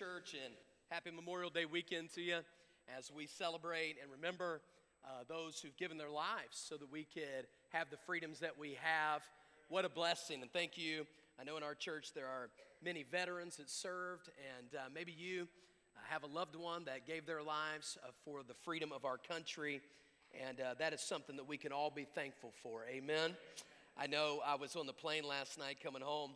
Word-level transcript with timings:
Church, 0.00 0.32
and 0.32 0.54
happy 0.88 1.10
Memorial 1.10 1.50
Day 1.50 1.66
weekend 1.66 2.10
to 2.14 2.22
you 2.22 2.38
as 2.96 3.12
we 3.14 3.26
celebrate 3.26 3.96
and 4.00 4.10
remember 4.10 4.62
uh, 5.04 5.24
those 5.28 5.60
who've 5.60 5.76
given 5.76 5.98
their 5.98 6.08
lives 6.08 6.56
so 6.56 6.78
that 6.78 6.90
we 6.90 7.06
could 7.12 7.46
have 7.68 7.90
the 7.90 7.98
freedoms 8.06 8.38
that 8.38 8.58
we 8.58 8.78
have. 8.80 9.20
What 9.68 9.84
a 9.84 9.90
blessing, 9.90 10.40
and 10.40 10.50
thank 10.50 10.78
you. 10.78 11.06
I 11.38 11.44
know 11.44 11.58
in 11.58 11.62
our 11.62 11.74
church 11.74 12.14
there 12.14 12.28
are 12.28 12.48
many 12.82 13.02
veterans 13.02 13.56
that 13.56 13.68
served, 13.68 14.30
and 14.58 14.74
uh, 14.74 14.88
maybe 14.94 15.12
you 15.12 15.46
uh, 15.94 16.00
have 16.08 16.22
a 16.22 16.28
loved 16.28 16.56
one 16.56 16.86
that 16.86 17.06
gave 17.06 17.26
their 17.26 17.42
lives 17.42 17.98
uh, 18.02 18.08
for 18.24 18.42
the 18.42 18.54
freedom 18.64 18.92
of 18.92 19.04
our 19.04 19.18
country, 19.18 19.82
and 20.48 20.62
uh, 20.62 20.72
that 20.78 20.94
is 20.94 21.02
something 21.02 21.36
that 21.36 21.46
we 21.46 21.58
can 21.58 21.72
all 21.72 21.90
be 21.90 22.06
thankful 22.14 22.54
for. 22.62 22.86
Amen. 22.88 23.32
I 23.98 24.06
know 24.06 24.40
I 24.46 24.54
was 24.54 24.76
on 24.76 24.86
the 24.86 24.94
plane 24.94 25.24
last 25.24 25.58
night 25.58 25.76
coming 25.84 26.00
home 26.00 26.30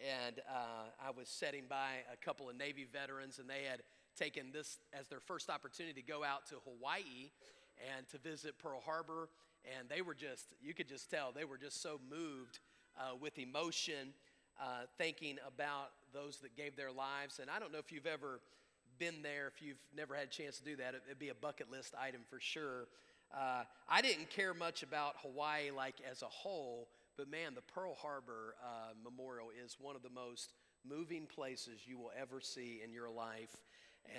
and 0.00 0.40
uh, 0.48 1.06
I 1.06 1.10
was 1.10 1.28
sitting 1.28 1.64
by 1.68 2.04
a 2.12 2.16
couple 2.16 2.48
of 2.48 2.56
Navy 2.56 2.86
veterans, 2.90 3.38
and 3.38 3.48
they 3.48 3.64
had 3.70 3.82
taken 4.16 4.52
this 4.52 4.78
as 4.98 5.08
their 5.08 5.20
first 5.20 5.50
opportunity 5.50 6.00
to 6.00 6.06
go 6.06 6.24
out 6.24 6.46
to 6.48 6.56
Hawaii 6.64 7.30
and 7.96 8.08
to 8.08 8.18
visit 8.18 8.58
Pearl 8.58 8.80
Harbor. 8.84 9.28
And 9.78 9.88
they 9.88 10.00
were 10.00 10.14
just, 10.14 10.46
you 10.62 10.74
could 10.74 10.88
just 10.88 11.10
tell, 11.10 11.32
they 11.32 11.44
were 11.44 11.58
just 11.58 11.82
so 11.82 12.00
moved 12.10 12.60
uh, 12.98 13.14
with 13.20 13.38
emotion, 13.38 14.14
uh, 14.60 14.84
thinking 14.98 15.36
about 15.46 15.90
those 16.12 16.38
that 16.38 16.56
gave 16.56 16.76
their 16.76 16.92
lives. 16.92 17.38
And 17.38 17.50
I 17.50 17.58
don't 17.58 17.72
know 17.72 17.78
if 17.78 17.92
you've 17.92 18.06
ever 18.06 18.40
been 18.98 19.22
there, 19.22 19.48
if 19.48 19.62
you've 19.62 19.80
never 19.96 20.14
had 20.14 20.26
a 20.26 20.30
chance 20.30 20.58
to 20.58 20.64
do 20.64 20.76
that, 20.76 20.94
it'd 21.06 21.18
be 21.18 21.28
a 21.28 21.34
bucket 21.34 21.70
list 21.70 21.94
item 21.98 22.22
for 22.28 22.40
sure. 22.40 22.86
Uh, 23.34 23.62
I 23.88 24.02
didn't 24.02 24.28
care 24.30 24.54
much 24.54 24.82
about 24.82 25.14
Hawaii 25.22 25.70
like 25.70 25.96
as 26.10 26.22
a 26.22 26.26
whole, 26.26 26.88
but 27.20 27.30
man, 27.30 27.52
the 27.54 27.60
Pearl 27.60 27.94
Harbor 28.00 28.54
uh, 28.64 28.92
Memorial 29.04 29.48
is 29.62 29.76
one 29.78 29.94
of 29.94 30.00
the 30.00 30.08
most 30.08 30.54
moving 30.88 31.26
places 31.26 31.80
you 31.84 31.98
will 31.98 32.12
ever 32.18 32.40
see 32.40 32.80
in 32.82 32.94
your 32.94 33.10
life. 33.10 33.60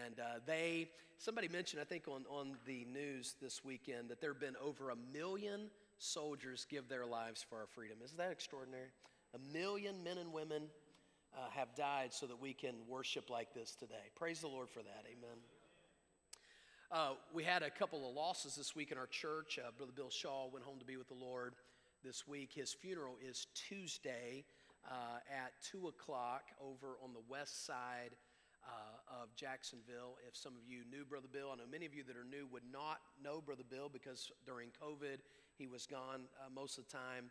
And 0.06 0.20
uh, 0.20 0.38
they, 0.46 0.88
somebody 1.18 1.48
mentioned, 1.48 1.82
I 1.82 1.86
think 1.86 2.08
on, 2.08 2.26
on 2.30 2.58
the 2.68 2.86
news 2.94 3.34
this 3.42 3.66
weekend, 3.66 4.10
that 4.10 4.22
there 4.22 4.34
have 4.34 4.40
been 4.40 4.56
over 4.64 4.92
a 4.92 4.96
million 5.12 5.72
soldiers 5.98 6.68
give 6.70 6.90
their 6.90 7.08
lives 7.08 7.44
for 7.50 7.58
our 7.58 7.66
freedom. 7.66 7.98
Isn't 8.06 8.20
that 8.20 8.32
extraordinary? 8.32 8.90
A 9.34 9.40
million 9.52 10.04
men 10.04 10.20
and 10.20 10.32
women 10.32 10.66
uh, 11.36 11.50
have 11.56 11.74
died 11.76 12.14
so 12.14 12.28
that 12.28 12.40
we 12.40 12.54
can 12.54 12.76
worship 12.88 13.32
like 13.32 13.52
this 13.56 13.74
today. 13.74 14.12
Praise 14.16 14.42
the 14.42 14.48
Lord 14.48 14.70
for 14.70 14.84
that. 14.84 15.06
Amen. 15.08 15.40
Uh, 16.92 17.14
we 17.34 17.44
had 17.44 17.64
a 17.64 17.72
couple 17.72 18.08
of 18.08 18.14
losses 18.14 18.54
this 18.54 18.76
week 18.76 18.92
in 18.92 19.00
our 19.00 19.08
church. 19.08 19.58
Uh, 19.58 19.72
Brother 19.76 19.94
Bill 19.96 20.12
Shaw 20.12 20.50
went 20.54 20.64
home 20.64 20.78
to 20.78 20.86
be 20.86 20.98
with 20.98 21.08
the 21.08 21.16
Lord 21.16 21.56
this 22.04 22.28
week. 22.28 22.52
His 22.54 22.74
funeral 22.74 23.16
is 23.22 23.48
Tuesday 23.54 24.46
uh, 24.90 25.20
at 25.30 25.54
2 25.72 25.88
o'clock 25.88 26.44
over 26.60 26.98
on 27.04 27.14
the 27.14 27.22
west 27.30 27.66
side 27.66 28.16
uh, 28.66 29.22
of 29.22 29.36
Jacksonville. 29.36 30.18
If 30.28 30.36
some 30.36 30.54
of 30.54 30.68
you 30.68 30.82
knew 30.90 31.06
Brother 31.06 31.28
Bill, 31.32 31.50
I 31.52 31.58
know 31.58 31.70
many 31.72 31.86
of 31.86 31.94
you 31.94 32.04
that 32.04 32.16
are 32.16 32.24
new 32.24 32.48
would 32.52 32.66
not 32.72 33.00
know 33.24 33.42
Brother 33.42 33.64
Bill 33.70 33.90
because 33.92 34.32
during 34.46 34.70
COVID 34.82 35.18
he 35.58 35.68
was 35.68 35.86
gone 35.86 36.22
uh, 36.40 36.50
most 36.54 36.78
of 36.78 36.88
the 36.88 36.92
time. 36.92 37.30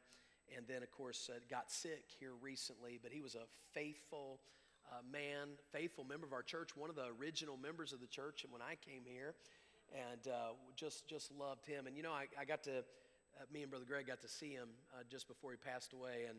And 0.57 0.67
then, 0.67 0.83
of 0.83 0.91
course, 0.91 1.31
uh, 1.33 1.39
got 1.49 1.71
sick 1.71 2.05
here 2.19 2.33
recently, 2.41 2.99
but 3.03 3.13
he 3.13 3.21
was 3.21 3.35
a 3.35 3.47
faithful 3.73 4.41
uh, 4.91 5.03
man, 5.11 5.49
faithful 5.73 6.05
member 6.05 6.27
of 6.27 6.33
our 6.33 6.43
church, 6.43 6.77
one 6.77 6.91
of 6.91 6.97
the 6.97 7.07
original 7.21 7.57
members 7.57 7.93
of 7.93 8.01
the 8.01 8.09
church 8.09 8.43
And 8.43 8.53
when 8.53 8.63
I 8.63 8.75
came 8.75 9.03
here, 9.05 9.35
and 9.93 10.33
uh, 10.33 10.55
just 10.77 11.09
just 11.09 11.33
loved 11.33 11.67
him. 11.67 11.87
And 11.87 11.97
you 11.97 12.03
know, 12.03 12.13
I, 12.13 12.27
I 12.39 12.45
got 12.45 12.63
to 12.65 12.85
uh, 13.41 13.45
me 13.53 13.63
and 13.63 13.71
Brother 13.71 13.87
Greg 13.87 14.07
got 14.07 14.21
to 14.23 14.29
see 14.29 14.51
him 14.51 14.69
uh, 14.93 15.03
just 15.11 15.27
before 15.27 15.53
he 15.53 15.57
passed 15.57 15.93
away. 15.93 16.27
And 16.29 16.39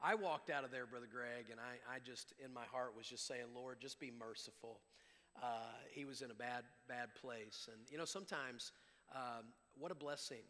I 0.00 0.14
walked 0.14 0.50
out 0.50 0.64
of 0.64 0.70
there, 0.70 0.86
Brother 0.86 1.08
Greg, 1.10 1.46
and 1.50 1.60
I, 1.60 1.96
I 1.96 1.98
just, 1.98 2.32
in 2.42 2.52
my 2.52 2.64
heart, 2.64 2.96
was 2.96 3.06
just 3.06 3.26
saying, 3.26 3.46
Lord, 3.54 3.78
just 3.80 4.00
be 4.00 4.10
merciful. 4.10 4.80
Uh, 5.42 5.74
he 5.90 6.04
was 6.04 6.22
in 6.22 6.30
a 6.30 6.34
bad, 6.34 6.64
bad 6.88 7.14
place. 7.14 7.68
And, 7.72 7.80
you 7.90 7.98
know, 7.98 8.04
sometimes 8.04 8.72
um, 9.14 9.44
what 9.78 9.92
a 9.92 9.94
blessing 9.94 10.44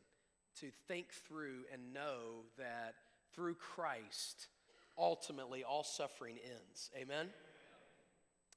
to 0.61 0.69
think 0.87 1.13
through 1.27 1.65
and 1.73 1.93
know 1.93 2.45
that 2.59 2.95
through 3.35 3.55
Christ, 3.55 4.49
ultimately 4.97 5.65
all 5.65 5.85
suffering 5.85 6.37
ends. 6.45 6.91
Amen? 6.97 7.29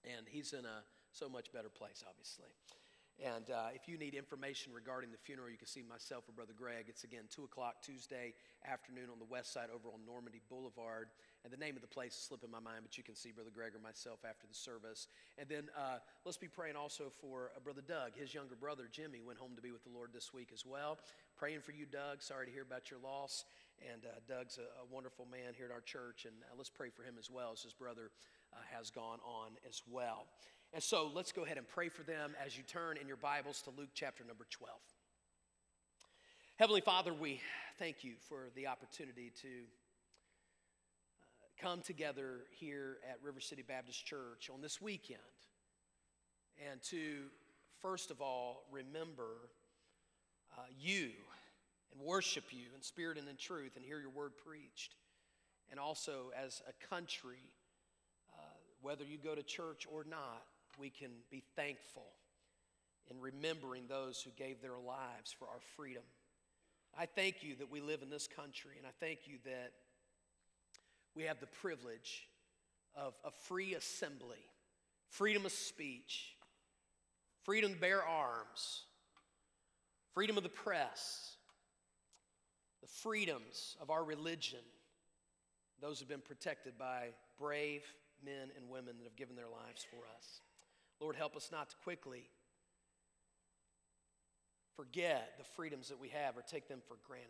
And 0.06 0.26
he's 0.28 0.54
in 0.54 0.66
a 0.66 0.84
so 1.12 1.30
much 1.30 1.52
better 1.52 1.70
place, 1.70 2.04
obviously. 2.08 2.50
And 3.22 3.54
uh, 3.54 3.70
if 3.76 3.88
you 3.88 4.02
need 4.02 4.16
information 4.16 4.74
regarding 4.74 5.12
the 5.12 5.18
funeral, 5.18 5.50
you 5.50 5.58
can 5.58 5.68
see 5.68 5.86
myself 5.86 6.26
or 6.28 6.34
Brother 6.34 6.58
Greg. 6.58 6.86
It's 6.90 7.04
again 7.04 7.30
2 7.30 7.44
o'clock 7.46 7.86
Tuesday 7.86 8.34
afternoon 8.66 9.14
on 9.14 9.20
the 9.20 9.30
west 9.30 9.54
side 9.54 9.70
over 9.70 9.94
on 9.94 10.02
Normandy 10.10 10.42
Boulevard. 10.50 11.14
And 11.46 11.54
the 11.54 11.58
name 11.58 11.76
of 11.76 11.86
the 11.86 11.88
place 11.88 12.18
is 12.18 12.26
slipping 12.26 12.50
my 12.50 12.60
mind, 12.60 12.82
but 12.82 12.98
you 12.98 13.04
can 13.04 13.14
see 13.14 13.30
Brother 13.30 13.54
Greg 13.54 13.78
or 13.78 13.80
myself 13.80 14.26
after 14.26 14.50
the 14.50 14.58
service. 14.58 15.06
And 15.38 15.48
then 15.48 15.70
uh, 15.78 16.02
let's 16.26 16.38
be 16.38 16.48
praying 16.48 16.76
also 16.76 17.14
for 17.22 17.52
uh, 17.56 17.60
Brother 17.62 17.86
Doug. 17.86 18.18
His 18.18 18.34
younger 18.34 18.56
brother, 18.56 18.90
Jimmy, 18.90 19.22
went 19.22 19.38
home 19.38 19.54
to 19.56 19.62
be 19.62 19.72
with 19.72 19.84
the 19.84 19.94
Lord 19.94 20.10
this 20.14 20.34
week 20.34 20.50
as 20.52 20.66
well. 20.66 20.98
Praying 21.38 21.62
for 21.62 21.74
you, 21.78 21.86
Doug. 21.86 22.24
Sorry 22.26 22.48
to 22.48 22.52
hear 22.52 22.66
about 22.66 22.90
your 22.90 23.00
loss. 23.06 23.46
And 23.86 24.02
uh, 24.06 24.18
Doug's 24.28 24.58
a, 24.58 24.66
a, 24.82 24.86
wonderful 24.90 25.26
man 25.30 25.54
here 25.58 25.66
at 25.66 25.72
our 25.72 25.82
church. 25.82 26.26
And 26.26 26.34
uh, 26.50 26.58
let's 26.58 26.70
pray 26.70 26.90
for 26.90 27.02
him 27.02 27.16
as 27.18 27.30
well 27.30 27.50
as 27.54 27.62
his 27.62 27.74
brother 27.74 28.10
uh, 28.54 28.58
has 28.74 28.90
gone 28.90 29.18
on 29.26 29.54
as 29.68 29.82
well. 29.90 30.26
And 30.74 30.82
so 30.82 31.12
let's 31.14 31.34
go 31.34 31.44
ahead 31.44 31.58
and 31.58 31.68
pray 31.68 31.90
for 31.90 32.04
them 32.04 32.34
as 32.44 32.56
you 32.56 32.64
turn 32.64 32.96
in 32.96 33.06
your 33.06 33.18
Bibles 33.18 33.62
to 33.64 33.72
Luke 33.72 33.90
chapter 33.94 34.24
number 34.24 34.46
12. 34.50 34.74
Heavenly 36.56 36.80
Father, 36.80 37.14
we 37.14 37.42
thank 37.78 38.06
you 38.06 38.14
for 38.30 38.48
the 38.56 38.68
opportunity 38.68 39.34
to 39.42 39.50
uh, 39.50 41.62
come 41.62 41.82
together 41.82 42.46
here 42.52 43.00
at 43.10 43.18
River 43.22 43.42
City 43.42 43.66
Baptist 43.68 44.06
Church 44.06 44.50
on 44.54 44.62
this 44.62 44.82
weekend 44.82 45.20
and 46.72 46.82
to, 46.84 47.24
first 47.82 48.10
of 48.10 48.22
all, 48.22 48.64
remember 48.72 49.50
uh, 50.58 50.62
you 50.80 51.10
and 51.92 52.02
worship 52.02 52.46
you 52.52 52.68
in 52.74 52.82
spirit 52.82 53.18
and 53.18 53.28
in 53.28 53.36
truth 53.36 53.76
and 53.76 53.84
hear 53.84 54.00
your 54.00 54.10
word 54.10 54.38
preached. 54.38 54.96
And 55.70 55.82
also, 55.82 56.32
as 56.42 56.62
a 56.66 56.88
country, 56.88 57.52
uh, 58.34 58.42
whether 58.82 59.04
you 59.04 59.18
go 59.18 59.36
to 59.36 59.44
church 59.44 59.86
or 59.92 60.06
not, 60.10 60.44
we 60.82 60.90
can 60.90 61.12
be 61.30 61.44
thankful 61.56 62.08
in 63.12 63.22
remembering 63.22 63.84
those 63.88 64.20
who 64.20 64.32
gave 64.32 64.62
their 64.62 64.80
lives 64.80 65.32
for 65.38 65.46
our 65.46 65.60
freedom. 65.76 66.02
I 66.98 67.06
thank 67.06 67.44
you 67.44 67.56
that 67.60 67.70
we 67.70 67.82
live 67.82 68.02
in 68.02 68.10
this 68.10 68.28
country, 68.28 68.72
and 68.80 68.88
I 68.88 68.90
thank 69.00 69.20
you 69.26 69.38
that 69.46 69.74
we 71.16 71.24
have 71.24 71.40
the 71.40 71.46
privilege 71.46 72.28
of 72.96 73.14
a 73.24 73.30
free 73.30 73.76
assembly, 73.76 74.44
freedom 75.10 75.46
of 75.46 75.52
speech, 75.52 76.36
freedom 77.44 77.74
to 77.76 77.80
bear 77.80 78.04
arms, 78.04 78.82
freedom 80.16 80.36
of 80.36 80.44
the 80.44 80.50
press, 80.50 81.36
the 82.82 82.88
freedoms 82.88 83.78
of 83.80 83.92
our 83.92 84.04
religion. 84.04 84.60
Those 85.80 86.00
have 86.00 86.10
been 86.10 86.22
protected 86.22 86.78
by 86.80 87.10
brave 87.38 87.84
men 88.26 88.50
and 88.58 88.68
women 88.68 88.96
that 88.98 89.04
have 89.04 89.16
given 89.16 89.36
their 89.36 89.46
lives 89.46 89.86
for 89.88 89.98
us. 90.18 90.42
Lord, 91.02 91.16
help 91.16 91.36
us 91.36 91.50
not 91.52 91.72
to 91.72 91.76
quickly 91.84 92.30
forget 94.76 95.34
the 95.40 95.44
freedoms 95.44 95.90
that 95.90 96.00
we 96.00 96.10
have 96.10 96.38
or 96.38 96.44
take 96.44 96.68
them 96.68 96.80
for 96.88 96.96
granted. 97.08 97.28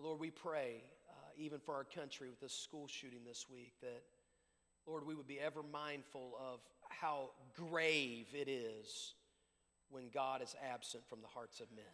Lord, 0.00 0.18
we 0.18 0.30
pray, 0.30 0.82
uh, 1.10 1.12
even 1.36 1.58
for 1.58 1.74
our 1.74 1.84
country 1.84 2.30
with 2.30 2.40
this 2.40 2.54
school 2.54 2.86
shooting 2.86 3.20
this 3.26 3.46
week, 3.50 3.74
that, 3.82 4.02
Lord, 4.86 5.06
we 5.06 5.14
would 5.14 5.26
be 5.26 5.40
ever 5.40 5.60
mindful 5.62 6.38
of 6.40 6.60
how 6.88 7.30
grave 7.54 8.28
it 8.32 8.48
is 8.48 9.14
when 9.90 10.04
God 10.08 10.40
is 10.40 10.54
absent 10.72 11.02
from 11.08 11.20
the 11.20 11.28
hearts 11.28 11.60
of 11.60 11.66
men. 11.74 11.84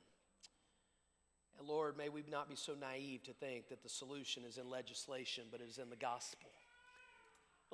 And 1.59 1.67
Lord, 1.67 1.97
may 1.97 2.11
we 2.11 2.23
not 2.31 2.49
be 2.49 2.57
so 2.57 2.75
naive 2.81 3.23
to 3.25 3.33
think 3.33 3.69
that 3.71 3.83
the 3.83 3.89
solution 3.89 4.45
is 4.45 4.59
in 4.59 4.69
legislation, 4.69 5.45
but 5.51 5.61
it 5.61 5.69
is 5.69 5.79
in 5.79 5.91
the 5.91 5.97
gospel. 5.97 6.51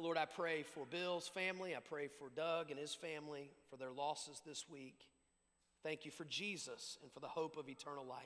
Lord, 0.01 0.17
I 0.17 0.25
pray 0.25 0.63
for 0.63 0.87
Bill's 0.87 1.29
family. 1.29 1.77
I 1.77 1.81
pray 1.81 2.09
for 2.09 2.31
Doug 2.35 2.71
and 2.71 2.81
his 2.81 2.95
family 2.95 3.51
for 3.69 3.77
their 3.77 3.93
losses 3.93 4.41
this 4.47 4.65
week. 4.67 5.07
Thank 5.83 6.07
you 6.07 6.11
for 6.11 6.25
Jesus 6.25 6.97
and 7.03 7.13
for 7.13 7.21
the 7.21 7.29
hope 7.29 7.59
of 7.59 7.69
eternal 7.69 8.07
life. 8.07 8.25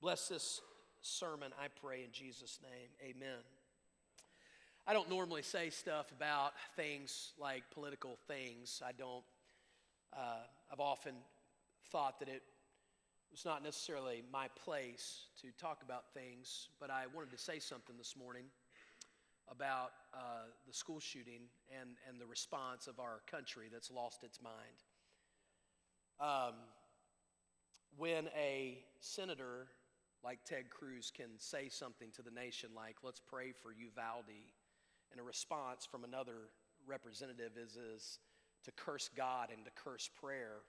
Bless 0.00 0.26
this 0.26 0.60
sermon, 1.00 1.52
I 1.62 1.68
pray 1.80 2.02
in 2.02 2.10
Jesus' 2.10 2.58
name. 2.60 2.88
Amen. 3.02 3.38
I 4.84 4.92
don't 4.92 5.08
normally 5.08 5.42
say 5.42 5.70
stuff 5.70 6.10
about 6.10 6.54
things 6.74 7.32
like 7.38 7.62
political 7.72 8.18
things. 8.26 8.82
I 8.84 8.90
don't, 8.92 9.24
uh, 10.12 10.42
I've 10.72 10.80
often 10.80 11.14
thought 11.92 12.18
that 12.18 12.28
it 12.28 12.42
was 13.30 13.44
not 13.44 13.62
necessarily 13.62 14.24
my 14.32 14.48
place 14.64 15.26
to 15.42 15.48
talk 15.60 15.82
about 15.84 16.04
things, 16.14 16.68
but 16.80 16.90
I 16.90 17.04
wanted 17.14 17.30
to 17.30 17.38
say 17.38 17.60
something 17.60 17.96
this 17.96 18.16
morning 18.16 18.46
about 19.50 19.92
uh, 20.12 20.48
the 20.66 20.72
school 20.72 21.00
shooting 21.00 21.42
and, 21.80 21.90
and 22.08 22.20
the 22.20 22.26
response 22.26 22.86
of 22.86 22.98
our 22.98 23.20
country 23.30 23.66
that's 23.72 23.90
lost 23.90 24.24
its 24.24 24.40
mind. 24.42 24.54
Um, 26.20 26.54
when 27.96 28.28
a 28.36 28.78
senator 29.00 29.68
like 30.24 30.38
Ted 30.44 30.70
Cruz 30.70 31.12
can 31.14 31.38
say 31.38 31.68
something 31.68 32.08
to 32.16 32.22
the 32.22 32.30
nation 32.30 32.70
like, 32.74 32.96
let's 33.02 33.20
pray 33.20 33.52
for 33.52 33.72
Uvalde, 33.72 34.24
and 35.12 35.20
a 35.20 35.22
response 35.22 35.86
from 35.86 36.04
another 36.04 36.50
representative 36.86 37.52
is, 37.56 37.76
is 37.76 38.18
to 38.64 38.72
curse 38.72 39.08
God 39.16 39.50
and 39.54 39.64
to 39.64 39.70
curse 39.70 40.10
prayer. 40.20 40.62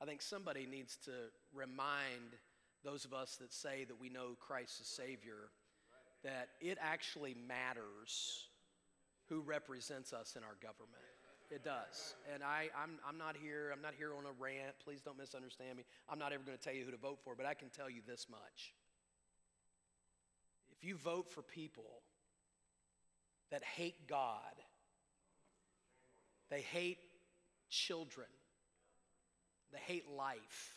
I 0.00 0.04
think 0.04 0.20
somebody 0.20 0.66
needs 0.66 0.96
to 1.04 1.12
remind 1.54 2.36
those 2.84 3.04
of 3.04 3.14
us 3.14 3.36
that 3.36 3.52
say 3.52 3.84
that 3.84 4.00
we 4.00 4.08
know 4.08 4.36
Christ 4.40 4.80
as 4.80 4.88
Savior 4.88 5.48
that 6.24 6.50
it 6.60 6.78
actually 6.80 7.34
matters 7.48 8.48
who 9.28 9.40
represents 9.40 10.12
us 10.12 10.34
in 10.36 10.42
our 10.42 10.56
government. 10.62 11.02
It 11.50 11.64
does. 11.64 12.14
And 12.32 12.42
I, 12.42 12.70
I'm, 12.76 12.92
I'm 13.06 13.18
not 13.18 13.36
here, 13.36 13.70
I'm 13.72 13.82
not 13.82 13.92
here 13.96 14.12
on 14.14 14.24
a 14.24 14.32
rant. 14.42 14.74
Please 14.82 15.00
don't 15.02 15.18
misunderstand 15.18 15.76
me. 15.76 15.84
I'm 16.08 16.18
not 16.18 16.32
ever 16.32 16.42
going 16.44 16.56
to 16.56 16.62
tell 16.62 16.72
you 16.72 16.84
who 16.84 16.90
to 16.90 16.96
vote 16.96 17.18
for, 17.22 17.34
but 17.36 17.44
I 17.44 17.54
can 17.54 17.68
tell 17.68 17.90
you 17.90 18.00
this 18.06 18.26
much. 18.30 18.72
If 20.70 20.88
you 20.88 20.96
vote 20.96 21.30
for 21.30 21.42
people 21.42 22.00
that 23.50 23.62
hate 23.62 24.08
God, 24.08 24.54
they 26.50 26.62
hate 26.62 26.98
children, 27.68 28.28
they 29.72 29.78
hate 29.78 30.04
life, 30.10 30.76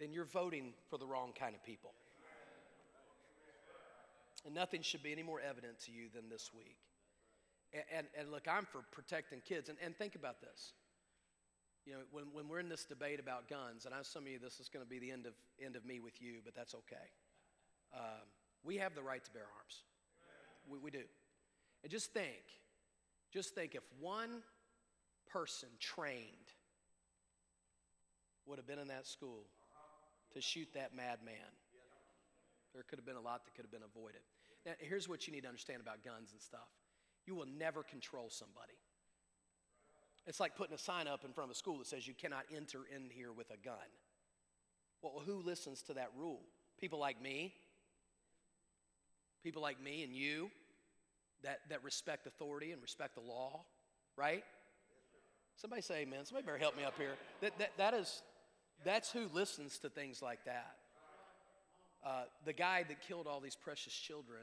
then 0.00 0.12
you're 0.12 0.24
voting 0.24 0.72
for 0.88 0.98
the 0.98 1.06
wrong 1.06 1.32
kind 1.38 1.54
of 1.54 1.62
people. 1.64 1.92
And 4.46 4.54
nothing 4.54 4.80
should 4.82 5.02
be 5.02 5.10
any 5.10 5.24
more 5.24 5.40
evident 5.40 5.80
to 5.86 5.92
you 5.92 6.06
than 6.14 6.30
this 6.30 6.50
week. 6.56 6.76
And, 7.72 7.82
and, 7.92 8.06
and 8.16 8.30
look, 8.30 8.46
I'm 8.46 8.64
for 8.64 8.82
protecting 8.92 9.40
kids. 9.40 9.68
And, 9.68 9.76
and 9.84 9.96
think 9.96 10.14
about 10.14 10.40
this. 10.40 10.72
You 11.84 11.94
know, 11.94 11.98
when, 12.12 12.24
when 12.32 12.48
we're 12.48 12.60
in 12.60 12.68
this 12.68 12.84
debate 12.84 13.18
about 13.18 13.48
guns, 13.48 13.86
and 13.86 13.94
I 13.94 13.98
know 13.98 14.02
some 14.04 14.22
of 14.22 14.28
you, 14.28 14.38
this 14.38 14.60
is 14.60 14.68
going 14.68 14.84
to 14.84 14.88
be 14.88 15.00
the 15.00 15.10
end 15.10 15.26
of, 15.26 15.34
end 15.64 15.74
of 15.74 15.84
me 15.84 15.98
with 15.98 16.22
you, 16.22 16.36
but 16.44 16.54
that's 16.54 16.74
okay. 16.74 17.06
Um, 17.92 18.26
we 18.64 18.76
have 18.76 18.94
the 18.94 19.02
right 19.02 19.24
to 19.24 19.30
bear 19.32 19.42
arms. 19.58 19.82
We, 20.68 20.78
we 20.78 20.90
do. 20.90 21.02
And 21.82 21.90
just 21.90 22.12
think, 22.12 22.42
just 23.32 23.54
think 23.54 23.74
if 23.74 23.82
one 24.00 24.42
person 25.28 25.68
trained 25.80 26.54
would 28.46 28.58
have 28.58 28.66
been 28.66 28.78
in 28.78 28.88
that 28.88 29.06
school 29.06 29.44
to 30.34 30.40
shoot 30.40 30.68
that 30.74 30.94
madman, 30.94 31.34
there 32.74 32.84
could 32.88 32.98
have 32.98 33.06
been 33.06 33.16
a 33.16 33.20
lot 33.20 33.44
that 33.44 33.54
could 33.54 33.64
have 33.64 33.72
been 33.72 33.86
avoided. 33.86 34.22
Now, 34.66 34.72
here's 34.78 35.08
what 35.08 35.26
you 35.26 35.32
need 35.32 35.42
to 35.42 35.48
understand 35.48 35.80
about 35.80 36.04
guns 36.04 36.32
and 36.32 36.40
stuff 36.40 36.68
you 37.24 37.34
will 37.34 37.46
never 37.58 37.82
control 37.82 38.26
somebody. 38.28 38.78
It's 40.26 40.38
like 40.38 40.56
putting 40.56 40.74
a 40.74 40.78
sign 40.78 41.08
up 41.08 41.24
in 41.24 41.32
front 41.32 41.50
of 41.50 41.54
a 41.54 41.58
school 41.58 41.78
that 41.78 41.86
says 41.86 42.06
you 42.06 42.14
cannot 42.14 42.44
enter 42.54 42.80
in 42.94 43.10
here 43.10 43.32
with 43.32 43.50
a 43.50 43.56
gun. 43.56 43.74
Well, 45.02 45.22
who 45.24 45.40
listens 45.40 45.82
to 45.82 45.94
that 45.94 46.10
rule? 46.16 46.40
People 46.80 46.98
like 46.98 47.20
me, 47.20 47.52
people 49.42 49.62
like 49.62 49.80
me 49.82 50.04
and 50.04 50.12
you 50.12 50.50
that, 51.42 51.60
that 51.70 51.84
respect 51.84 52.26
authority 52.26 52.72
and 52.72 52.82
respect 52.82 53.14
the 53.14 53.20
law, 53.20 53.62
right? 54.16 54.44
Somebody 55.56 55.82
say 55.82 56.02
amen. 56.02 56.24
Somebody 56.24 56.46
better 56.46 56.58
help 56.58 56.76
me 56.76 56.84
up 56.84 56.94
here. 56.98 57.14
That, 57.40 57.58
that, 57.58 57.72
that 57.76 57.94
is, 57.94 58.22
that's 58.84 59.12
who 59.12 59.28
listens 59.32 59.78
to 59.78 59.88
things 59.88 60.22
like 60.22 60.44
that. 60.44 60.76
Uh, 62.04 62.24
the 62.44 62.52
guy 62.52 62.84
that 62.88 63.00
killed 63.00 63.26
all 63.26 63.40
these 63.40 63.56
precious 63.56 63.92
children, 63.92 64.42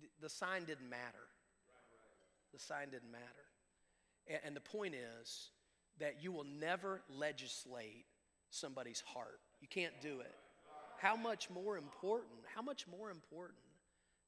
the, 0.00 0.08
the 0.20 0.28
sign 0.28 0.64
didn't 0.64 0.88
matter. 0.88 1.28
The 2.52 2.58
sign 2.58 2.90
didn't 2.90 3.12
matter. 3.12 3.24
And, 4.26 4.40
and 4.46 4.56
the 4.56 4.60
point 4.60 4.94
is 4.94 5.50
that 5.98 6.22
you 6.22 6.32
will 6.32 6.44
never 6.44 7.02
legislate 7.08 8.06
somebody's 8.50 9.02
heart. 9.06 9.40
You 9.60 9.68
can't 9.68 9.94
do 10.00 10.20
it. 10.20 10.34
How 10.98 11.16
much 11.16 11.50
more 11.50 11.76
important, 11.76 12.32
how 12.54 12.62
much 12.62 12.86
more 12.88 13.10
important 13.10 13.58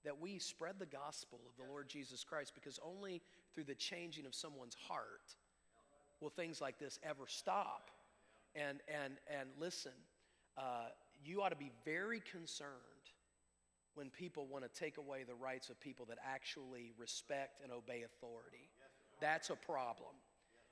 that 0.04 0.20
we 0.20 0.38
spread 0.38 0.74
the 0.78 0.86
gospel 0.86 1.40
of 1.48 1.56
the 1.56 1.70
Lord 1.70 1.88
Jesus 1.88 2.24
Christ 2.24 2.52
because 2.54 2.78
only 2.84 3.20
through 3.54 3.64
the 3.64 3.74
changing 3.74 4.26
of 4.26 4.34
someone's 4.34 4.76
heart 4.86 5.34
will 6.20 6.31
things 6.31 6.60
like 6.60 6.78
this 6.78 6.98
ever 7.02 7.24
stop. 7.26 7.90
And, 8.54 8.78
and, 8.88 9.14
and 9.38 9.48
listen, 9.58 9.92
uh, 10.56 10.88
you 11.25 11.43
ought 11.43 11.50
to 11.50 11.56
be 11.56 11.73
very 11.85 12.20
concerned 12.20 12.73
when 13.94 14.11
people 14.11 14.47
want 14.47 14.62
to 14.65 14.81
take 14.81 14.97
away 14.97 15.25
the 15.25 15.35
rights 15.35 15.70
of 15.70 15.81
people 15.81 16.06
that 16.06 16.19
actually 16.25 16.93
respect 16.97 17.61
and 17.62 17.73
obey 17.73 18.05
authority. 18.05 18.70
That's 19.20 19.50
a 19.50 19.56
problem. 19.56 20.15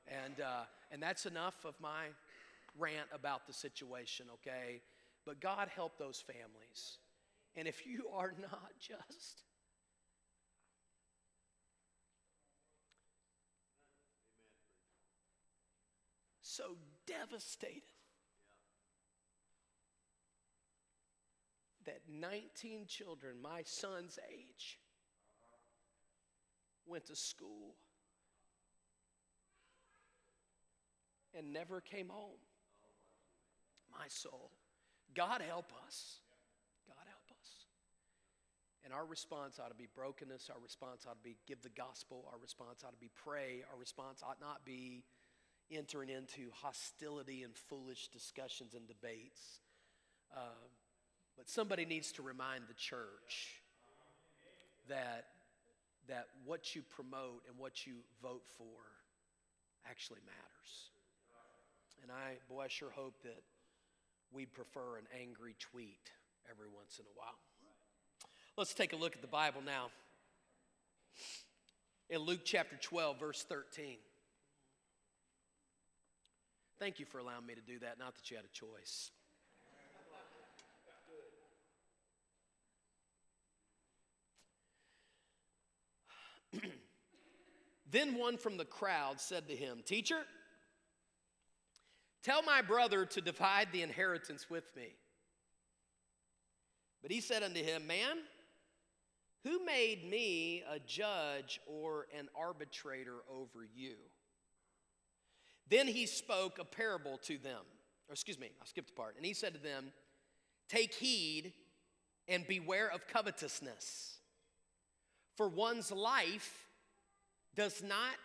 And, 0.07 0.41
uh, 0.41 0.65
and 0.93 1.03
that's 1.03 1.27
enough 1.27 1.65
of 1.65 1.75
my 1.81 2.07
rant 2.79 3.09
about 3.13 3.47
the 3.47 3.53
situation, 3.53 4.27
okay? 4.35 4.81
But 5.25 5.41
God 5.41 5.69
help 5.75 5.99
those 5.99 6.23
families. 6.25 6.99
And 7.57 7.67
if 7.67 7.87
you 7.87 8.05
are 8.15 8.33
not 8.41 8.71
just 8.79 9.43
so 16.41 16.77
devastated 17.07 17.83
that 21.87 22.01
19 22.09 22.87
children, 22.87 23.37
my 23.41 23.63
son's 23.65 24.19
age, 24.31 24.79
went 26.87 27.07
to 27.07 27.17
school 27.17 27.75
and 31.37 31.53
never 31.53 31.81
came 31.81 32.09
home. 32.09 32.39
My 33.91 34.07
soul. 34.09 34.51
God 35.15 35.43
help 35.47 35.73
us. 35.87 36.21
God 36.87 37.05
help 37.07 37.39
us. 37.41 37.49
And 38.85 38.93
our 38.93 39.05
response 39.05 39.59
ought 39.59 39.69
to 39.69 39.75
be 39.75 39.89
brokenness. 39.95 40.51
Our 40.53 40.61
response 40.63 41.07
ought 41.09 41.19
to 41.19 41.25
be 41.25 41.37
give 41.47 41.63
the 41.63 41.71
gospel. 41.71 42.29
Our 42.33 42.39
response 42.39 42.85
ought 42.85 42.93
to 42.93 43.01
be 43.01 43.11
pray. 43.15 43.65
Our 43.73 43.79
response 43.79 44.23
ought 44.23 44.41
not 44.41 44.65
be 44.65 45.05
entering 45.71 46.09
into 46.09 46.51
hostility 46.53 47.43
and 47.43 47.57
foolish 47.57 48.09
discussions 48.09 48.75
and 48.75 48.87
debates. 48.87 49.61
Uh, 50.35 50.69
but 51.37 51.49
somebody 51.49 51.85
needs 51.85 52.13
to 52.13 52.23
remind 52.23 52.65
the 52.69 52.75
church 52.75 53.61
that, 54.89 55.27
that 56.09 56.29
what 56.45 56.75
you 56.75 56.83
promote 56.83 57.43
and 57.49 57.59
what 57.59 57.87
you 57.87 57.95
vote 58.23 58.45
for 58.57 58.81
actually 59.89 60.21
matters. 60.25 60.91
And 62.03 62.13
I, 62.13 62.37
boy, 62.49 62.63
I 62.65 62.69
sure 62.69 62.91
hope 62.91 63.23
that 63.23 63.43
we'd 64.33 64.53
prefer 64.53 64.99
an 64.99 65.05
angry 65.21 65.55
tweet 65.59 66.11
every 66.51 66.69
once 66.75 66.99
in 66.99 67.05
a 67.05 67.19
while. 67.19 67.39
Let's 68.57 68.75
take 68.75 68.93
a 68.93 68.97
look 68.97 69.15
at 69.15 69.23
the 69.23 69.29
Bible 69.29 69.61
now. 69.65 69.91
In 72.09 72.21
Luke 72.21 72.41
chapter 72.45 72.77
12, 72.81 73.19
verse 73.19 73.45
13. 73.49 73.97
Thank 76.79 77.01
you 77.01 77.07
for 77.07 77.19
allowing 77.19 77.47
me 77.47 77.55
to 77.55 77.61
do 77.61 77.79
that, 77.81 77.99
not 77.99 78.15
that 78.15 78.31
you 78.31 78.37
had 78.37 78.45
a 78.45 78.53
choice. 78.53 79.11
Then 87.91 88.19
one 88.19 88.37
from 88.37 88.57
the 88.57 88.65
crowd 88.65 89.21
said 89.21 89.49
to 89.49 89.57
him, 89.57 89.83
Teacher, 89.85 90.21
tell 92.23 92.43
my 92.43 92.63
brother 92.63 93.05
to 93.07 93.21
divide 93.21 93.69
the 93.73 93.83
inheritance 93.83 94.51
with 94.51 94.75
me. 94.77 94.95
But 97.03 97.13
he 97.13 97.21
said 97.21 97.43
unto 97.43 97.63
him, 97.63 97.87
Man, 97.87 98.19
who 99.45 99.65
made 99.65 100.11
me 100.11 100.65
a 100.69 100.81
judge 100.81 101.61
or 101.67 102.07
an 102.19 102.29
arbitrator 102.37 103.19
over 103.31 103.65
you? 103.75 103.95
Then 105.69 105.87
he 105.87 106.07
spoke 106.07 106.59
a 106.59 106.65
parable 106.65 107.19
to 107.25 107.39
them. 107.39 107.63
Or 108.09 108.13
excuse 108.13 108.39
me, 108.39 108.51
I 108.61 108.67
skipped 108.67 108.91
a 108.91 108.95
part. 108.95 109.17
And 109.17 109.25
he 109.25 109.35
said 109.35 109.55
to 109.55 109.61
them, 109.61 109.93
Take 110.69 110.95
heed 110.95 111.53
and 112.27 112.47
beware 112.47 112.91
of 112.91 113.07
covetousness. 113.07 114.19
For 115.37 115.49
one's 115.49 115.93
life 115.93 116.66
does 117.57 117.83
not 117.83 118.17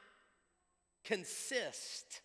consist 1.03 2.21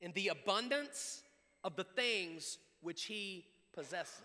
in 0.00 0.12
the 0.12 0.28
abundance 0.28 1.22
of 1.64 1.74
the 1.76 1.84
things 1.84 2.58
which 2.80 3.04
he 3.04 3.44
possesses. 3.74 4.22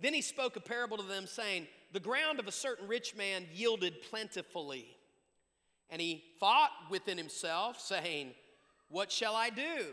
Then 0.00 0.14
he 0.14 0.22
spoke 0.22 0.56
a 0.56 0.60
parable 0.60 0.96
to 0.98 1.02
them, 1.02 1.26
saying, 1.26 1.66
The 1.92 2.00
ground 2.00 2.38
of 2.38 2.46
a 2.46 2.52
certain 2.52 2.86
rich 2.86 3.16
man 3.16 3.46
yielded 3.52 4.02
plentifully. 4.10 4.86
And 5.90 6.00
he 6.00 6.22
thought 6.38 6.70
within 6.90 7.16
himself, 7.16 7.80
saying, 7.80 8.34
What 8.88 9.10
shall 9.10 9.34
I 9.34 9.50
do? 9.50 9.86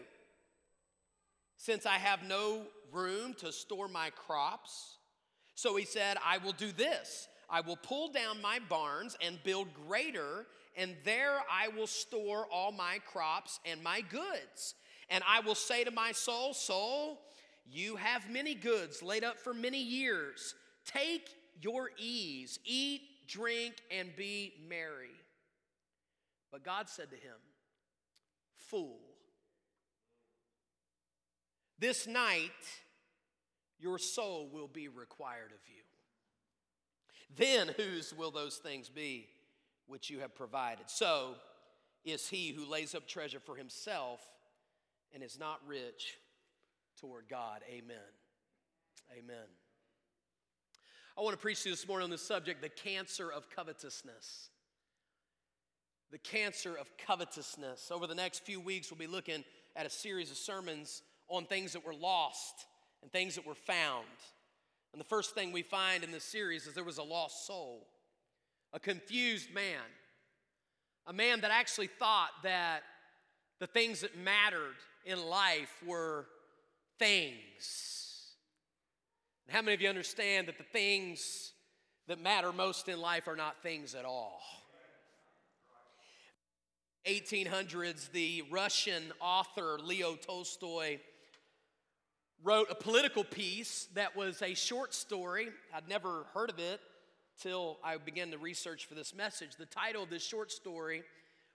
Since 1.58 1.86
I 1.86 1.98
have 1.98 2.24
no 2.24 2.64
room 2.92 3.34
to 3.36 3.52
store 3.52 3.88
my 3.88 4.10
crops. 4.12 4.98
So 5.56 5.76
he 5.76 5.86
said, 5.86 6.18
I 6.24 6.38
will 6.40 6.52
do 6.52 6.72
this 6.72 7.28
I 7.50 7.62
will 7.62 7.78
pull 7.78 8.12
down 8.12 8.42
my 8.42 8.60
barns 8.70 9.16
and 9.22 9.42
build 9.44 9.68
greater, 9.88 10.46
and 10.76 10.96
there 11.04 11.40
I 11.52 11.68
will 11.70 11.88
store 11.88 12.48
all 12.52 12.72
my 12.72 13.00
crops 13.06 13.60
and 13.66 13.84
my 13.84 14.02
goods. 14.02 14.76
And 15.10 15.24
I 15.28 15.42
will 15.42 15.56
say 15.56 15.84
to 15.84 15.92
my 15.92 16.12
soul, 16.12 16.54
Soul, 16.54 17.22
you 17.66 17.96
have 17.96 18.30
many 18.30 18.56
goods 18.56 19.02
laid 19.02 19.24
up 19.24 19.40
for 19.40 19.54
many 19.54 19.82
years. 19.82 20.56
Take 20.86 21.30
your 21.62 21.90
ease, 21.98 22.60
eat, 22.66 23.02
drink, 23.28 23.76
and 23.92 24.16
be 24.16 24.54
merry. 24.68 25.10
But 26.52 26.64
God 26.64 26.90
said 26.90 27.10
to 27.10 27.16
him, 27.16 27.38
Fool, 28.58 29.00
this 31.80 32.08
night 32.08 32.52
your 33.80 33.98
soul 33.98 34.50
will 34.52 34.68
be 34.68 34.88
required 34.88 35.52
of 35.52 35.60
you. 35.68 35.85
Then 37.36 37.72
whose 37.78 38.14
will 38.14 38.32
those 38.32 38.58
things 38.58 38.90
be 38.90 39.28
which 39.88 40.10
you 40.10 40.20
have 40.20 40.36
provided? 40.36 40.90
So 40.90 41.36
is 42.04 42.28
he 42.28 42.52
who 42.52 42.66
lays 42.66 42.96
up 42.96 43.08
treasure 43.08 43.40
for 43.40 43.56
himself 43.56 44.22
and 45.14 45.24
is 45.24 45.40
not 45.40 45.60
rich 45.66 46.18
toward 47.00 47.28
God. 47.30 47.62
Amen. 47.70 47.98
Amen. 49.18 49.48
I 51.18 51.22
want 51.22 51.34
to 51.34 51.42
preach 51.42 51.64
to 51.64 51.70
you 51.70 51.76
this 51.76 51.88
morning 51.88 52.04
on 52.04 52.10
this 52.10 52.22
subject 52.22 52.62
the 52.62 52.70
cancer 52.70 53.32
of 53.32 53.50
covetousness. 53.50 54.50
The 56.12 56.18
cancer 56.18 56.76
of 56.76 56.90
covetousness. 56.98 57.92
Over 57.92 58.08
the 58.08 58.16
next 58.16 58.44
few 58.46 58.60
weeks, 58.60 58.92
we'll 58.92 59.00
be 59.00 59.08
looking 59.08 59.44
at 59.76 59.86
a 59.86 59.90
series 59.90 60.32
of 60.32 60.38
sermons 60.38 61.02
on 61.28 61.46
things 61.46 61.74
that 61.74 61.86
were 61.86 61.94
lost 61.94 62.68
and 63.02 63.12
things 63.12 63.36
that 63.36 63.46
were 63.46 63.56
found. 63.56 64.06
And 64.96 65.00
the 65.02 65.10
first 65.10 65.36
thing 65.36 65.52
we 65.52 65.62
find 65.62 66.06
in 66.06 66.12
this 66.14 66.24
series 66.24 66.66
is 66.66 66.74
there 66.74 66.82
was 66.82 67.00
a 67.00 67.04
lost 67.04 67.46
soul, 67.46 67.86
a 68.72 68.80
confused 68.80 69.54
man, 69.54 69.82
a 71.06 71.12
man 71.12 71.42
that 71.42 71.52
actually 71.52 71.88
thought 71.88 72.30
that 72.44 72.80
the 73.60 73.68
things 73.68 74.00
that 74.00 74.18
mattered 74.18 74.78
in 75.06 75.22
life 75.26 75.84
were 75.86 76.28
things. 76.98 78.36
How 79.50 79.62
many 79.62 79.74
of 79.74 79.82
you 79.82 79.90
understand 79.90 80.48
that 80.48 80.58
the 80.58 80.64
things 80.64 81.52
that 82.08 82.22
matter 82.22 82.54
most 82.54 82.88
in 82.88 83.02
life 83.02 83.28
are 83.28 83.36
not 83.36 83.62
things 83.62 83.96
at 83.96 84.06
all? 84.06 84.40
1800s, 87.06 88.14
the 88.14 88.46
Russian 88.50 89.12
author 89.20 89.78
Leo 89.78 90.16
Tolstoy 90.16 91.00
wrote 92.46 92.68
a 92.70 92.76
political 92.76 93.24
piece 93.24 93.88
that 93.96 94.16
was 94.16 94.44
a 94.44 94.54
short 94.54 94.94
story. 94.94 95.48
I'd 95.74 95.90
never 95.90 96.28
heard 96.36 96.52
of 96.52 96.60
it 96.60 96.80
till 97.42 97.80
I 97.84 97.98
began 97.98 98.30
to 98.32 98.38
research 98.38 98.86
for 98.86 98.94
this 98.94 99.16
message. 99.16 99.56
The 99.58 99.66
title 99.66 100.04
of 100.04 100.12
this 100.12 100.24
short 100.24 100.52
story 100.52 101.02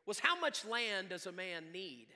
was 0.05 0.19
How 0.19 0.39
Much 0.41 0.65
Land 0.65 1.11
Does 1.11 1.27
a 1.27 1.33
Man 1.33 1.67
Need? 1.73 2.09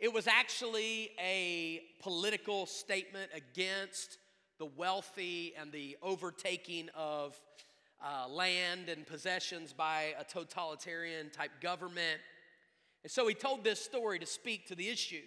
It 0.00 0.12
was 0.12 0.26
actually 0.26 1.10
a 1.20 1.82
political 2.00 2.66
statement 2.66 3.30
against 3.32 4.18
the 4.58 4.66
wealthy 4.66 5.54
and 5.56 5.70
the 5.70 5.96
overtaking 6.02 6.88
of 6.96 7.40
uh, 8.04 8.28
land 8.28 8.88
and 8.88 9.06
possessions 9.06 9.72
by 9.72 10.14
a 10.18 10.24
totalitarian 10.24 11.30
type 11.30 11.52
government. 11.60 12.20
And 13.04 13.12
so 13.12 13.28
he 13.28 13.34
told 13.34 13.62
this 13.62 13.78
story 13.78 14.18
to 14.18 14.26
speak 14.26 14.66
to 14.66 14.74
the 14.74 14.88
issue. 14.88 15.22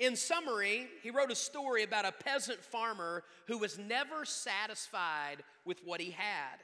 In 0.00 0.16
summary, 0.16 0.88
he 1.02 1.10
wrote 1.10 1.30
a 1.30 1.36
story 1.36 1.82
about 1.82 2.06
a 2.06 2.12
peasant 2.12 2.64
farmer 2.64 3.22
who 3.46 3.58
was 3.58 3.78
never 3.78 4.24
satisfied 4.24 5.44
with 5.66 5.82
what 5.84 6.00
he 6.00 6.10
had. 6.10 6.56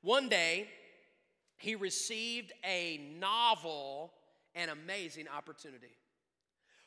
One 0.00 0.30
day, 0.30 0.70
he 1.58 1.74
received 1.74 2.54
a 2.64 3.12
novel 3.18 4.14
and 4.54 4.70
amazing 4.70 5.26
opportunity. 5.28 5.98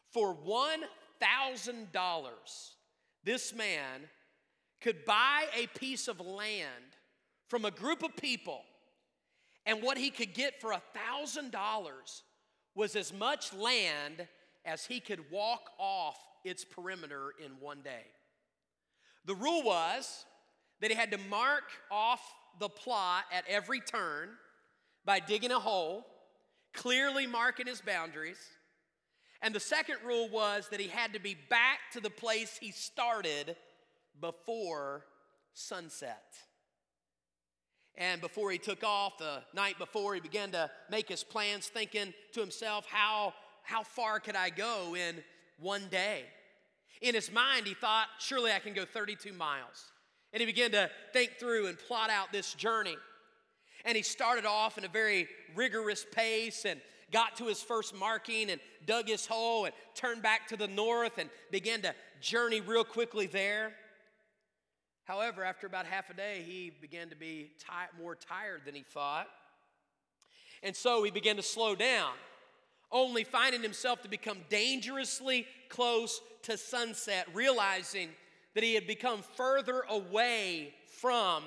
For 0.10 0.36
$1,000, 0.36 1.86
this 3.24 3.54
man 3.54 4.10
could 4.82 5.06
buy 5.06 5.46
a 5.56 5.68
piece 5.78 6.08
of 6.08 6.20
land 6.20 6.98
from 7.50 7.66
a 7.66 7.72
group 7.72 8.02
of 8.02 8.16
people, 8.16 8.64
and 9.68 9.84
what 9.84 10.00
he 10.00 10.10
could 10.10 10.34
get 10.34 10.60
for 10.60 10.72
$1,000 10.72 11.52
was 12.74 12.96
as 12.96 13.14
much 13.14 13.54
land 13.54 14.28
as 14.66 14.86
he 14.86 15.00
could 15.00 15.32
walk 15.32 15.70
off 15.80 16.18
its 16.44 16.64
perimeter 16.64 17.34
in 17.44 17.52
one 17.60 17.82
day. 17.82 18.06
The 19.26 19.36
rule 19.36 19.64
was 19.64 20.26
that 20.80 20.90
he 20.90 20.98
had 20.98 21.12
to 21.12 21.18
mark 21.30 21.64
off 21.92 22.22
the 22.60 22.70
plot 22.70 23.26
at 23.32 23.46
every 23.48 23.80
turn 23.80 24.30
by 25.06 25.20
digging 25.20 25.52
a 25.52 25.60
hole, 25.60 26.06
clearly 26.74 27.28
marking 27.28 27.68
his 27.68 27.82
boundaries. 27.82 28.40
And 29.42 29.54
the 29.56 29.60
second 29.60 29.98
rule 30.06 30.30
was 30.30 30.68
that 30.70 30.80
he 30.80 30.88
had 30.88 31.14
to 31.14 31.20
be 31.20 31.36
back 31.50 31.80
to 31.94 32.00
the 32.00 32.10
place 32.10 32.58
he 32.60 32.72
started 32.72 33.56
before 34.20 35.06
sunset. 35.54 36.24
And 37.96 38.22
before 38.22 38.52
he 38.52 38.58
took 38.58 38.84
off, 38.84 39.18
the 39.18 39.42
night 39.54 39.78
before, 39.78 40.14
he 40.14 40.22
began 40.22 40.52
to 40.52 40.70
make 40.90 41.10
his 41.10 41.24
plans, 41.24 41.68
thinking 41.68 42.14
to 42.34 42.40
himself, 42.40 42.86
how, 42.90 43.34
how 43.64 43.84
far 43.84 44.20
could 44.20 44.36
I 44.36 44.50
go 44.50 44.96
in 44.96 45.24
one 45.60 45.84
day? 45.90 46.24
In 47.02 47.16
his 47.16 47.32
mind, 47.32 47.66
he 47.66 47.74
thought, 47.74 48.08
surely 48.20 48.52
I 48.52 48.60
can 48.60 48.74
go 48.74 48.86
32 48.86 49.34
miles. 49.34 49.92
And 50.34 50.40
he 50.40 50.46
began 50.46 50.72
to 50.72 50.90
think 51.14 51.38
through 51.40 51.68
and 51.68 51.78
plot 51.78 52.10
out 52.10 52.32
this 52.32 52.54
journey. 52.54 52.96
And 53.86 53.98
he 53.98 54.04
started 54.04 54.46
off 54.46 54.78
in 54.78 54.86
a 54.86 54.88
very 54.88 55.28
rigorous 55.56 56.06
pace 56.12 56.66
and 56.66 56.80
got 57.12 57.36
to 57.38 57.46
his 57.46 57.62
first 57.62 57.96
marking 57.96 58.50
and 58.50 58.62
dug 58.86 59.08
his 59.08 59.26
hole 59.26 59.66
and 59.66 59.74
turned 59.96 60.22
back 60.22 60.48
to 60.48 60.56
the 60.58 60.68
north 60.68 61.18
and 61.18 61.30
began 61.52 61.82
to 61.82 61.94
journey 62.22 62.62
real 62.62 62.84
quickly 62.84 63.26
there. 63.26 63.74
However, 65.06 65.44
after 65.44 65.68
about 65.68 65.86
half 65.86 66.10
a 66.10 66.14
day, 66.14 66.44
he 66.46 66.72
began 66.80 67.10
to 67.10 67.16
be 67.16 67.52
more 68.00 68.16
tired 68.16 68.62
than 68.66 68.76
he 68.76 68.84
thought. 68.84 69.28
And 70.64 70.76
so 70.76 71.04
he 71.04 71.12
began 71.12 71.36
to 71.38 71.42
slow 71.42 71.76
down, 71.76 72.14
only 72.92 73.24
finding 73.24 73.62
himself 73.62 74.02
to 74.02 74.10
become 74.10 74.40
dangerously 74.50 75.46
close 75.70 76.22
to 76.44 76.58
sunset, 76.58 77.28
realizing 77.34 78.10
that 78.54 78.64
he 78.64 78.76
had 78.76 78.88
become 78.88 79.24
further 79.36 79.84
away 79.90 80.74
from 81.00 81.44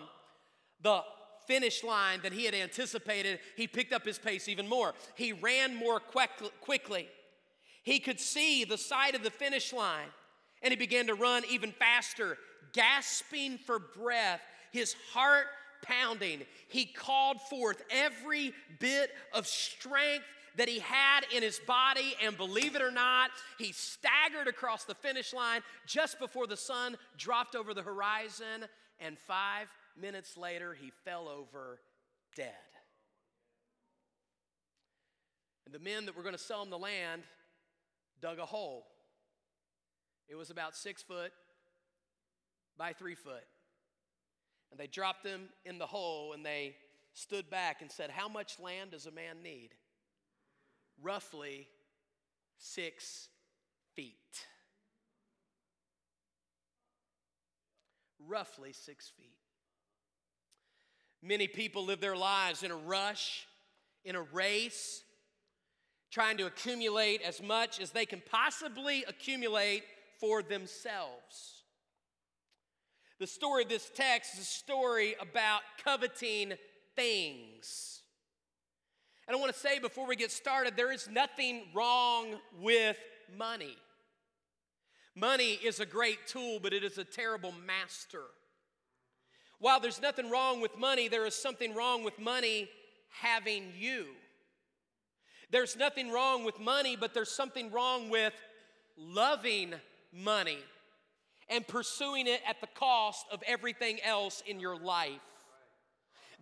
the 0.83 1.03
finish 1.47 1.85
line 1.85 2.21
than 2.23 2.33
he 2.33 2.45
had 2.45 2.55
anticipated, 2.55 3.39
he 3.57 3.67
picked 3.67 3.93
up 3.93 4.05
his 4.05 4.19
pace 4.19 4.49
even 4.49 4.69
more. 4.69 4.95
He 5.15 5.33
ran 5.33 5.75
more 5.75 6.01
quickly. 6.01 7.09
He 7.83 7.99
could 7.99 8.19
see 8.19 8.65
the 8.65 8.79
side 8.79 9.15
of 9.15 9.23
the 9.23 9.31
finish 9.31 9.73
line, 9.73 10.09
and 10.63 10.73
he 10.73 10.77
began 10.77 11.07
to 11.09 11.15
run 11.15 11.43
even 11.51 11.73
faster, 11.73 12.39
gasping 12.73 13.59
for 13.59 13.79
breath, 13.79 14.41
his 14.73 14.95
heart 15.13 15.47
pounding. 15.83 16.41
He 16.69 16.87
called 16.87 17.43
forth 17.43 17.83
every 17.91 18.55
bit 18.81 19.11
of 19.35 19.47
strength 19.47 20.25
that 20.57 20.69
he 20.69 20.79
had 20.79 21.21
in 21.35 21.43
his 21.43 21.59
body, 21.61 22.15
and 22.23 22.37
believe 22.37 22.77
it 22.77 22.83
or 22.83 22.91
not, 22.91 23.31
he 23.59 23.73
staggered 23.73 24.49
across 24.49 24.85
the 24.85 24.95
finish 24.95 25.33
line 25.33 25.63
just 25.87 26.19
before 26.19 26.47
the 26.47 26.57
sun 26.57 26.97
dropped 27.17 27.55
over 27.55 27.75
the 27.75 27.83
horizon, 27.83 28.67
and 29.01 29.19
five 29.27 29.69
minutes 30.01 30.37
later, 30.37 30.75
he 30.75 30.93
fell 31.05 31.29
over 31.29 31.81
dead. 32.37 32.53
And 35.67 35.75
the 35.75 35.79
men 35.79 36.07
that 36.07 36.17
were 36.17 36.23
going 36.23 36.35
to 36.35 36.41
sell 36.41 36.63
him 36.63 36.71
the 36.71 36.79
land 36.79 37.23
dug 38.21 38.39
a 38.39 38.47
hole. 38.47 38.87
It 40.29 40.37
was 40.37 40.51
about 40.51 40.77
six 40.77 41.03
foot 41.03 41.33
by 42.77 42.93
three 42.93 43.15
foot. 43.15 43.45
And 44.71 44.81
they 44.81 44.87
dropped 44.87 45.25
him 45.25 45.49
in 45.65 45.79
the 45.79 45.87
hole 45.87 46.33
and 46.33 46.45
they 46.45 46.75
stood 47.13 47.49
back 47.49 47.81
and 47.81 47.91
said, 47.91 48.11
How 48.11 48.29
much 48.29 48.59
land 48.59 48.91
does 48.91 49.07
a 49.07 49.11
man 49.11 49.43
need? 49.43 49.71
Roughly 51.03 51.69
six 52.59 53.29
feet. 53.95 54.15
Roughly 58.27 58.73
six 58.73 59.11
feet. 59.17 59.37
Many 61.23 61.47
people 61.47 61.85
live 61.85 62.01
their 62.01 62.17
lives 62.17 62.63
in 62.63 62.71
a 62.71 62.77
rush, 62.77 63.47
in 64.05 64.15
a 64.15 64.23
race, 64.23 65.03
trying 66.11 66.37
to 66.37 66.47
accumulate 66.47 67.23
as 67.23 67.43
much 67.43 67.81
as 67.81 67.91
they 67.91 68.07
can 68.07 68.23
possibly 68.31 69.05
accumulate 69.09 69.83
for 70.21 70.43
themselves. 70.43 71.65
The 73.19 73.27
story 73.27 73.63
of 73.63 73.69
this 73.69 73.91
text 73.95 74.35
is 74.35 74.41
a 74.41 74.45
story 74.45 75.17
about 75.21 75.63
coveting 75.83 76.53
things. 76.95 78.03
And 79.27 79.37
I 79.37 79.41
want 79.41 79.53
to 79.53 79.59
say 79.59 79.79
before 79.79 80.07
we 80.07 80.17
get 80.17 80.31
started, 80.31 80.77
there 80.77 80.93
is 80.93 81.09
nothing 81.09 81.65
wrong 81.75 82.37
with 82.61 82.97
money. 83.37 83.77
Money 85.17 85.59
is 85.65 85.81
a 85.81 85.87
great 85.87 86.27
tool, 86.27 86.59
but 86.63 86.73
it 86.73 86.85
is 86.85 86.99
a 86.99 87.05
terrible 87.05 87.53
master. 87.67 88.25
While 89.61 89.81
there's 89.81 90.03
nothing 90.03 90.29
wrong 90.29 90.61
with 90.61 90.77
money, 90.77 91.09
there 91.09 91.25
is 91.25 91.35
something 91.35 91.75
wrong 91.75 92.05
with 92.05 92.19
money 92.19 92.69
having 93.11 93.73
you. 93.79 94.07
There's 95.51 95.77
nothing 95.77 96.11
wrong 96.11 96.45
with 96.45 96.59
money, 96.59 96.97
but 96.97 97.15
there's 97.15 97.31
something 97.31 97.71
wrong 97.71 98.11
with 98.11 98.35
loving 98.97 99.75
money 100.13 100.59
and 101.49 101.67
pursuing 101.67 102.27
it 102.27 102.41
at 102.49 102.61
the 102.61 102.67
cost 102.67 103.25
of 103.31 103.43
everything 103.47 104.01
else 104.03 104.43
in 104.47 104.59
your 104.59 104.77
life. 104.77 105.21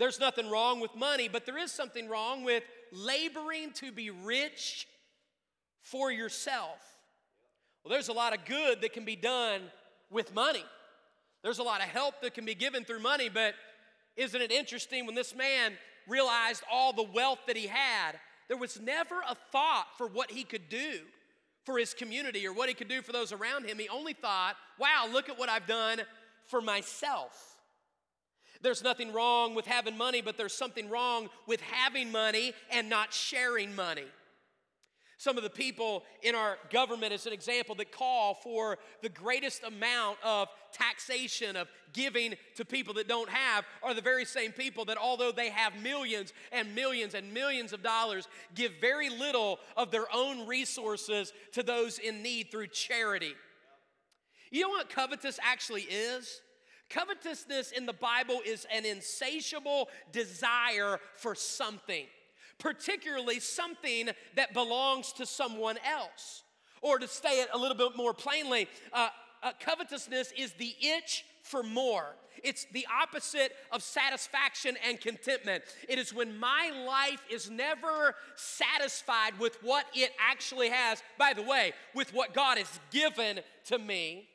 There's 0.03 0.19
nothing 0.19 0.51
wrong 0.51 0.81
with 0.81 0.97
money, 0.97 1.29
but 1.29 1.47
there 1.47 1.57
is 1.57 1.71
something 1.71 2.09
wrong 2.09 2.43
with 2.43 2.65
laboring 2.91 3.71
to 3.75 3.93
be 3.93 4.11
rich 4.11 4.89
for 5.81 6.11
yourself. 6.11 6.81
Well, 7.85 7.93
there's 7.93 8.09
a 8.09 8.13
lot 8.13 8.37
of 8.37 8.45
good 8.45 8.81
that 8.81 8.95
can 8.95 9.05
be 9.05 9.15
done 9.15 9.61
with 10.11 10.35
money. 10.35 10.65
There's 11.45 11.61
a 11.61 11.63
lot 11.63 11.83
of 11.83 11.87
help 11.87 12.21
that 12.23 12.35
can 12.35 12.45
be 12.45 12.57
given 12.57 12.85
through 12.85 12.99
money, 12.99 13.29
but 13.29 13.55
isn't 14.17 14.43
it 14.43 14.51
interesting 14.51 15.07
when 15.07 15.15
this 15.15 15.37
man 15.37 15.75
realized 16.09 16.65
all 16.69 16.93
the 16.93 17.05
wealth 17.05 17.39
that 17.47 17.57
he 17.57 17.69
had, 17.69 18.19
there 18.49 18.57
was 18.57 18.81
never 18.81 19.21
a 19.31 19.37
thought 19.53 19.87
for 19.97 20.09
what 20.09 20.33
he 20.33 20.43
could 20.43 20.69
do 20.69 20.99
for 21.65 21.79
his 21.79 21.95
community 21.95 22.45
or 22.45 22.53
what 22.53 22.69
he 22.69 22.75
could 22.75 22.89
do 22.89 23.03
for 23.03 23.13
those 23.13 23.31
around 23.31 23.67
him. 23.67 23.79
He 23.79 23.89
only 23.89 24.15
thought, 24.15 24.57
wow, 24.81 25.09
look 25.13 25.29
at 25.29 25.39
what 25.39 25.49
I've 25.49 25.69
done 25.69 26.01
for 26.49 26.61
myself. 26.61 27.52
There's 28.63 28.83
nothing 28.83 29.13
wrong 29.13 29.55
with 29.55 29.67
having 29.67 29.99
money, 29.99 30.23
but 30.23 30.37
there's 30.37 30.55
something 30.55 30.89
wrong 30.89 31.29
with 31.47 31.61
having 31.61 32.13
money 32.13 32.55
and 32.71 32.89
not 32.89 33.13
sharing 33.13 33.75
money. 33.75 34.07
Some 35.19 35.37
of 35.37 35.45
the 35.45 35.51
people 35.51 36.03
in 36.23 36.35
our 36.35 36.59
government, 36.71 37.13
as 37.13 37.27
an 37.27 37.33
example, 37.33 37.77
that 37.77 37.93
call 37.93 38.35
for 38.35 38.79
the 39.03 39.09
greatest 39.09 39.63
amount 39.63 40.19
of 40.25 40.49
taxation, 40.73 41.55
of 41.55 41.69
giving 41.93 42.35
to 42.57 42.65
people 42.65 42.95
that 42.95 43.07
don't 43.07 43.29
have, 43.29 43.65
are 43.85 43.95
the 43.95 44.01
very 44.01 44.25
same 44.25 44.51
people 44.51 44.85
that, 44.87 44.99
although 44.99 45.31
they 45.31 45.51
have 45.51 45.81
millions 45.81 46.33
and 46.51 46.75
millions 46.75 47.15
and 47.15 47.33
millions 47.33 47.73
of 47.73 47.85
dollars, 47.85 48.27
give 48.57 48.73
very 48.81 49.11
little 49.11 49.61
of 49.77 49.93
their 49.93 50.07
own 50.13 50.45
resources 50.49 51.33
to 51.53 51.63
those 51.63 52.01
in 52.01 52.21
need 52.21 52.51
through 52.51 52.67
charity. 52.67 53.35
You 54.51 54.63
know 54.63 54.71
what 54.71 54.91
covetous 54.91 55.39
actually 55.41 55.83
is? 55.83 56.41
Covetousness 56.93 57.73
in 57.73 57.87
the 57.87 57.93
Bible 57.93 58.41
is 58.45 58.67
an 58.73 58.85
insatiable 58.85 59.89
desire 60.13 61.01
for 61.17 61.35
something 61.35 62.07
particularly 62.63 63.41
something 63.41 64.11
that 64.37 64.55
belongs 64.55 65.13
to 65.15 65.27
someone 65.27 65.77
else. 65.85 66.45
Or 66.81 66.99
to 66.99 67.09
say 67.09 67.41
it 67.41 67.49
a 67.53 67.59
little 67.59 67.77
bit 67.77 67.97
more 67.97 68.15
plainly, 68.15 68.69
uh, 68.93 69.09
uh, 69.43 69.53
covetousness 69.61 70.33
is 70.39 70.53
the 70.53 70.75
itch 70.81 71.25
for 71.43 71.65
more. 71.65 72.15
It's 72.43 72.67
the 72.73 72.87
opposite 73.03 73.53
of 73.73 73.83
satisfaction 73.83 74.77
and 74.87 75.01
contentment. 75.01 75.65
It 75.89 75.99
is 75.99 76.15
when 76.15 76.39
my 76.39 76.71
life 76.87 77.23
is 77.31 77.51
never 77.51 78.15
satisfied 78.37 79.39
with 79.39 79.59
what 79.63 79.87
it 79.95 80.13
actually 80.19 80.71
has, 80.71 81.03
by 81.19 81.33
the 81.35 81.43
way, 81.43 81.73
with 81.95 82.15
what 82.15 82.33
God 82.33 82.59
has 82.59 82.81
given 82.91 83.41
to 83.67 83.79
me, 83.79 84.29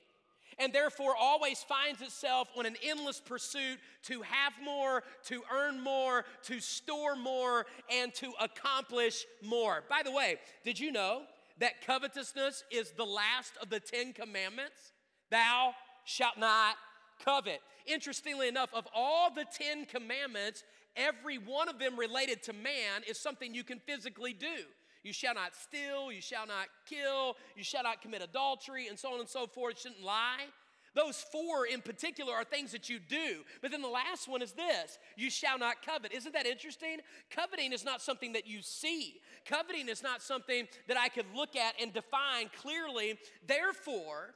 and 0.59 0.73
therefore 0.73 1.15
always 1.19 1.63
finds 1.63 2.01
itself 2.01 2.49
on 2.57 2.65
an 2.65 2.75
endless 2.83 3.19
pursuit 3.19 3.79
to 4.03 4.21
have 4.21 4.53
more, 4.63 5.03
to 5.25 5.43
earn 5.53 5.81
more, 5.81 6.25
to 6.43 6.59
store 6.59 7.15
more, 7.15 7.65
and 7.91 8.13
to 8.15 8.31
accomplish 8.41 9.25
more. 9.43 9.83
By 9.89 10.01
the 10.03 10.11
way, 10.11 10.37
did 10.63 10.79
you 10.79 10.91
know 10.91 11.21
that 11.59 11.85
covetousness 11.85 12.63
is 12.71 12.91
the 12.91 13.05
last 13.05 13.53
of 13.61 13.69
the 13.69 13.79
Ten 13.79 14.13
Commandments? 14.13 14.93
Thou 15.29 15.73
shalt 16.05 16.37
not 16.37 16.75
covet. 17.23 17.59
Interestingly 17.85 18.47
enough, 18.47 18.69
of 18.73 18.87
all 18.93 19.33
the 19.33 19.45
Ten 19.51 19.85
Commandments, 19.85 20.63
every 20.95 21.37
one 21.37 21.69
of 21.69 21.79
them 21.79 21.97
related 21.97 22.43
to 22.43 22.53
man 22.53 23.03
is 23.07 23.19
something 23.19 23.53
you 23.53 23.63
can 23.63 23.79
physically 23.79 24.33
do. 24.33 24.65
You 25.07 25.13
shall 25.13 25.33
not 25.33 25.55
steal, 25.55 26.11
you 26.11 26.19
shall 26.19 26.45
not 26.45 26.67
kill, 26.85 27.37
you 27.55 27.63
shall 27.63 27.83
not 27.83 28.01
commit 28.01 28.21
adultery, 28.21 28.87
and 28.89 28.99
so 28.99 29.13
on 29.13 29.21
and 29.21 29.29
so 29.29 29.47
forth. 29.47 29.79
Shouldn't 29.79 30.03
lie. 30.03 30.47
Those 30.95 31.23
four 31.31 31.65
in 31.65 31.81
particular 31.81 32.33
are 32.33 32.43
things 32.43 32.73
that 32.73 32.89
you 32.89 32.99
do. 32.99 33.45
But 33.61 33.71
then 33.71 33.81
the 33.81 33.87
last 33.87 34.27
one 34.27 34.41
is 34.41 34.51
this 34.51 34.97
you 35.15 35.29
shall 35.29 35.57
not 35.57 35.81
covet. 35.81 36.11
Isn't 36.11 36.33
that 36.33 36.45
interesting? 36.45 36.97
Coveting 37.31 37.71
is 37.71 37.85
not 37.85 38.01
something 38.01 38.33
that 38.33 38.47
you 38.47 38.61
see, 38.61 39.21
coveting 39.45 39.87
is 39.87 40.03
not 40.03 40.21
something 40.21 40.67
that 40.89 40.97
I 40.97 41.07
could 41.07 41.27
look 41.33 41.55
at 41.55 41.75
and 41.81 41.93
define 41.93 42.49
clearly. 42.61 43.17
Therefore, 43.47 44.33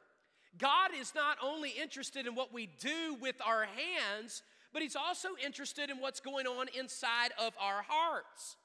God 0.58 0.92
is 0.98 1.14
not 1.14 1.36
only 1.44 1.72
interested 1.72 2.28
in 2.28 2.34
what 2.34 2.54
we 2.54 2.70
do 2.80 3.18
with 3.20 3.36
our 3.46 3.66
hands, 3.66 4.42
but 4.72 4.82
He's 4.82 4.96
also 4.96 5.30
interested 5.44 5.90
in 5.90 6.00
what's 6.00 6.22
going 6.22 6.48
on 6.48 6.68
inside 6.80 7.32
of 7.38 7.52
our 7.60 7.84
hearts. 7.86 8.56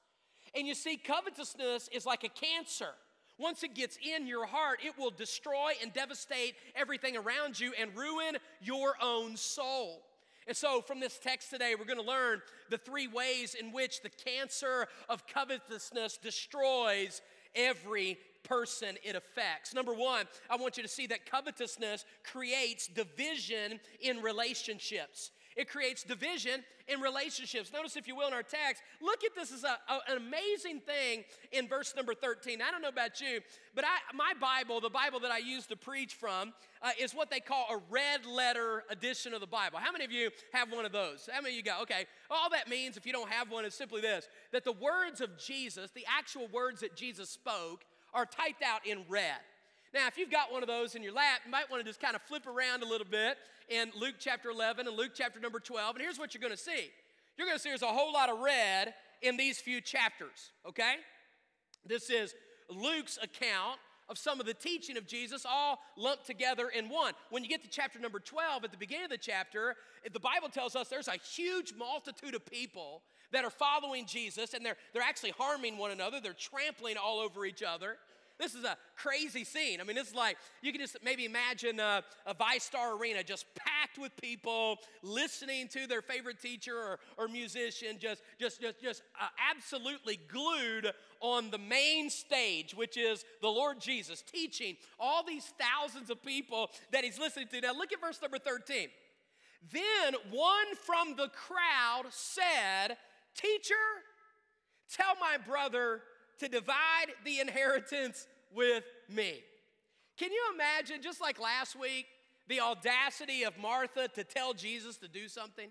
And 0.57 0.67
you 0.67 0.73
see, 0.73 0.97
covetousness 0.97 1.87
is 1.93 2.05
like 2.05 2.23
a 2.23 2.29
cancer. 2.29 2.89
Once 3.37 3.61
it 3.61 3.75
gets 3.75 3.97
in 3.97 4.25
your 4.25 4.47
heart, 4.47 4.79
it 4.83 4.97
will 4.97 5.11
destroy 5.11 5.73
and 5.83 5.93
devastate 5.93 6.55
everything 6.75 7.15
around 7.15 7.59
you 7.59 7.73
and 7.79 7.95
ruin 7.95 8.37
your 8.59 8.95
own 8.99 9.37
soul. 9.37 10.01
And 10.47 10.57
so, 10.57 10.81
from 10.81 10.99
this 10.99 11.19
text 11.19 11.51
today, 11.51 11.75
we're 11.77 11.85
going 11.85 12.03
to 12.03 12.09
learn 12.09 12.41
the 12.71 12.77
three 12.77 13.07
ways 13.07 13.53
in 13.53 13.71
which 13.71 14.01
the 14.01 14.09
cancer 14.09 14.87
of 15.09 15.27
covetousness 15.27 16.17
destroys 16.17 17.21
every 17.53 18.17
person 18.43 18.95
it 19.03 19.15
affects. 19.15 19.75
Number 19.75 19.93
one, 19.93 20.25
I 20.49 20.55
want 20.55 20.77
you 20.77 20.83
to 20.83 20.89
see 20.89 21.05
that 21.07 21.29
covetousness 21.29 22.05
creates 22.23 22.87
division 22.87 23.79
in 23.99 24.21
relationships. 24.21 25.31
It 25.57 25.67
creates 25.67 26.03
division 26.03 26.63
in 26.87 27.01
relationships. 27.01 27.73
Notice, 27.73 27.97
if 27.97 28.07
you 28.07 28.15
will, 28.15 28.27
in 28.27 28.33
our 28.33 28.43
text, 28.43 28.83
look 29.01 29.23
at 29.23 29.33
this 29.35 29.51
as 29.51 29.63
a, 29.63 29.77
a, 29.91 30.11
an 30.11 30.17
amazing 30.17 30.81
thing 30.81 31.23
in 31.51 31.67
verse 31.67 31.95
number 31.95 32.13
13. 32.13 32.61
I 32.61 32.69
don't 32.69 32.83
know 32.83 32.89
about 32.89 33.19
you, 33.19 33.41
but 33.73 33.83
I, 33.83 34.15
my 34.15 34.33
Bible, 34.39 34.79
the 34.79 34.89
Bible 34.89 35.19
that 35.21 35.31
I 35.31 35.39
use 35.39 35.65
to 35.67 35.75
preach 35.75 36.13
from, 36.13 36.53
uh, 36.83 36.91
is 36.99 37.15
what 37.15 37.31
they 37.31 37.39
call 37.39 37.65
a 37.71 37.79
red 37.89 38.25
letter 38.27 38.83
edition 38.91 39.33
of 39.33 39.41
the 39.41 39.47
Bible. 39.47 39.79
How 39.79 39.91
many 39.91 40.05
of 40.05 40.11
you 40.11 40.29
have 40.53 40.71
one 40.71 40.85
of 40.85 40.91
those? 40.91 41.27
How 41.31 41.41
many 41.41 41.55
of 41.55 41.57
you 41.57 41.63
go, 41.63 41.81
okay, 41.81 42.05
all 42.29 42.51
that 42.51 42.69
means 42.69 42.95
if 42.95 43.07
you 43.07 43.11
don't 43.11 43.29
have 43.29 43.49
one 43.49 43.65
is 43.65 43.73
simply 43.73 43.99
this 43.99 44.29
that 44.51 44.63
the 44.63 44.73
words 44.73 45.21
of 45.21 45.37
Jesus, 45.39 45.89
the 45.91 46.05
actual 46.07 46.47
words 46.53 46.81
that 46.81 46.95
Jesus 46.95 47.29
spoke, 47.31 47.83
are 48.13 48.25
typed 48.25 48.63
out 48.63 48.85
in 48.85 49.03
red. 49.09 49.37
Now, 49.97 50.05
if 50.05 50.15
you've 50.15 50.29
got 50.29 50.51
one 50.51 50.61
of 50.61 50.67
those 50.67 50.93
in 50.93 51.01
your 51.01 51.11
lap, 51.11 51.41
you 51.43 51.49
might 51.49 51.71
want 51.71 51.83
to 51.83 51.89
just 51.89 51.99
kind 51.99 52.15
of 52.15 52.21
flip 52.21 52.45
around 52.45 52.83
a 52.83 52.85
little 52.85 53.07
bit 53.09 53.35
in 53.67 53.91
Luke 53.99 54.13
chapter 54.19 54.51
11 54.51 54.87
and 54.87 54.95
Luke 54.95 55.13
chapter 55.15 55.39
number 55.39 55.59
12. 55.59 55.95
And 55.95 56.03
here's 56.03 56.19
what 56.19 56.35
you're 56.35 56.41
going 56.41 56.53
to 56.53 56.57
see 56.57 56.91
you're 57.35 57.47
going 57.47 57.57
to 57.57 57.59
see 57.59 57.69
there's 57.69 57.81
a 57.81 57.87
whole 57.87 58.13
lot 58.13 58.29
of 58.29 58.37
red 58.37 58.93
in 59.23 59.37
these 59.37 59.57
few 59.57 59.81
chapters, 59.81 60.51
okay? 60.69 60.97
This 61.83 62.11
is 62.11 62.35
Luke's 62.69 63.17
account 63.19 63.79
of 64.07 64.19
some 64.19 64.39
of 64.39 64.45
the 64.45 64.53
teaching 64.53 64.97
of 64.97 65.07
Jesus 65.07 65.47
all 65.49 65.79
lumped 65.97 66.27
together 66.27 66.69
in 66.69 66.89
one. 66.89 67.13
When 67.31 67.43
you 67.43 67.49
get 67.49 67.63
to 67.63 67.67
chapter 67.67 67.97
number 67.97 68.19
12, 68.19 68.65
at 68.65 68.71
the 68.71 68.77
beginning 68.77 69.05
of 69.05 69.11
the 69.11 69.17
chapter, 69.17 69.73
the 70.13 70.19
Bible 70.19 70.49
tells 70.49 70.75
us 70.75 70.89
there's 70.89 71.07
a 71.07 71.17
huge 71.35 71.73
multitude 71.75 72.35
of 72.35 72.45
people 72.45 73.01
that 73.31 73.43
are 73.43 73.49
following 73.49 74.05
Jesus 74.05 74.53
and 74.53 74.63
they're, 74.63 74.77
they're 74.93 75.01
actually 75.01 75.33
harming 75.39 75.79
one 75.79 75.89
another, 75.89 76.19
they're 76.21 76.33
trampling 76.33 76.97
all 76.97 77.17
over 77.17 77.45
each 77.47 77.63
other. 77.63 77.97
This 78.39 78.53
is 78.53 78.63
a 78.63 78.77
crazy 78.95 79.43
scene. 79.43 79.81
I 79.81 79.83
mean, 79.83 79.97
it's 79.97 80.13
like, 80.13 80.37
you 80.61 80.71
can 80.71 80.79
just 80.79 80.97
maybe 81.03 81.25
imagine 81.25 81.79
a, 81.79 82.03
a 82.25 82.35
VyStar 82.35 82.99
Arena 82.99 83.23
just 83.23 83.45
packed 83.55 83.97
with 83.97 84.15
people 84.17 84.77
listening 85.01 85.67
to 85.69 85.87
their 85.87 86.03
favorite 86.03 86.39
teacher 86.39 86.75
or, 86.75 86.99
or 87.17 87.27
musician, 87.27 87.97
just, 87.99 88.21
just, 88.39 88.61
just, 88.61 88.81
just 88.81 89.01
uh, 89.19 89.27
absolutely 89.51 90.19
glued 90.31 90.91
on 91.19 91.49
the 91.49 91.57
main 91.57 92.11
stage, 92.11 92.75
which 92.75 92.95
is 92.95 93.25
the 93.41 93.47
Lord 93.47 93.79
Jesus, 93.79 94.21
teaching 94.21 94.77
all 94.99 95.23
these 95.23 95.51
thousands 95.59 96.11
of 96.11 96.23
people 96.23 96.69
that 96.91 97.03
he's 97.03 97.17
listening 97.17 97.47
to. 97.47 97.61
Now, 97.61 97.73
look 97.73 97.91
at 97.91 97.99
verse 97.99 98.21
number 98.21 98.37
13. 98.37 98.89
Then 99.71 100.13
one 100.29 100.75
from 100.75 101.15
the 101.15 101.29
crowd 101.29 102.03
said, 102.11 102.97
Teacher, 103.35 103.73
tell 104.91 105.13
my 105.19 105.37
brother 105.37 106.01
to 106.39 106.47
divide 106.47 107.07
the 107.25 107.39
inheritance 107.39 108.27
with 108.53 108.83
me. 109.09 109.41
Can 110.17 110.31
you 110.31 110.41
imagine, 110.53 111.01
just 111.01 111.21
like 111.21 111.39
last 111.39 111.79
week, 111.79 112.05
the 112.47 112.61
audacity 112.61 113.43
of 113.43 113.57
Martha 113.57 114.07
to 114.09 114.23
tell 114.23 114.53
Jesus 114.53 114.97
to 114.97 115.07
do 115.07 115.27
something? 115.27 115.69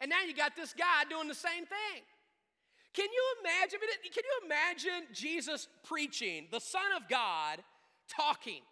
And 0.00 0.10
now 0.10 0.22
you 0.26 0.34
got 0.34 0.56
this 0.56 0.74
guy 0.74 1.08
doing 1.08 1.28
the 1.28 1.34
same 1.34 1.64
thing. 1.64 2.02
Can 2.92 3.06
you 3.06 3.24
imagine? 3.40 3.78
Can 4.12 4.22
you 4.24 4.46
imagine 4.46 5.06
Jesus 5.12 5.68
preaching, 5.84 6.48
the 6.50 6.60
Son 6.60 6.82
of 6.96 7.08
God 7.08 7.60
talking? 8.08 8.62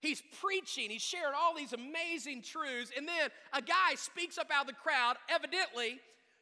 He's 0.00 0.22
preaching, 0.40 0.90
he's 0.90 1.02
sharing 1.02 1.34
all 1.36 1.56
these 1.56 1.72
amazing 1.72 2.42
truths, 2.42 2.92
and 2.96 3.08
then 3.08 3.30
a 3.52 3.60
guy 3.60 3.96
speaks 3.96 4.38
up 4.38 4.48
out 4.52 4.62
of 4.62 4.68
the 4.68 4.74
crowd, 4.74 5.16
evidently 5.28 5.98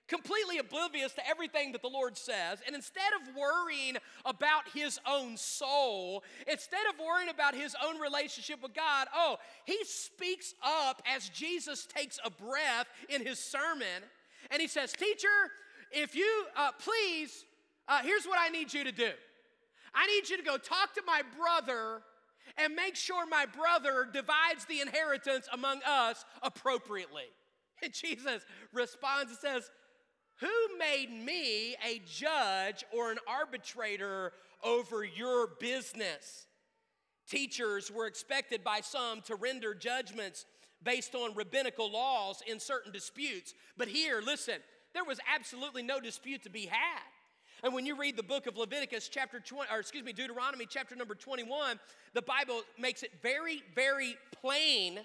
completely 0.09 0.59
oblivious 0.59 1.13
to 1.15 1.29
everything 1.29 1.73
that 1.73 1.83
the 1.83 1.89
Lord 1.89 2.17
says. 2.17 2.61
And 2.67 2.75
instead 2.75 3.13
of 3.21 3.35
worrying 3.35 3.97
about 4.25 4.69
his 4.73 4.99
own 5.07 5.37
soul, 5.37 6.23
instead 6.47 6.87
of 6.89 6.95
worrying 7.05 7.29
about 7.29 7.55
his 7.55 7.75
own 7.85 8.01
relationship 8.01 8.63
with 8.63 8.75
God, 8.75 9.09
oh, 9.15 9.37
he 9.65 9.79
speaks 9.85 10.55
up 10.63 11.03
as 11.07 11.29
Jesus 11.31 11.87
takes 11.87 12.19
a 12.25 12.31
breath 12.31 12.87
in 13.09 13.25
his 13.25 13.39
sermon. 13.39 14.03
And 14.51 14.61
he 14.61 14.69
says, 14.69 14.93
Teacher, 14.93 15.29
if 15.91 16.15
you 16.15 16.47
uh, 16.57 16.73
please, 16.79 17.45
uh, 17.89 18.03
here's 18.03 18.27
what 18.27 18.39
I 18.41 18.49
need 18.49 18.73
you 18.73 18.85
to 18.85 18.93
do 18.93 19.11
I 19.95 20.07
need 20.07 20.29
you 20.29 20.37
to 20.37 20.43
go 20.43 20.57
talk 20.57 20.95
to 20.95 21.03
my 21.07 21.23
brother 21.39 22.03
and 22.59 22.75
make 22.75 22.97
sure 22.97 23.27
my 23.27 23.47
brother 23.47 24.07
divides 24.11 24.65
the 24.69 24.81
inheritance 24.81 25.49
among 25.53 25.81
us 25.87 26.25
appropriately. 26.43 27.25
And 27.83 27.93
Jesus 27.93 28.43
responds 28.73 29.33
and 29.33 29.39
says, 29.39 29.71
Who 30.41 30.79
made 30.79 31.11
me 31.11 31.77
a 31.85 32.03
judge 32.07 32.85
or 32.93 33.11
an 33.11 33.19
arbitrator 33.27 34.33
over 34.63 35.03
your 35.05 35.49
business? 35.59 36.47
Teachers 37.29 37.91
were 37.91 38.07
expected 38.07 38.63
by 38.63 38.81
some 38.83 39.23
to 39.23 39.35
render 39.35 39.75
judgments 39.75 40.45
based 40.83 41.15
on 41.15 41.35
rabbinical 41.35 41.91
laws 41.91 42.43
in 42.47 42.61
certain 42.61 42.93
disputes. 42.93 43.55
But 43.77 43.89
here, 43.89 44.21
listen, 44.25 44.57
there 44.93 45.05
was 45.05 45.19
absolutely 45.35 45.83
no 45.83 46.01
dispute 46.01 46.43
to 46.45 46.51
be 46.51 46.67
had. 46.67 47.03
And 47.65 47.73
when 47.73 47.87
you 47.87 47.97
read 47.97 48.17
the 48.17 48.23
book 48.23 48.47
of 48.47 48.57
Leviticus, 48.57 49.09
chapter 49.09 49.41
20, 49.41 49.71
or 49.73 49.81
excuse 49.81 50.05
me, 50.05 50.13
Deuteronomy, 50.13 50.67
chapter 50.69 50.95
number 50.95 51.15
21, 51.15 51.81
the 52.13 52.23
Bible 52.23 52.61
makes 52.79 53.03
it 53.03 53.11
very, 53.23 53.63
very 53.75 54.17
plain 54.41 55.01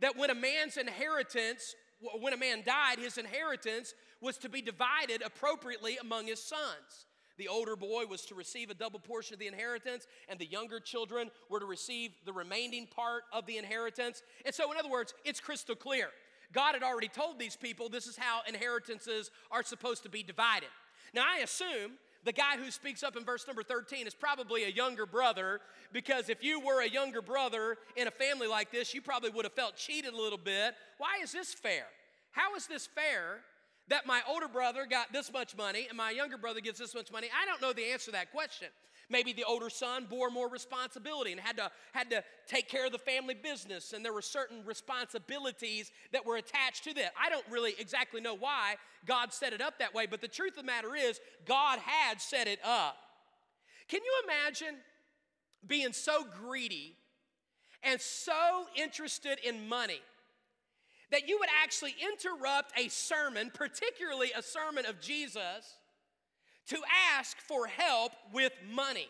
that 0.00 0.16
when 0.16 0.30
a 0.30 0.34
man's 0.34 0.76
inheritance, 0.76 1.74
when 2.20 2.32
a 2.32 2.36
man 2.36 2.62
died, 2.66 2.98
his 2.98 3.16
inheritance 3.16 3.94
was 4.20 4.38
to 4.38 4.48
be 4.48 4.62
divided 4.62 5.22
appropriately 5.24 5.98
among 6.00 6.26
his 6.26 6.42
sons. 6.42 7.06
The 7.38 7.48
older 7.48 7.76
boy 7.76 8.04
was 8.08 8.22
to 8.26 8.34
receive 8.34 8.70
a 8.70 8.74
double 8.74 8.98
portion 8.98 9.34
of 9.34 9.40
the 9.40 9.46
inheritance, 9.46 10.06
and 10.28 10.38
the 10.38 10.46
younger 10.46 10.80
children 10.80 11.30
were 11.50 11.60
to 11.60 11.66
receive 11.66 12.12
the 12.24 12.32
remaining 12.32 12.86
part 12.86 13.24
of 13.32 13.44
the 13.46 13.58
inheritance. 13.58 14.22
And 14.44 14.54
so, 14.54 14.72
in 14.72 14.78
other 14.78 14.88
words, 14.88 15.12
it's 15.24 15.40
crystal 15.40 15.74
clear. 15.74 16.08
God 16.52 16.74
had 16.74 16.82
already 16.82 17.08
told 17.08 17.38
these 17.38 17.56
people 17.56 17.88
this 17.88 18.06
is 18.06 18.16
how 18.16 18.40
inheritances 18.48 19.30
are 19.50 19.62
supposed 19.62 20.02
to 20.04 20.08
be 20.08 20.22
divided. 20.22 20.68
Now, 21.12 21.24
I 21.26 21.40
assume 21.40 21.92
the 22.24 22.32
guy 22.32 22.56
who 22.56 22.70
speaks 22.70 23.02
up 23.02 23.16
in 23.16 23.24
verse 23.24 23.46
number 23.46 23.62
13 23.62 24.06
is 24.06 24.14
probably 24.14 24.64
a 24.64 24.68
younger 24.68 25.06
brother 25.06 25.60
because 25.92 26.28
if 26.28 26.42
you 26.42 26.60
were 26.60 26.82
a 26.82 26.88
younger 26.88 27.22
brother 27.22 27.76
in 27.96 28.08
a 28.08 28.10
family 28.10 28.48
like 28.48 28.72
this, 28.72 28.94
you 28.94 29.02
probably 29.02 29.30
would 29.30 29.44
have 29.44 29.52
felt 29.52 29.76
cheated 29.76 30.12
a 30.12 30.16
little 30.16 30.38
bit. 30.38 30.74
Why 30.98 31.18
is 31.22 31.32
this 31.32 31.54
fair? 31.54 31.84
How 32.32 32.54
is 32.56 32.66
this 32.66 32.86
fair 32.86 33.40
that 33.88 34.06
my 34.06 34.20
older 34.28 34.48
brother 34.48 34.86
got 34.88 35.12
this 35.12 35.32
much 35.32 35.56
money 35.56 35.86
and 35.88 35.96
my 35.96 36.10
younger 36.10 36.38
brother 36.38 36.60
gets 36.60 36.78
this 36.78 36.94
much 36.94 37.12
money? 37.12 37.28
I 37.40 37.46
don't 37.46 37.62
know 37.62 37.72
the 37.72 37.92
answer 37.92 38.06
to 38.06 38.12
that 38.12 38.32
question. 38.32 38.68
Maybe 39.08 39.32
the 39.32 39.44
older 39.44 39.70
son 39.70 40.06
bore 40.10 40.30
more 40.30 40.48
responsibility 40.48 41.30
and 41.30 41.40
had 41.40 41.56
to, 41.58 41.70
had 41.92 42.10
to 42.10 42.24
take 42.48 42.68
care 42.68 42.86
of 42.86 42.92
the 42.92 42.98
family 42.98 43.34
business, 43.34 43.92
and 43.92 44.04
there 44.04 44.12
were 44.12 44.22
certain 44.22 44.64
responsibilities 44.64 45.92
that 46.12 46.26
were 46.26 46.36
attached 46.36 46.82
to 46.84 46.94
that. 46.94 47.12
I 47.20 47.30
don't 47.30 47.44
really 47.48 47.74
exactly 47.78 48.20
know 48.20 48.34
why 48.34 48.74
God 49.06 49.32
set 49.32 49.52
it 49.52 49.60
up 49.60 49.78
that 49.78 49.94
way, 49.94 50.06
but 50.06 50.20
the 50.20 50.28
truth 50.28 50.52
of 50.52 50.56
the 50.56 50.62
matter 50.64 50.96
is, 50.96 51.20
God 51.46 51.78
had 51.78 52.20
set 52.20 52.48
it 52.48 52.58
up. 52.64 52.96
Can 53.86 54.00
you 54.02 54.12
imagine 54.24 54.74
being 55.64 55.92
so 55.92 56.26
greedy 56.40 56.96
and 57.84 58.00
so 58.00 58.66
interested 58.74 59.38
in 59.44 59.68
money? 59.68 60.00
That 61.10 61.28
you 61.28 61.38
would 61.38 61.48
actually 61.62 61.94
interrupt 62.02 62.72
a 62.78 62.88
sermon, 62.88 63.50
particularly 63.52 64.32
a 64.36 64.42
sermon 64.42 64.86
of 64.86 65.00
Jesus, 65.00 65.78
to 66.68 66.78
ask 67.16 67.38
for 67.38 67.66
help 67.66 68.12
with 68.32 68.52
money. 68.74 69.08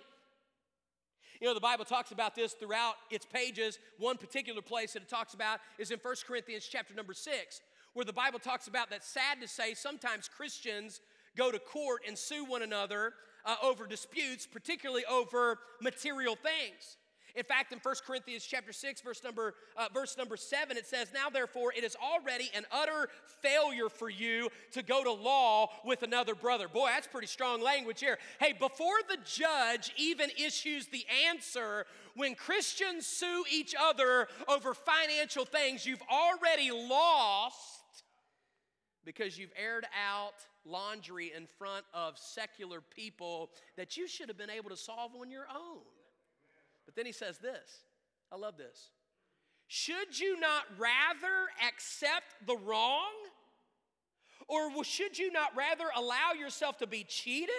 You 1.40 1.48
know, 1.48 1.54
the 1.54 1.60
Bible 1.60 1.84
talks 1.84 2.12
about 2.12 2.34
this 2.34 2.52
throughout 2.52 2.94
its 3.10 3.26
pages. 3.26 3.78
One 3.98 4.16
particular 4.16 4.62
place 4.62 4.94
that 4.94 5.02
it 5.02 5.08
talks 5.08 5.34
about 5.34 5.60
is 5.78 5.90
in 5.90 5.98
1 6.00 6.14
Corinthians 6.26 6.66
chapter 6.70 6.94
number 6.94 7.12
6, 7.12 7.60
where 7.94 8.04
the 8.04 8.12
Bible 8.12 8.38
talks 8.38 8.68
about 8.68 8.90
that 8.90 9.04
sad 9.04 9.40
to 9.40 9.48
say, 9.48 9.74
sometimes 9.74 10.28
Christians 10.28 11.00
go 11.36 11.50
to 11.50 11.58
court 11.58 12.02
and 12.06 12.16
sue 12.16 12.44
one 12.44 12.62
another 12.62 13.12
uh, 13.44 13.56
over 13.62 13.86
disputes, 13.86 14.46
particularly 14.46 15.04
over 15.06 15.58
material 15.80 16.36
things. 16.36 16.96
In 17.36 17.44
fact, 17.44 17.70
in 17.70 17.78
1 17.78 17.94
Corinthians 18.06 18.44
chapter 18.44 18.72
6, 18.72 19.02
verse 19.02 19.22
number, 19.22 19.54
uh, 19.76 19.88
verse 19.92 20.16
number 20.16 20.38
7, 20.38 20.74
it 20.78 20.86
says, 20.86 21.08
Now 21.12 21.28
therefore 21.28 21.72
it 21.76 21.84
is 21.84 21.94
already 22.02 22.50
an 22.56 22.64
utter 22.72 23.10
failure 23.42 23.90
for 23.90 24.08
you 24.08 24.48
to 24.72 24.82
go 24.82 25.04
to 25.04 25.12
law 25.12 25.68
with 25.84 26.02
another 26.02 26.34
brother. 26.34 26.66
Boy, 26.66 26.88
that's 26.88 27.06
pretty 27.06 27.26
strong 27.26 27.62
language 27.62 28.00
here. 28.00 28.18
Hey, 28.40 28.54
before 28.54 28.96
the 29.10 29.18
judge 29.26 29.92
even 29.98 30.30
issues 30.42 30.86
the 30.86 31.04
answer, 31.28 31.84
when 32.14 32.34
Christians 32.34 33.06
sue 33.06 33.44
each 33.52 33.74
other 33.78 34.28
over 34.48 34.72
financial 34.72 35.44
things, 35.44 35.84
you've 35.84 36.02
already 36.10 36.70
lost 36.70 37.82
because 39.04 39.38
you've 39.38 39.52
aired 39.62 39.86
out 40.08 40.34
laundry 40.64 41.32
in 41.36 41.46
front 41.58 41.84
of 41.92 42.18
secular 42.18 42.80
people 42.80 43.50
that 43.76 43.98
you 43.98 44.08
should 44.08 44.28
have 44.28 44.38
been 44.38 44.50
able 44.50 44.70
to 44.70 44.76
solve 44.76 45.12
on 45.20 45.30
your 45.30 45.46
own. 45.54 45.82
But 46.86 46.94
then 46.94 47.04
he 47.06 47.12
says 47.12 47.38
this 47.38 47.82
I 48.32 48.36
love 48.36 48.56
this. 48.56 48.90
Should 49.68 50.18
you 50.18 50.38
not 50.38 50.62
rather 50.78 51.48
accept 51.66 52.46
the 52.46 52.56
wrong? 52.56 53.12
Or 54.48 54.84
should 54.84 55.18
you 55.18 55.32
not 55.32 55.56
rather 55.56 55.86
allow 55.94 56.32
yourself 56.38 56.78
to 56.78 56.86
be 56.86 57.02
cheated? 57.02 57.50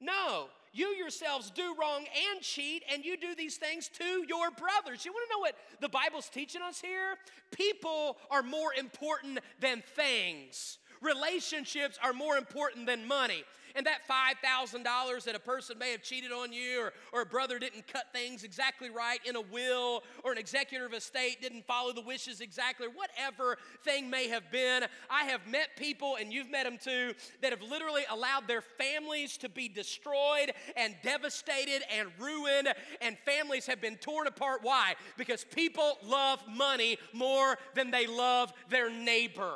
No, 0.00 0.46
you 0.72 0.88
yourselves 0.88 1.50
do 1.50 1.74
wrong 1.80 2.04
and 2.32 2.40
cheat, 2.40 2.82
and 2.92 3.04
you 3.04 3.16
do 3.16 3.34
these 3.34 3.56
things 3.56 3.88
to 3.98 4.24
your 4.28 4.50
brothers. 4.50 5.04
You 5.04 5.12
want 5.12 5.28
to 5.28 5.36
know 5.36 5.40
what 5.40 5.54
the 5.80 5.88
Bible's 5.88 6.28
teaching 6.28 6.62
us 6.62 6.80
here? 6.80 7.16
People 7.52 8.16
are 8.30 8.42
more 8.42 8.74
important 8.74 9.38
than 9.60 9.82
things. 9.94 10.78
Relationships 11.00 11.98
are 12.02 12.12
more 12.12 12.36
important 12.36 12.86
than 12.86 13.06
money 13.06 13.44
and 13.78 13.86
that 13.86 14.00
$5,000 14.10 15.24
that 15.24 15.36
a 15.36 15.38
person 15.38 15.78
may 15.78 15.92
have 15.92 16.02
cheated 16.02 16.32
on 16.32 16.52
you, 16.52 16.80
or, 16.80 16.92
or 17.12 17.22
a 17.22 17.26
brother 17.26 17.60
didn't 17.60 17.86
cut 17.86 18.06
things 18.12 18.42
exactly 18.42 18.90
right 18.90 19.20
in 19.24 19.36
a 19.36 19.40
will, 19.40 20.02
or 20.24 20.32
an 20.32 20.38
executor 20.38 20.84
of 20.84 20.92
estate 20.92 21.40
didn't 21.40 21.64
follow 21.64 21.92
the 21.92 22.00
wishes 22.00 22.40
exactly, 22.40 22.88
whatever 22.88 23.56
thing 23.84 24.10
may 24.10 24.28
have 24.28 24.50
been. 24.50 24.82
I 25.08 25.24
have 25.26 25.46
met 25.46 25.68
people, 25.76 26.16
and 26.20 26.32
you've 26.32 26.50
met 26.50 26.64
them 26.64 26.76
too, 26.82 27.14
that 27.40 27.52
have 27.52 27.62
literally 27.62 28.02
allowed 28.10 28.48
their 28.48 28.62
families 28.62 29.38
to 29.38 29.48
be 29.48 29.68
destroyed 29.68 30.52
and 30.76 30.96
devastated 31.04 31.82
and 31.96 32.08
ruined, 32.18 32.74
and 33.00 33.16
families 33.24 33.66
have 33.66 33.80
been 33.80 33.96
torn 33.96 34.26
apart. 34.26 34.58
Why? 34.62 34.94
Because 35.16 35.44
people 35.44 35.98
love 36.04 36.42
money 36.48 36.98
more 37.12 37.56
than 37.76 37.92
they 37.92 38.08
love 38.08 38.52
their 38.70 38.90
neighbor. 38.90 39.54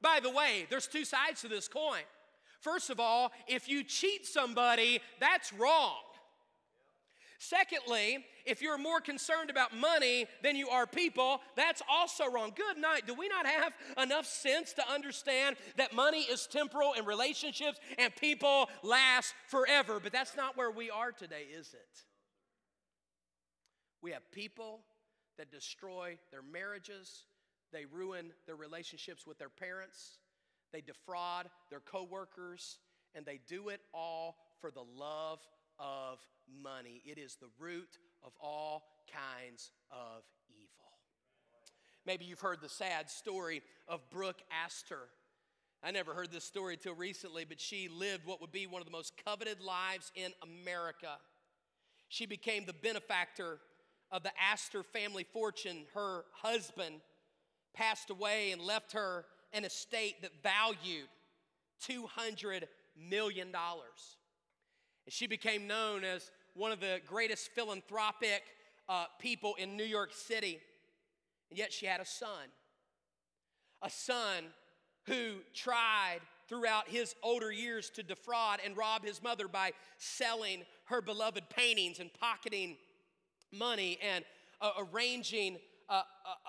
By 0.00 0.20
the 0.22 0.30
way, 0.30 0.66
there's 0.70 0.86
two 0.86 1.04
sides 1.04 1.42
to 1.42 1.48
this 1.48 1.68
coin. 1.68 2.00
First 2.64 2.88
of 2.88 2.98
all, 2.98 3.30
if 3.46 3.68
you 3.68 3.84
cheat 3.84 4.24
somebody, 4.24 5.00
that's 5.20 5.52
wrong. 5.52 5.98
Secondly, 7.38 8.24
if 8.46 8.62
you're 8.62 8.78
more 8.78 9.02
concerned 9.02 9.50
about 9.50 9.76
money 9.76 10.24
than 10.42 10.56
you 10.56 10.70
are 10.70 10.86
people, 10.86 11.42
that's 11.56 11.82
also 11.90 12.24
wrong. 12.30 12.54
Good 12.56 12.78
night. 12.78 13.06
Do 13.06 13.12
we 13.12 13.28
not 13.28 13.44
have 13.44 13.74
enough 14.02 14.24
sense 14.24 14.72
to 14.74 14.90
understand 14.90 15.56
that 15.76 15.92
money 15.92 16.22
is 16.22 16.46
temporal 16.46 16.94
and 16.96 17.06
relationships 17.06 17.78
and 17.98 18.16
people 18.16 18.70
last 18.82 19.34
forever? 19.48 20.00
But 20.02 20.12
that's 20.12 20.34
not 20.34 20.56
where 20.56 20.70
we 20.70 20.88
are 20.88 21.12
today, 21.12 21.44
is 21.54 21.74
it? 21.74 21.98
We 24.00 24.12
have 24.12 24.22
people 24.32 24.80
that 25.36 25.50
destroy 25.50 26.16
their 26.30 26.42
marriages, 26.42 27.24
they 27.74 27.84
ruin 27.84 28.32
their 28.46 28.56
relationships 28.56 29.26
with 29.26 29.38
their 29.38 29.50
parents, 29.50 30.18
they 30.74 30.80
defraud 30.80 31.48
their 31.70 31.80
coworkers, 31.80 32.78
and 33.14 33.24
they 33.24 33.38
do 33.48 33.68
it 33.68 33.80
all 33.94 34.36
for 34.60 34.72
the 34.72 34.82
love 34.98 35.38
of 35.78 36.18
money. 36.62 37.00
It 37.06 37.16
is 37.16 37.36
the 37.36 37.46
root 37.60 37.98
of 38.24 38.32
all 38.42 38.82
kinds 39.08 39.70
of 39.92 40.24
evil. 40.50 40.98
Maybe 42.04 42.24
you've 42.24 42.40
heard 42.40 42.60
the 42.60 42.68
sad 42.68 43.08
story 43.08 43.62
of 43.86 44.00
Brooke 44.10 44.42
Astor. 44.64 45.08
I 45.80 45.92
never 45.92 46.12
heard 46.12 46.32
this 46.32 46.44
story 46.44 46.76
till 46.76 46.94
recently, 46.94 47.44
but 47.44 47.60
she 47.60 47.88
lived 47.88 48.26
what 48.26 48.40
would 48.40 48.52
be 48.52 48.66
one 48.66 48.82
of 48.82 48.86
the 48.86 48.92
most 48.92 49.12
coveted 49.24 49.60
lives 49.60 50.10
in 50.16 50.32
America. 50.42 51.18
She 52.08 52.26
became 52.26 52.64
the 52.64 52.72
benefactor 52.72 53.60
of 54.10 54.24
the 54.24 54.32
Astor 54.40 54.82
family 54.82 55.24
fortune. 55.32 55.84
Her 55.94 56.24
husband 56.32 56.96
passed 57.74 58.10
away 58.10 58.50
and 58.50 58.60
left 58.60 58.92
her 58.92 59.24
an 59.54 59.64
estate 59.64 60.20
that 60.22 60.32
valued 60.42 61.08
$200 61.88 62.64
million. 63.08 63.48
And 63.48 65.12
she 65.12 65.26
became 65.26 65.66
known 65.66 66.04
as 66.04 66.30
one 66.54 66.72
of 66.72 66.80
the 66.80 67.00
greatest 67.06 67.50
philanthropic 67.54 68.42
uh, 68.88 69.06
people 69.18 69.54
in 69.58 69.76
New 69.76 69.84
York 69.84 70.12
City. 70.12 70.58
And 71.50 71.58
yet 71.58 71.72
she 71.72 71.86
had 71.86 72.00
a 72.00 72.06
son. 72.06 72.48
A 73.82 73.90
son 73.90 74.44
who 75.06 75.36
tried 75.54 76.20
throughout 76.48 76.88
his 76.88 77.14
older 77.22 77.50
years 77.50 77.90
to 77.90 78.02
defraud 78.02 78.60
and 78.64 78.76
rob 78.76 79.04
his 79.04 79.22
mother 79.22 79.48
by 79.48 79.72
selling 79.98 80.62
her 80.86 81.00
beloved 81.00 81.48
paintings 81.48 82.00
and 82.00 82.10
pocketing 82.14 82.76
money 83.52 83.98
and 84.02 84.24
uh, 84.60 84.70
arranging 84.78 85.58
uh, 85.88 85.92
uh, 85.92 85.98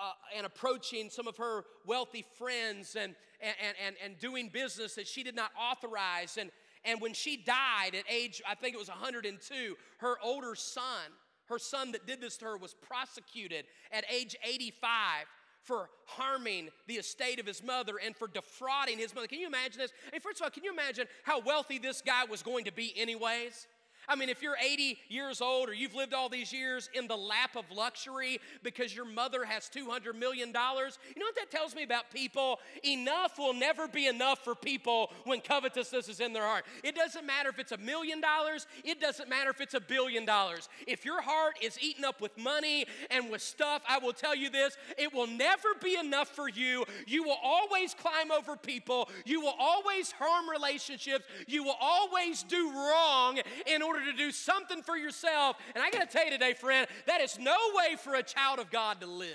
uh, 0.00 0.12
and 0.36 0.46
approaching 0.46 1.10
some 1.10 1.26
of 1.26 1.36
her 1.36 1.64
wealthy 1.84 2.24
friends 2.38 2.96
and, 2.96 3.14
and, 3.40 3.76
and, 3.84 3.96
and 4.02 4.18
doing 4.18 4.48
business 4.52 4.94
that 4.94 5.06
she 5.06 5.22
did 5.22 5.36
not 5.36 5.50
authorize. 5.60 6.38
And, 6.38 6.50
and 6.84 7.00
when 7.00 7.12
she 7.12 7.36
died 7.36 7.94
at 7.94 8.04
age, 8.10 8.42
I 8.48 8.54
think 8.54 8.74
it 8.74 8.78
was 8.78 8.88
102, 8.88 9.76
her 9.98 10.16
older 10.22 10.54
son, 10.54 11.10
her 11.48 11.58
son 11.58 11.92
that 11.92 12.06
did 12.06 12.20
this 12.20 12.36
to 12.38 12.46
her, 12.46 12.56
was 12.56 12.74
prosecuted 12.74 13.66
at 13.92 14.04
age 14.10 14.36
85 14.42 15.26
for 15.62 15.90
harming 16.04 16.68
the 16.86 16.94
estate 16.94 17.40
of 17.40 17.46
his 17.46 17.62
mother 17.62 17.94
and 18.02 18.16
for 18.16 18.28
defrauding 18.28 18.98
his 18.98 19.14
mother. 19.14 19.26
Can 19.26 19.40
you 19.40 19.48
imagine 19.48 19.80
this? 19.80 19.92
Hey, 20.12 20.20
first 20.20 20.40
of 20.40 20.44
all, 20.44 20.50
can 20.50 20.62
you 20.62 20.72
imagine 20.72 21.06
how 21.24 21.40
wealthy 21.40 21.78
this 21.78 22.00
guy 22.00 22.24
was 22.24 22.42
going 22.42 22.64
to 22.66 22.72
be, 22.72 22.92
anyways? 22.96 23.66
I 24.08 24.16
mean, 24.16 24.28
if 24.28 24.42
you're 24.42 24.56
80 24.62 24.98
years 25.08 25.40
old 25.40 25.68
or 25.68 25.74
you've 25.74 25.94
lived 25.94 26.14
all 26.14 26.28
these 26.28 26.52
years 26.52 26.88
in 26.94 27.08
the 27.08 27.16
lap 27.16 27.56
of 27.56 27.64
luxury 27.70 28.40
because 28.62 28.94
your 28.94 29.04
mother 29.04 29.44
has 29.44 29.68
$200 29.68 30.14
million, 30.14 30.48
you 30.48 30.54
know 30.54 31.26
what 31.26 31.36
that 31.36 31.50
tells 31.50 31.74
me 31.74 31.82
about 31.82 32.10
people? 32.12 32.60
Enough 32.84 33.38
will 33.38 33.54
never 33.54 33.88
be 33.88 34.06
enough 34.06 34.44
for 34.44 34.54
people 34.54 35.12
when 35.24 35.40
covetousness 35.40 36.08
is 36.08 36.20
in 36.20 36.32
their 36.32 36.44
heart. 36.44 36.64
It 36.84 36.94
doesn't 36.94 37.26
matter 37.26 37.48
if 37.48 37.58
it's 37.58 37.72
a 37.72 37.78
million 37.78 38.20
dollars, 38.20 38.66
it 38.84 39.00
doesn't 39.00 39.28
matter 39.28 39.50
if 39.50 39.60
it's 39.60 39.74
a 39.74 39.80
billion 39.80 40.24
dollars. 40.24 40.68
If 40.86 41.04
your 41.04 41.20
heart 41.20 41.56
is 41.62 41.78
eaten 41.80 42.04
up 42.04 42.20
with 42.20 42.36
money 42.38 42.86
and 43.10 43.30
with 43.30 43.42
stuff, 43.42 43.82
I 43.88 43.98
will 43.98 44.12
tell 44.12 44.34
you 44.34 44.50
this 44.50 44.76
it 44.98 45.12
will 45.12 45.26
never 45.26 45.68
be 45.82 45.96
enough 45.96 46.28
for 46.28 46.48
you. 46.48 46.84
You 47.06 47.22
will 47.22 47.38
always 47.42 47.94
climb 47.94 48.30
over 48.30 48.56
people, 48.56 49.08
you 49.24 49.40
will 49.40 49.54
always 49.58 50.12
harm 50.12 50.48
relationships, 50.48 51.24
you 51.46 51.64
will 51.64 51.76
always 51.80 52.42
do 52.42 52.70
wrong 52.70 53.38
in 53.66 53.82
order 53.82 53.95
order 53.96 54.12
to 54.12 54.16
do 54.16 54.30
something 54.30 54.82
for 54.82 54.96
yourself. 54.96 55.56
And 55.74 55.82
I 55.82 55.90
got 55.90 56.08
to 56.08 56.16
tell 56.16 56.24
you 56.24 56.30
today, 56.30 56.54
friend, 56.54 56.86
that 57.06 57.20
is 57.20 57.38
no 57.38 57.56
way 57.74 57.96
for 57.96 58.14
a 58.14 58.22
child 58.22 58.58
of 58.58 58.70
God 58.70 59.00
to 59.00 59.06
live. 59.06 59.30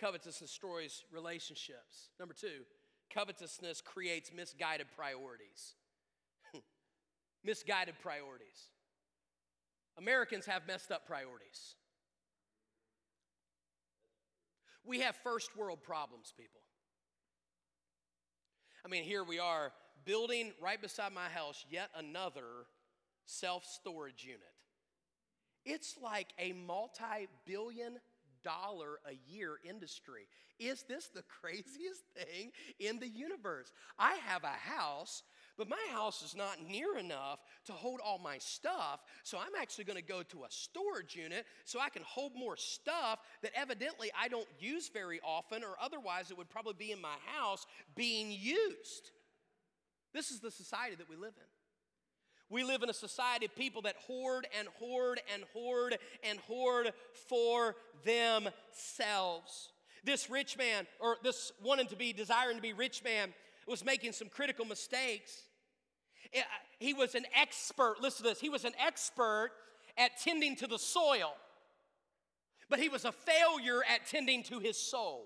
Covetousness 0.00 0.50
destroys 0.50 1.04
relationships. 1.12 2.08
Number 2.18 2.34
two, 2.34 2.64
covetousness 3.12 3.82
creates 3.82 4.30
misguided 4.34 4.86
priorities. 4.96 5.74
misguided 7.44 7.94
priorities. 8.02 8.68
Americans 9.98 10.46
have 10.46 10.66
messed 10.66 10.90
up 10.90 11.06
priorities. 11.06 11.74
We 14.84 15.00
have 15.00 15.14
first 15.16 15.54
world 15.56 15.82
problems, 15.82 16.32
people. 16.34 16.62
I 18.84 18.88
mean, 18.88 19.04
here 19.04 19.22
we 19.22 19.38
are 19.38 19.72
building 20.04 20.52
right 20.60 20.80
beside 20.80 21.12
my 21.12 21.28
house 21.28 21.64
yet 21.70 21.90
another 21.96 22.66
self 23.26 23.64
storage 23.64 24.24
unit. 24.24 24.40
It's 25.64 25.96
like 26.02 26.28
a 26.38 26.52
multi 26.52 27.28
billion 27.46 27.98
dollar 28.42 29.00
a 29.06 29.14
year 29.30 29.58
industry. 29.68 30.26
Is 30.58 30.84
this 30.88 31.08
the 31.08 31.22
craziest 31.40 32.02
thing 32.14 32.52
in 32.78 32.98
the 32.98 33.08
universe? 33.08 33.72
I 33.98 34.14
have 34.26 34.44
a 34.44 34.48
house, 34.48 35.22
but 35.56 35.68
my 35.68 35.82
house 35.90 36.22
is 36.22 36.34
not 36.34 36.56
near 36.66 36.96
enough 36.96 37.40
to 37.66 37.72
hold 37.72 38.00
all 38.04 38.18
my 38.18 38.38
stuff, 38.38 39.00
so 39.22 39.38
I'm 39.38 39.60
actually 39.60 39.84
going 39.84 39.98
to 39.98 40.02
go 40.02 40.22
to 40.22 40.44
a 40.44 40.50
storage 40.50 41.14
unit 41.14 41.46
so 41.64 41.80
I 41.80 41.90
can 41.90 42.02
hold 42.02 42.34
more 42.34 42.56
stuff 42.56 43.20
that 43.42 43.52
evidently 43.54 44.10
I 44.18 44.28
don't 44.28 44.48
use 44.58 44.88
very 44.88 45.20
often, 45.22 45.62
or 45.62 45.76
otherwise 45.80 46.30
it 46.30 46.38
would 46.38 46.50
probably 46.50 46.74
be 46.78 46.92
in 46.92 47.00
my 47.00 47.16
house 47.26 47.66
being 47.94 48.30
used. 48.30 49.10
This 50.12 50.30
is 50.30 50.40
the 50.40 50.50
society 50.50 50.96
that 50.96 51.08
we 51.08 51.16
live 51.16 51.34
in. 51.36 51.46
We 52.48 52.64
live 52.64 52.82
in 52.82 52.90
a 52.90 52.94
society 52.94 53.46
of 53.46 53.54
people 53.54 53.82
that 53.82 53.94
hoard 54.06 54.46
and 54.58 54.66
hoard 54.80 55.20
and 55.32 55.44
hoard 55.52 55.96
and 56.24 56.40
hoard 56.40 56.92
for 57.28 57.76
themselves. 58.04 59.72
This 60.02 60.28
rich 60.28 60.58
man, 60.58 60.86
or 60.98 61.16
this 61.22 61.52
wanting 61.62 61.86
to 61.88 61.96
be, 61.96 62.12
desiring 62.12 62.56
to 62.56 62.62
be 62.62 62.72
rich 62.72 63.04
man, 63.04 63.32
was 63.68 63.84
making 63.84 64.12
some 64.12 64.28
critical 64.28 64.64
mistakes. 64.64 65.42
Uh, 66.36 66.40
he 66.80 66.92
was 66.92 67.14
an 67.14 67.24
expert, 67.40 67.96
listen 68.00 68.24
to 68.24 68.30
this, 68.30 68.40
he 68.40 68.48
was 68.48 68.64
an 68.64 68.72
expert 68.84 69.50
at 69.96 70.18
tending 70.18 70.56
to 70.56 70.66
the 70.66 70.78
soil, 70.78 71.34
but 72.68 72.80
he 72.80 72.88
was 72.88 73.04
a 73.04 73.12
failure 73.12 73.82
at 73.88 74.06
tending 74.06 74.42
to 74.44 74.58
his 74.58 74.76
soul. 74.76 75.24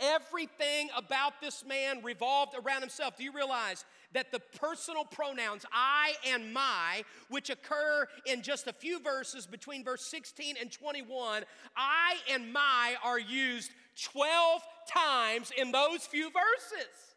Everything 0.00 0.88
about 0.96 1.40
this 1.40 1.64
man 1.66 2.02
revolved 2.02 2.54
around 2.54 2.80
himself. 2.80 3.16
Do 3.16 3.24
you 3.24 3.32
realize 3.32 3.84
that 4.12 4.32
the 4.32 4.40
personal 4.60 5.04
pronouns 5.04 5.64
I 5.72 6.14
and 6.26 6.52
my, 6.52 7.04
which 7.28 7.50
occur 7.50 8.06
in 8.26 8.42
just 8.42 8.66
a 8.66 8.72
few 8.72 9.00
verses 9.00 9.46
between 9.46 9.84
verse 9.84 10.04
16 10.04 10.56
and 10.60 10.70
21, 10.70 11.44
I 11.76 12.16
and 12.30 12.52
my 12.52 12.96
are 13.04 13.20
used 13.20 13.70
12 14.02 14.62
times 14.88 15.52
in 15.56 15.72
those 15.72 16.06
few 16.06 16.30
verses? 16.30 17.12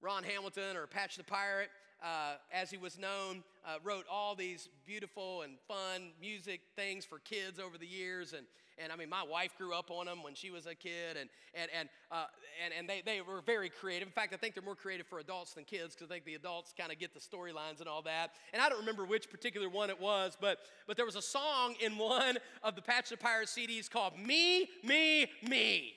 Ron 0.00 0.24
Hamilton 0.24 0.76
or 0.76 0.88
Patch 0.88 1.16
the 1.16 1.22
Pirate, 1.22 1.70
uh, 2.02 2.34
as 2.52 2.70
he 2.70 2.76
was 2.76 2.98
known, 2.98 3.44
uh, 3.64 3.76
wrote 3.84 4.04
all 4.10 4.34
these 4.34 4.68
beautiful 4.84 5.42
and 5.42 5.54
fun 5.68 6.10
music 6.20 6.60
things 6.74 7.04
for 7.04 7.20
kids 7.20 7.60
over 7.60 7.78
the 7.78 7.86
years. 7.86 8.32
And 8.32 8.44
and 8.82 8.92
I 8.92 8.96
mean, 8.96 9.08
my 9.08 9.22
wife 9.22 9.56
grew 9.56 9.72
up 9.74 9.90
on 9.90 10.06
them 10.06 10.22
when 10.22 10.34
she 10.34 10.50
was 10.50 10.66
a 10.66 10.74
kid, 10.74 11.16
and, 11.18 11.28
and, 11.54 11.70
and, 11.78 11.88
uh, 12.10 12.24
and, 12.64 12.74
and 12.76 12.88
they, 12.88 13.02
they 13.04 13.20
were 13.20 13.40
very 13.40 13.68
creative. 13.68 14.08
In 14.08 14.12
fact, 14.12 14.34
I 14.34 14.36
think 14.36 14.54
they're 14.54 14.62
more 14.62 14.74
creative 14.74 15.06
for 15.06 15.18
adults 15.18 15.54
than 15.54 15.64
kids 15.64 15.94
because 15.94 16.10
I 16.10 16.14
think 16.14 16.24
the 16.24 16.34
adults 16.34 16.74
kind 16.76 16.90
of 16.90 16.98
get 16.98 17.14
the 17.14 17.20
storylines 17.20 17.80
and 17.80 17.88
all 17.88 18.02
that. 18.02 18.32
And 18.52 18.60
I 18.60 18.68
don't 18.68 18.80
remember 18.80 19.04
which 19.04 19.30
particular 19.30 19.68
one 19.68 19.90
it 19.90 20.00
was, 20.00 20.36
but, 20.40 20.58
but 20.86 20.96
there 20.96 21.06
was 21.06 21.16
a 21.16 21.22
song 21.22 21.74
in 21.80 21.96
one 21.96 22.38
of 22.62 22.74
the 22.74 22.82
Patch 22.82 23.10
the 23.10 23.16
Pirate 23.16 23.48
CDs 23.48 23.90
called 23.90 24.18
Me, 24.18 24.68
Me, 24.82 25.26
Me. 25.48 25.94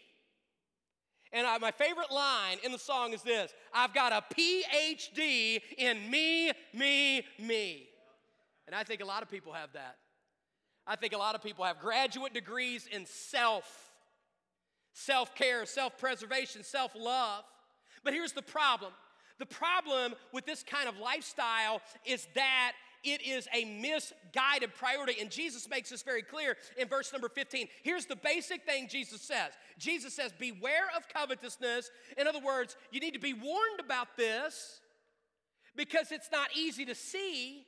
And 1.31 1.45
I, 1.45 1.57
my 1.57 1.71
favorite 1.71 2.11
line 2.11 2.57
in 2.63 2.71
the 2.71 2.79
song 2.79 3.13
is 3.13 3.21
this 3.21 3.53
I've 3.73 3.93
got 3.93 4.13
a 4.13 4.23
PhD 4.33 5.59
in 5.77 6.09
me, 6.09 6.51
me, 6.73 7.23
me. 7.39 7.89
And 8.67 8.75
I 8.75 8.83
think 8.83 9.01
a 9.01 9.05
lot 9.05 9.21
of 9.21 9.29
people 9.29 9.53
have 9.53 9.73
that. 9.73 9.97
I 10.87 10.95
think 10.95 11.13
a 11.13 11.17
lot 11.17 11.35
of 11.35 11.43
people 11.43 11.65
have 11.65 11.79
graduate 11.79 12.33
degrees 12.33 12.87
in 12.91 13.05
self, 13.05 13.91
self 14.93 15.33
care, 15.35 15.65
self 15.65 15.97
preservation, 15.97 16.63
self 16.63 16.91
love. 16.95 17.43
But 18.03 18.13
here's 18.13 18.33
the 18.33 18.41
problem 18.41 18.93
the 19.39 19.45
problem 19.45 20.13
with 20.31 20.45
this 20.45 20.63
kind 20.63 20.87
of 20.87 20.97
lifestyle 20.97 21.81
is 22.05 22.27
that 22.35 22.73
it 23.03 23.21
is 23.21 23.47
a 23.53 23.65
misguided 23.65 24.73
priority. 24.73 25.21
And 25.21 25.29
Jesus 25.29 25.69
makes 25.69 25.89
this 25.89 26.01
very 26.01 26.23
clear 26.23 26.57
in 26.77 26.87
verse 26.87 27.13
number 27.13 27.29
15. 27.29 27.67
Here's 27.83 28.05
the 28.05 28.15
basic 28.15 28.65
thing 28.65 28.87
Jesus 28.89 29.21
says 29.21 29.51
Jesus 29.77 30.13
says, 30.13 30.31
Beware 30.37 30.87
of 30.95 31.07
covetousness. 31.09 31.91
In 32.17 32.27
other 32.27 32.39
words, 32.39 32.75
you 32.91 32.99
need 32.99 33.13
to 33.13 33.19
be 33.19 33.33
warned 33.33 33.79
about 33.79 34.17
this 34.17 34.81
because 35.75 36.11
it's 36.11 36.31
not 36.31 36.49
easy 36.55 36.85
to 36.85 36.95
see. 36.95 37.65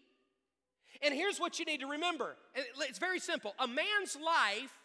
And 1.01 1.13
here's 1.13 1.39
what 1.39 1.59
you 1.59 1.65
need 1.65 1.81
to 1.81 1.87
remember 1.87 2.35
it's 2.55 2.99
very 2.99 3.19
simple. 3.19 3.53
A 3.59 3.67
man's 3.67 4.17
life 4.23 4.77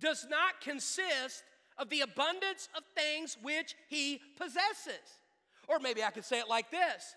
does 0.00 0.26
not 0.30 0.60
consist 0.60 1.42
of 1.76 1.88
the 1.90 2.00
abundance 2.00 2.68
of 2.76 2.82
things 2.96 3.36
which 3.42 3.74
he 3.88 4.20
possesses. 4.36 5.18
Or 5.68 5.78
maybe 5.78 6.02
I 6.02 6.10
could 6.10 6.24
say 6.24 6.38
it 6.38 6.48
like 6.48 6.70
this 6.70 7.14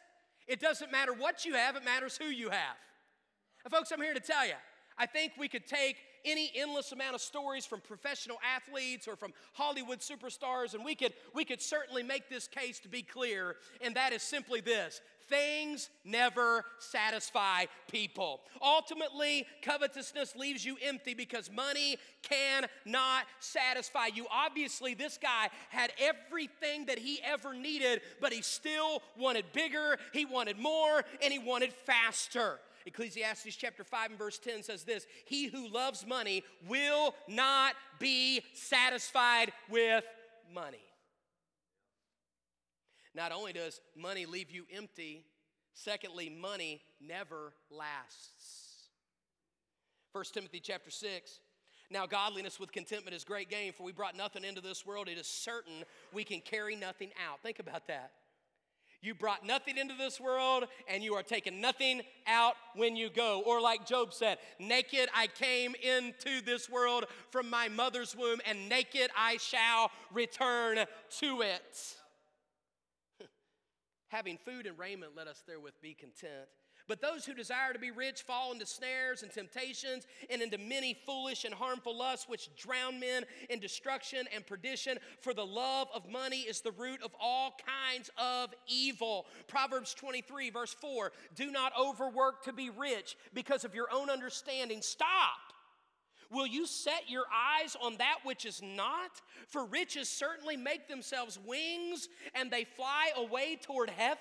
it 0.47 0.59
doesn't 0.59 0.91
matter 0.91 1.13
what 1.13 1.45
you 1.45 1.53
have, 1.53 1.75
it 1.75 1.85
matters 1.85 2.17
who 2.17 2.25
you 2.25 2.49
have. 2.49 2.75
Folks, 3.69 3.91
I'm 3.91 4.01
here 4.01 4.13
to 4.13 4.19
tell 4.19 4.45
you, 4.45 4.55
I 4.97 5.05
think 5.05 5.33
we 5.37 5.47
could 5.47 5.67
take 5.67 5.97
any 6.25 6.51
endless 6.55 6.91
amount 6.91 7.15
of 7.15 7.21
stories 7.21 7.65
from 7.65 7.81
professional 7.81 8.37
athletes 8.55 9.07
or 9.07 9.15
from 9.15 9.33
Hollywood 9.53 9.99
superstars, 9.99 10.73
and 10.73 10.83
we 10.83 10.95
could, 10.95 11.13
we 11.33 11.45
could 11.45 11.61
certainly 11.61 12.03
make 12.03 12.29
this 12.29 12.47
case 12.47 12.79
to 12.79 12.89
be 12.89 13.01
clear, 13.01 13.55
and 13.81 13.95
that 13.95 14.13
is 14.13 14.21
simply 14.21 14.61
this 14.61 15.01
things 15.31 15.89
never 16.03 16.65
satisfy 16.77 17.65
people. 17.89 18.41
Ultimately, 18.61 19.47
covetousness 19.61 20.35
leaves 20.35 20.65
you 20.65 20.75
empty 20.83 21.13
because 21.13 21.49
money 21.49 21.97
cannot 22.21 23.25
satisfy 23.39 24.07
you. 24.07 24.27
Obviously, 24.29 24.93
this 24.93 25.17
guy 25.17 25.49
had 25.69 25.93
everything 25.99 26.85
that 26.87 26.99
he 26.99 27.19
ever 27.23 27.53
needed, 27.53 28.01
but 28.19 28.33
he 28.33 28.41
still 28.41 29.01
wanted 29.17 29.45
bigger, 29.53 29.97
he 30.13 30.25
wanted 30.25 30.59
more, 30.59 31.03
and 31.23 31.31
he 31.31 31.39
wanted 31.39 31.71
faster. 31.73 32.59
Ecclesiastes 32.85 33.55
chapter 33.55 33.83
5 33.83 34.11
and 34.11 34.19
verse 34.19 34.39
10 34.39 34.63
says 34.63 34.83
this 34.83 35.05
He 35.25 35.47
who 35.47 35.67
loves 35.67 36.05
money 36.05 36.43
will 36.67 37.13
not 37.27 37.75
be 37.99 38.41
satisfied 38.53 39.51
with 39.69 40.03
money. 40.53 40.77
Not 43.13 43.31
only 43.31 43.53
does 43.53 43.81
money 43.95 44.25
leave 44.25 44.51
you 44.51 44.65
empty, 44.75 45.25
secondly, 45.73 46.29
money 46.29 46.81
never 47.01 47.53
lasts. 47.69 48.89
1 50.13 50.23
Timothy 50.33 50.59
chapter 50.59 50.89
6. 50.89 51.39
Now, 51.89 52.05
godliness 52.05 52.57
with 52.57 52.71
contentment 52.71 53.13
is 53.15 53.25
great 53.25 53.49
gain, 53.49 53.73
for 53.73 53.83
we 53.83 53.91
brought 53.91 54.15
nothing 54.15 54.45
into 54.45 54.61
this 54.61 54.85
world. 54.85 55.09
It 55.09 55.17
is 55.17 55.27
certain 55.27 55.83
we 56.13 56.23
can 56.23 56.39
carry 56.39 56.75
nothing 56.75 57.11
out. 57.27 57.41
Think 57.41 57.59
about 57.59 57.87
that. 57.87 58.11
You 59.01 59.15
brought 59.15 59.45
nothing 59.45 59.77
into 59.77 59.95
this 59.95 60.19
world, 60.19 60.65
and 60.87 61.03
you 61.03 61.15
are 61.15 61.23
taking 61.23 61.59
nothing 61.59 62.01
out 62.27 62.53
when 62.75 62.95
you 62.95 63.09
go. 63.09 63.41
Or, 63.45 63.59
like 63.59 63.85
Job 63.85 64.13
said, 64.13 64.37
naked 64.59 65.09
I 65.15 65.25
came 65.27 65.73
into 65.81 66.41
this 66.45 66.69
world 66.69 67.05
from 67.31 67.49
my 67.49 67.67
mother's 67.67 68.15
womb, 68.15 68.39
and 68.45 68.69
naked 68.69 69.09
I 69.17 69.37
shall 69.37 69.89
return 70.13 70.85
to 71.19 71.41
it. 71.41 71.95
Having 74.09 74.37
food 74.45 74.67
and 74.67 74.77
raiment, 74.77 75.13
let 75.15 75.27
us 75.27 75.41
therewith 75.47 75.73
be 75.81 75.95
content. 75.95 76.47
But 76.91 76.99
those 76.99 77.25
who 77.25 77.33
desire 77.33 77.71
to 77.71 77.79
be 77.79 77.89
rich 77.89 78.23
fall 78.23 78.51
into 78.51 78.65
snares 78.65 79.23
and 79.23 79.31
temptations 79.31 80.05
and 80.29 80.41
into 80.41 80.57
many 80.57 80.93
foolish 81.05 81.45
and 81.45 81.53
harmful 81.53 81.97
lusts, 81.97 82.27
which 82.27 82.53
drown 82.57 82.99
men 82.99 83.23
in 83.49 83.61
destruction 83.61 84.27
and 84.35 84.45
perdition. 84.45 84.97
For 85.21 85.33
the 85.33 85.45
love 85.45 85.87
of 85.95 86.11
money 86.11 86.41
is 86.41 86.59
the 86.59 86.73
root 86.73 87.01
of 87.01 87.15
all 87.17 87.55
kinds 87.65 88.09
of 88.17 88.53
evil. 88.67 89.25
Proverbs 89.47 89.93
23, 89.93 90.49
verse 90.49 90.73
4 90.81 91.13
Do 91.33 91.49
not 91.49 91.71
overwork 91.79 92.43
to 92.43 92.51
be 92.51 92.69
rich 92.69 93.15
because 93.33 93.63
of 93.63 93.73
your 93.73 93.87
own 93.89 94.09
understanding. 94.09 94.81
Stop. 94.81 95.39
Will 96.29 96.47
you 96.47 96.65
set 96.65 97.09
your 97.09 97.23
eyes 97.33 97.77
on 97.81 97.95
that 97.99 98.17
which 98.23 98.45
is 98.45 98.61
not? 98.61 99.11
For 99.47 99.63
riches 99.65 100.09
certainly 100.09 100.57
make 100.57 100.89
themselves 100.89 101.39
wings 101.45 102.09
and 102.35 102.51
they 102.51 102.65
fly 102.65 103.11
away 103.15 103.57
toward 103.61 103.89
heaven. 103.89 104.19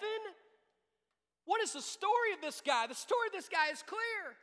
What 1.50 1.60
is 1.62 1.72
the 1.72 1.82
story 1.82 2.32
of 2.32 2.40
this 2.40 2.62
guy? 2.64 2.86
The 2.86 2.94
story 2.94 3.26
of 3.26 3.32
this 3.32 3.48
guy 3.48 3.72
is 3.72 3.82
clear. 3.82 4.36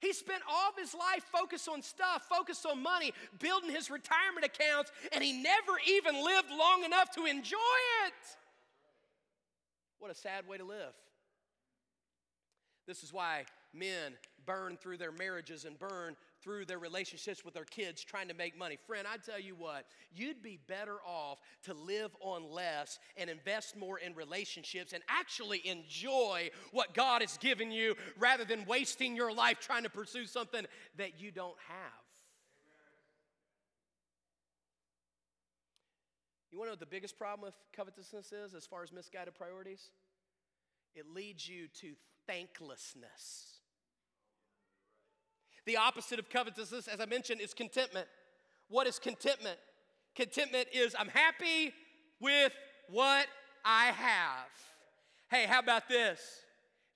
He 0.00 0.12
spent 0.12 0.42
all 0.50 0.70
of 0.70 0.76
his 0.76 0.92
life 0.92 1.22
focused 1.30 1.68
on 1.68 1.80
stuff, 1.80 2.26
focused 2.28 2.66
on 2.66 2.82
money, 2.82 3.12
building 3.38 3.70
his 3.70 3.88
retirement 3.88 4.44
accounts, 4.44 4.90
and 5.12 5.22
he 5.22 5.32
never 5.32 5.78
even 5.88 6.24
lived 6.24 6.48
long 6.50 6.82
enough 6.82 7.12
to 7.12 7.26
enjoy 7.26 7.78
it. 8.04 8.14
What 10.00 10.10
a 10.10 10.14
sad 10.16 10.48
way 10.48 10.58
to 10.58 10.64
live. 10.64 10.92
This 12.88 13.04
is 13.04 13.12
why 13.12 13.44
men 13.72 14.14
burn 14.44 14.76
through 14.76 14.96
their 14.96 15.12
marriages 15.12 15.64
and 15.64 15.78
burn 15.78 16.16
through 16.44 16.66
their 16.66 16.78
relationships 16.78 17.44
with 17.44 17.54
their 17.54 17.64
kids 17.64 18.04
trying 18.04 18.28
to 18.28 18.34
make 18.34 18.56
money. 18.56 18.78
Friend, 18.86 19.06
I 19.10 19.16
tell 19.16 19.40
you 19.40 19.54
what, 19.54 19.86
you'd 20.14 20.42
be 20.42 20.60
better 20.68 20.98
off 21.06 21.38
to 21.64 21.72
live 21.72 22.14
on 22.20 22.50
less 22.50 22.98
and 23.16 23.30
invest 23.30 23.76
more 23.76 23.98
in 23.98 24.14
relationships 24.14 24.92
and 24.92 25.02
actually 25.08 25.66
enjoy 25.66 26.50
what 26.70 26.92
God 26.92 27.22
has 27.22 27.38
given 27.38 27.72
you 27.72 27.94
rather 28.18 28.44
than 28.44 28.66
wasting 28.66 29.16
your 29.16 29.32
life 29.32 29.58
trying 29.58 29.84
to 29.84 29.90
pursue 29.90 30.26
something 30.26 30.66
that 30.98 31.18
you 31.18 31.30
don't 31.30 31.56
have. 31.66 32.04
You 36.52 36.58
want 36.58 36.68
to 36.68 36.70
know 36.70 36.72
what 36.74 36.80
the 36.80 36.86
biggest 36.86 37.18
problem 37.18 37.46
with 37.46 37.54
covetousness 37.74 38.32
is 38.32 38.54
as 38.54 38.64
far 38.64 38.84
as 38.84 38.92
misguided 38.92 39.34
priorities? 39.34 39.90
It 40.94 41.06
leads 41.12 41.48
you 41.48 41.66
to 41.80 41.94
thanklessness. 42.28 43.53
The 45.66 45.76
opposite 45.76 46.18
of 46.18 46.28
covetousness, 46.28 46.88
as 46.88 47.00
I 47.00 47.06
mentioned, 47.06 47.40
is 47.40 47.54
contentment. 47.54 48.06
What 48.68 48.86
is 48.86 48.98
contentment? 48.98 49.58
Contentment 50.14 50.68
is 50.72 50.94
I'm 50.98 51.08
happy 51.08 51.72
with 52.20 52.52
what 52.88 53.26
I 53.64 53.86
have. 53.86 54.48
Hey, 55.30 55.46
how 55.46 55.58
about 55.58 55.88
this? 55.88 56.20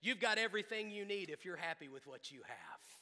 You've 0.01 0.21
got 0.21 0.39
everything 0.39 0.91
you 0.91 1.05
need 1.05 1.31
if 1.31 1.45
you're 1.45 1.57
happy 1.57 1.89
with 1.89 2.07
what 2.07 2.31
you 2.31 2.41
have 2.47 2.98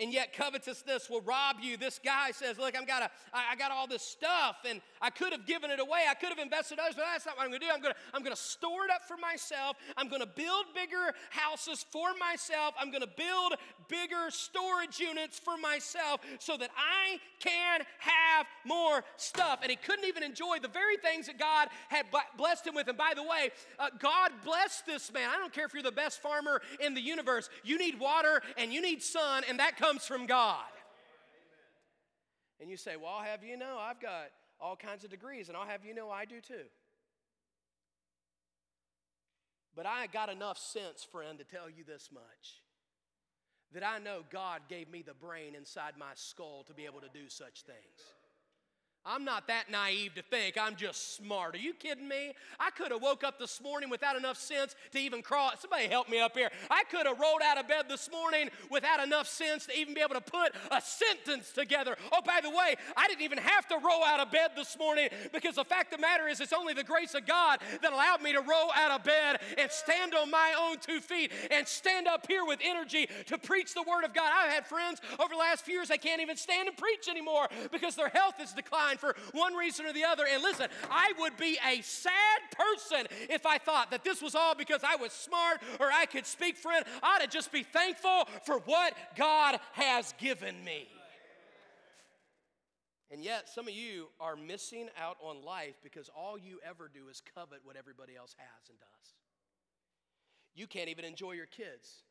and 0.00 0.12
yet 0.12 0.32
covetousness 0.32 1.10
will 1.10 1.20
rob 1.20 1.56
you. 1.60 1.76
This 1.76 2.00
guy 2.02 2.30
says, 2.32 2.58
Look, 2.58 2.76
I'm 2.76 2.86
got 2.86 3.02
a, 3.02 3.10
I 3.32 3.54
got 3.56 3.70
all 3.70 3.86
this 3.86 4.02
stuff, 4.02 4.56
and 4.68 4.80
I 5.00 5.10
could 5.10 5.32
have 5.32 5.46
given 5.46 5.70
it 5.70 5.78
away. 5.78 6.04
I 6.08 6.14
could 6.14 6.30
have 6.30 6.38
invested 6.38 6.78
others, 6.78 6.94
but 6.96 7.04
that's 7.12 7.26
not 7.26 7.36
what 7.36 7.44
I'm 7.44 7.50
gonna 7.50 7.60
do. 7.60 7.70
I'm 7.72 7.82
gonna, 7.82 7.94
I'm 8.14 8.22
gonna 8.22 8.34
store 8.36 8.84
it 8.84 8.90
up 8.90 9.06
for 9.06 9.16
myself. 9.16 9.76
I'm 9.96 10.08
gonna 10.08 10.26
build 10.26 10.66
bigger 10.74 11.14
houses 11.28 11.84
for 11.90 12.08
myself. 12.18 12.74
I'm 12.78 12.90
gonna 12.90 13.06
build 13.06 13.54
bigger 13.88 14.30
storage 14.30 14.98
units 14.98 15.38
for 15.38 15.56
myself 15.58 16.20
so 16.38 16.56
that 16.56 16.70
I 16.76 17.18
can 17.38 17.82
have 17.98 18.46
more 18.64 19.04
stuff. 19.16 19.60
And 19.62 19.70
he 19.70 19.76
couldn't 19.76 20.06
even 20.06 20.22
enjoy 20.22 20.58
the 20.60 20.68
very 20.68 20.96
things 20.96 21.26
that 21.26 21.38
God 21.38 21.68
had 21.88 22.06
blessed 22.36 22.66
him 22.66 22.74
with. 22.74 22.88
And 22.88 22.96
by 22.96 23.12
the 23.14 23.22
way, 23.22 23.50
uh, 23.78 23.88
God 23.98 24.32
blessed 24.44 24.86
this 24.86 25.12
man. 25.12 25.28
I 25.30 25.36
don't 25.36 25.52
care 25.52 25.66
if 25.66 25.74
you're 25.74 25.82
the 25.82 25.92
best 25.92 26.22
farmer 26.22 26.62
in 26.80 26.94
the 26.94 27.00
universe, 27.00 27.50
you 27.64 27.78
need 27.78 28.00
water 28.00 28.42
and 28.56 28.72
you 28.72 28.80
need 28.80 29.02
sun, 29.02 29.42
and 29.48 29.58
that 29.58 29.76
comes 29.76 29.89
comes 29.90 30.06
from 30.06 30.26
God. 30.26 30.64
And 32.60 32.70
you 32.70 32.76
say, 32.76 32.96
Well, 32.96 33.10
I'll 33.10 33.24
have 33.24 33.42
you 33.42 33.56
know, 33.56 33.78
I've 33.80 34.00
got 34.00 34.30
all 34.60 34.76
kinds 34.76 35.04
of 35.04 35.10
degrees, 35.10 35.48
and 35.48 35.56
I'll 35.56 35.66
have 35.66 35.84
you 35.84 35.94
know, 35.94 36.10
I 36.10 36.24
do 36.26 36.40
too. 36.40 36.68
But 39.74 39.86
I 39.86 40.06
got 40.06 40.28
enough 40.28 40.58
sense, 40.58 41.06
friend, 41.10 41.38
to 41.38 41.44
tell 41.44 41.68
you 41.68 41.84
this 41.84 42.10
much 42.12 42.62
that 43.72 43.84
I 43.84 43.98
know 43.98 44.22
God 44.30 44.62
gave 44.68 44.90
me 44.90 45.02
the 45.02 45.14
brain 45.14 45.54
inside 45.54 45.94
my 45.98 46.12
skull 46.14 46.64
to 46.66 46.74
be 46.74 46.84
able 46.84 47.00
to 47.00 47.08
do 47.12 47.28
such 47.28 47.62
things. 47.62 48.14
I'm 49.06 49.24
not 49.24 49.46
that 49.48 49.70
naive 49.70 50.14
to 50.16 50.22
think 50.22 50.58
I'm 50.60 50.76
just 50.76 51.16
smart. 51.16 51.54
Are 51.54 51.58
you 51.58 51.72
kidding 51.72 52.06
me? 52.06 52.34
I 52.58 52.70
could 52.70 52.92
have 52.92 53.00
woke 53.00 53.24
up 53.24 53.38
this 53.38 53.60
morning 53.62 53.88
without 53.88 54.14
enough 54.14 54.36
sense 54.36 54.74
to 54.92 54.98
even 54.98 55.22
crawl. 55.22 55.52
Somebody 55.58 55.86
help 55.86 56.10
me 56.10 56.20
up 56.20 56.36
here. 56.36 56.50
I 56.70 56.84
could 56.84 57.06
have 57.06 57.18
rolled 57.18 57.40
out 57.42 57.56
of 57.56 57.66
bed 57.66 57.86
this 57.88 58.10
morning 58.10 58.50
without 58.70 59.02
enough 59.02 59.26
sense 59.26 59.64
to 59.66 59.78
even 59.78 59.94
be 59.94 60.02
able 60.02 60.16
to 60.16 60.20
put 60.20 60.52
a 60.70 60.82
sentence 60.82 61.50
together. 61.50 61.96
Oh, 62.12 62.20
by 62.24 62.40
the 62.42 62.50
way, 62.50 62.76
I 62.94 63.08
didn't 63.08 63.22
even 63.22 63.38
have 63.38 63.66
to 63.68 63.76
roll 63.76 64.04
out 64.04 64.20
of 64.20 64.30
bed 64.30 64.50
this 64.54 64.78
morning 64.78 65.08
because 65.32 65.54
the 65.54 65.64
fact 65.64 65.94
of 65.94 65.98
the 65.98 66.02
matter 66.02 66.28
is 66.28 66.40
it's 66.40 66.52
only 66.52 66.74
the 66.74 66.84
grace 66.84 67.14
of 67.14 67.26
God 67.26 67.60
that 67.80 67.92
allowed 67.94 68.20
me 68.20 68.32
to 68.32 68.40
roll 68.40 68.70
out 68.74 68.90
of 68.90 69.02
bed 69.02 69.38
and 69.56 69.70
stand 69.70 70.14
on 70.14 70.30
my 70.30 70.54
own 70.60 70.76
two 70.78 71.00
feet 71.00 71.32
and 71.50 71.66
stand 71.66 72.06
up 72.06 72.26
here 72.26 72.44
with 72.44 72.60
energy 72.62 73.08
to 73.26 73.38
preach 73.38 73.72
the 73.72 73.84
word 73.88 74.04
of 74.04 74.12
God. 74.12 74.30
I've 74.30 74.52
had 74.52 74.66
friends 74.66 75.00
over 75.18 75.30
the 75.32 75.38
last 75.38 75.64
few 75.64 75.74
years 75.74 75.88
they 75.88 75.96
can't 75.96 76.20
even 76.20 76.36
stand 76.36 76.68
and 76.68 76.76
preach 76.76 77.08
anymore 77.08 77.48
because 77.72 77.96
their 77.96 78.10
health 78.10 78.34
has 78.38 78.52
declined 78.90 79.00
for 79.00 79.38
one 79.38 79.54
reason 79.54 79.86
or 79.86 79.92
the 79.92 80.04
other. 80.04 80.24
And 80.30 80.42
listen, 80.42 80.68
I 80.90 81.12
would 81.18 81.36
be 81.36 81.58
a 81.66 81.80
sad 81.82 82.40
person 82.52 83.06
if 83.28 83.46
I 83.46 83.58
thought 83.58 83.90
that 83.90 84.04
this 84.04 84.22
was 84.22 84.34
all 84.34 84.54
because 84.54 84.82
I 84.86 84.96
was 84.96 85.12
smart 85.12 85.60
or 85.78 85.90
I 85.92 86.06
could 86.06 86.26
speak, 86.26 86.56
friend. 86.56 86.84
I 87.02 87.16
ought 87.16 87.20
to 87.22 87.28
just 87.28 87.52
be 87.52 87.62
thankful 87.62 88.28
for 88.44 88.58
what 88.60 88.94
God 89.16 89.58
has 89.72 90.14
given 90.18 90.62
me. 90.64 90.88
And 93.12 93.24
yet, 93.24 93.48
some 93.48 93.66
of 93.66 93.74
you 93.74 94.06
are 94.20 94.36
missing 94.36 94.88
out 94.96 95.16
on 95.20 95.44
life 95.44 95.74
because 95.82 96.08
all 96.16 96.38
you 96.38 96.60
ever 96.64 96.88
do 96.92 97.08
is 97.10 97.20
covet 97.34 97.58
what 97.64 97.76
everybody 97.76 98.14
else 98.16 98.36
has 98.38 98.68
and 98.68 98.78
does. 98.78 99.14
You 100.54 100.68
can't 100.68 100.88
even 100.88 101.04
enjoy 101.04 101.32
your 101.32 101.46
kids 101.46 102.04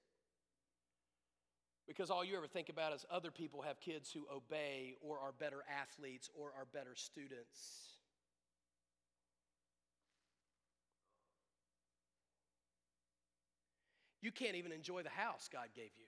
because 1.89 2.11
all 2.11 2.23
you 2.23 2.37
ever 2.37 2.45
think 2.45 2.69
about 2.69 2.93
is 2.93 3.03
other 3.09 3.31
people 3.31 3.63
have 3.63 3.81
kids 3.81 4.11
who 4.13 4.27
obey 4.31 4.93
or 5.01 5.17
are 5.17 5.31
better 5.31 5.63
athletes 5.81 6.29
or 6.39 6.51
are 6.55 6.67
better 6.71 6.93
students. 6.93 7.97
You 14.21 14.31
can't 14.31 14.55
even 14.55 14.71
enjoy 14.71 15.01
the 15.01 15.09
house 15.09 15.49
God 15.51 15.69
gave 15.75 15.89
you 15.97 16.05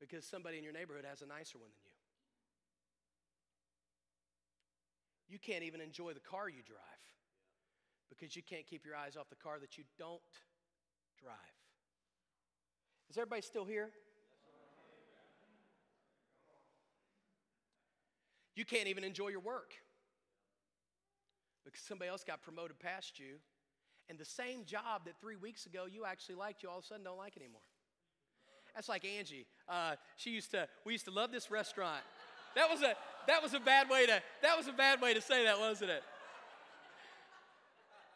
because 0.00 0.24
somebody 0.24 0.56
in 0.56 0.64
your 0.64 0.72
neighborhood 0.72 1.04
has 1.06 1.20
a 1.20 1.26
nicer 1.26 1.58
one 1.58 1.68
than 1.68 1.84
you. 1.84 1.92
You 5.28 5.38
can't 5.38 5.62
even 5.62 5.82
enjoy 5.82 6.14
the 6.14 6.20
car 6.20 6.48
you 6.48 6.62
drive 6.64 6.80
because 8.08 8.34
you 8.34 8.42
can't 8.42 8.66
keep 8.66 8.86
your 8.86 8.96
eyes 8.96 9.14
off 9.14 9.28
the 9.28 9.36
car 9.36 9.58
that 9.60 9.76
you 9.76 9.84
don't 9.98 10.20
drive. 11.20 11.36
Is 13.10 13.18
everybody 13.18 13.42
still 13.42 13.66
here? 13.66 13.90
You 18.54 18.64
can't 18.64 18.86
even 18.86 19.04
enjoy 19.04 19.28
your 19.28 19.40
work 19.40 19.72
because 21.64 21.80
somebody 21.80 22.10
else 22.10 22.24
got 22.24 22.42
promoted 22.42 22.78
past 22.78 23.18
you. 23.18 23.36
And 24.08 24.18
the 24.18 24.24
same 24.24 24.64
job 24.64 25.06
that 25.06 25.14
three 25.20 25.36
weeks 25.36 25.66
ago 25.66 25.84
you 25.90 26.04
actually 26.04 26.34
liked, 26.34 26.62
you 26.62 26.68
all 26.68 26.78
of 26.78 26.84
a 26.84 26.86
sudden 26.86 27.04
don't 27.04 27.18
like 27.18 27.36
anymore. 27.36 27.62
That's 28.74 28.88
like 28.88 29.04
Angie. 29.04 29.46
Uh, 29.68 29.94
she 30.16 30.30
used 30.30 30.50
to, 30.52 30.68
we 30.84 30.92
used 30.92 31.04
to 31.04 31.10
love 31.10 31.30
this 31.30 31.50
restaurant. 31.50 32.02
That 32.54 32.68
was 32.68 32.82
a, 32.82 32.94
that 33.26 33.42
was 33.42 33.54
a 33.54 33.60
bad 33.60 33.88
way 33.88 34.06
to, 34.06 34.20
that 34.42 34.56
was 34.56 34.68
a 34.68 34.72
bad 34.72 35.00
way 35.00 35.14
to 35.14 35.20
say 35.20 35.44
that, 35.44 35.58
wasn't 35.58 35.90
it? 35.90 36.02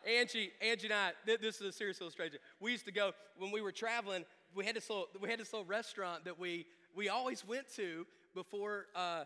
Angie, 0.07 0.51
Angie 0.61 0.87
and 0.87 0.95
I, 0.95 1.13
this 1.25 1.61
is 1.61 1.63
a 1.63 1.73
serious 1.73 2.01
illustration. 2.01 2.39
We 2.61 2.71
used 2.73 2.85
to 2.85 2.93
go, 2.93 3.13
when 3.39 3.51
we 3.51 3.61
were 3.61 3.73
traveling, 3.73 4.25
we 4.55 4.65
had 4.65 4.77
this 4.77 4.89
little, 4.89 5.07
we 5.21 5.29
had 5.29 5.41
this 5.41 5.53
little 5.53 5.67
restaurant 5.67 6.25
that 6.25 6.39
we, 6.39 6.67
we 6.95 7.09
always 7.09 7.47
went 7.47 7.67
to 7.77 8.07
before, 8.35 8.87
uh, 8.95 9.25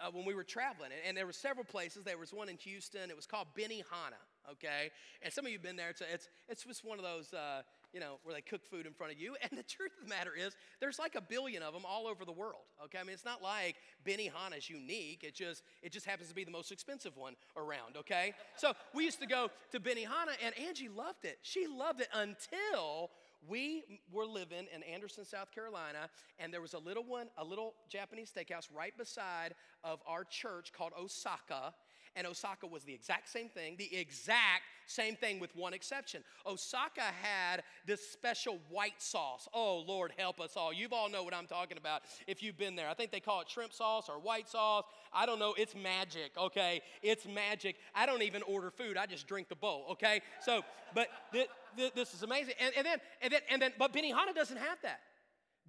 uh, 0.00 0.10
when 0.12 0.24
we 0.24 0.34
were 0.34 0.44
traveling, 0.44 0.90
and 1.06 1.16
there 1.16 1.26
were 1.26 1.32
several 1.32 1.64
places. 1.64 2.04
There 2.04 2.18
was 2.18 2.32
one 2.32 2.48
in 2.48 2.56
Houston. 2.58 3.10
It 3.10 3.16
was 3.16 3.26
called 3.26 3.48
Benihana, 3.56 4.20
okay? 4.50 4.90
And 5.22 5.32
some 5.32 5.44
of 5.44 5.50
you 5.50 5.58
have 5.58 5.62
been 5.62 5.76
there. 5.76 5.90
It's, 5.90 6.00
it's, 6.00 6.28
it's 6.48 6.64
just 6.64 6.84
one 6.84 6.98
of 6.98 7.04
those, 7.04 7.32
uh, 7.32 7.62
you 7.92 8.00
know, 8.00 8.18
where 8.24 8.34
they 8.34 8.40
cook 8.40 8.64
food 8.64 8.86
in 8.86 8.92
front 8.92 9.12
of 9.12 9.20
you. 9.20 9.36
And 9.42 9.50
the 9.58 9.62
truth 9.68 9.92
of 10.00 10.08
the 10.08 10.14
matter 10.14 10.32
is, 10.36 10.54
there's 10.80 10.98
like 10.98 11.14
a 11.14 11.20
billion 11.20 11.62
of 11.62 11.72
them 11.72 11.82
all 11.86 12.06
over 12.06 12.24
the 12.24 12.32
world, 12.32 12.62
okay? 12.84 12.98
I 12.98 13.02
mean, 13.04 13.14
it's 13.14 13.24
not 13.24 13.42
like 13.42 13.76
Benihana 14.04 14.58
is 14.58 14.68
unique. 14.68 15.24
It 15.24 15.34
just, 15.34 15.62
it 15.82 15.92
just 15.92 16.06
happens 16.06 16.28
to 16.28 16.34
be 16.34 16.44
the 16.44 16.50
most 16.50 16.72
expensive 16.72 17.16
one 17.16 17.34
around, 17.56 17.96
okay? 17.96 18.34
So 18.56 18.72
we 18.94 19.04
used 19.04 19.20
to 19.20 19.26
go 19.26 19.50
to 19.72 19.80
Benihana, 19.80 20.36
and 20.44 20.56
Angie 20.58 20.88
loved 20.88 21.24
it. 21.24 21.38
She 21.42 21.66
loved 21.66 22.00
it 22.00 22.08
until 22.14 23.10
we 23.48 23.84
were 24.12 24.26
living 24.26 24.66
in 24.74 24.82
Anderson, 24.82 25.24
South 25.24 25.50
Carolina, 25.52 26.08
and 26.38 26.52
there 26.52 26.60
was 26.60 26.74
a 26.74 26.78
little 26.78 27.04
one, 27.04 27.28
a 27.38 27.44
little 27.44 27.74
Japanese 27.88 28.32
steakhouse 28.32 28.68
right 28.74 28.96
beside 28.96 29.54
of 29.82 30.00
our 30.06 30.24
church 30.24 30.72
called 30.72 30.92
Osaka. 30.98 31.74
And 32.14 32.26
Osaka 32.26 32.66
was 32.66 32.84
the 32.84 32.92
exact 32.92 33.28
same 33.30 33.48
thing, 33.48 33.76
the 33.78 33.96
exact 33.96 34.62
same 34.86 35.16
thing 35.16 35.40
with 35.40 35.54
one 35.56 35.72
exception. 35.72 36.22
Osaka 36.46 37.00
had 37.00 37.62
this 37.86 38.06
special 38.08 38.58
white 38.68 39.00
sauce. 39.00 39.48
Oh, 39.54 39.78
Lord, 39.86 40.12
help 40.18 40.40
us 40.40 40.56
all. 40.56 40.72
You've 40.72 40.92
all 40.92 41.08
know 41.08 41.22
what 41.22 41.34
I'm 41.34 41.46
talking 41.46 41.78
about 41.78 42.02
if 42.26 42.42
you've 42.42 42.58
been 42.58 42.76
there. 42.76 42.88
I 42.88 42.94
think 42.94 43.12
they 43.12 43.20
call 43.20 43.40
it 43.40 43.48
shrimp 43.48 43.72
sauce 43.72 44.08
or 44.08 44.18
white 44.18 44.48
sauce. 44.48 44.84
I 45.12 45.24
don't 45.24 45.38
know. 45.38 45.54
It's 45.56 45.74
magic, 45.74 46.32
okay? 46.36 46.82
It's 47.02 47.26
magic. 47.26 47.76
I 47.94 48.04
don't 48.04 48.22
even 48.22 48.42
order 48.42 48.70
food, 48.70 48.96
I 48.96 49.06
just 49.06 49.26
drink 49.26 49.48
the 49.48 49.56
bowl, 49.56 49.86
okay? 49.92 50.20
So, 50.40 50.62
but 50.94 51.08
th- 51.32 51.48
th- 51.76 51.94
this 51.94 52.14
is 52.14 52.22
amazing. 52.22 52.54
And, 52.60 52.74
and, 52.76 52.86
then, 52.86 52.98
and, 53.22 53.32
then, 53.32 53.40
and 53.50 53.62
then, 53.62 53.72
but 53.78 53.92
Benihana 53.92 54.34
doesn't 54.34 54.58
have 54.58 54.78
that. 54.82 55.00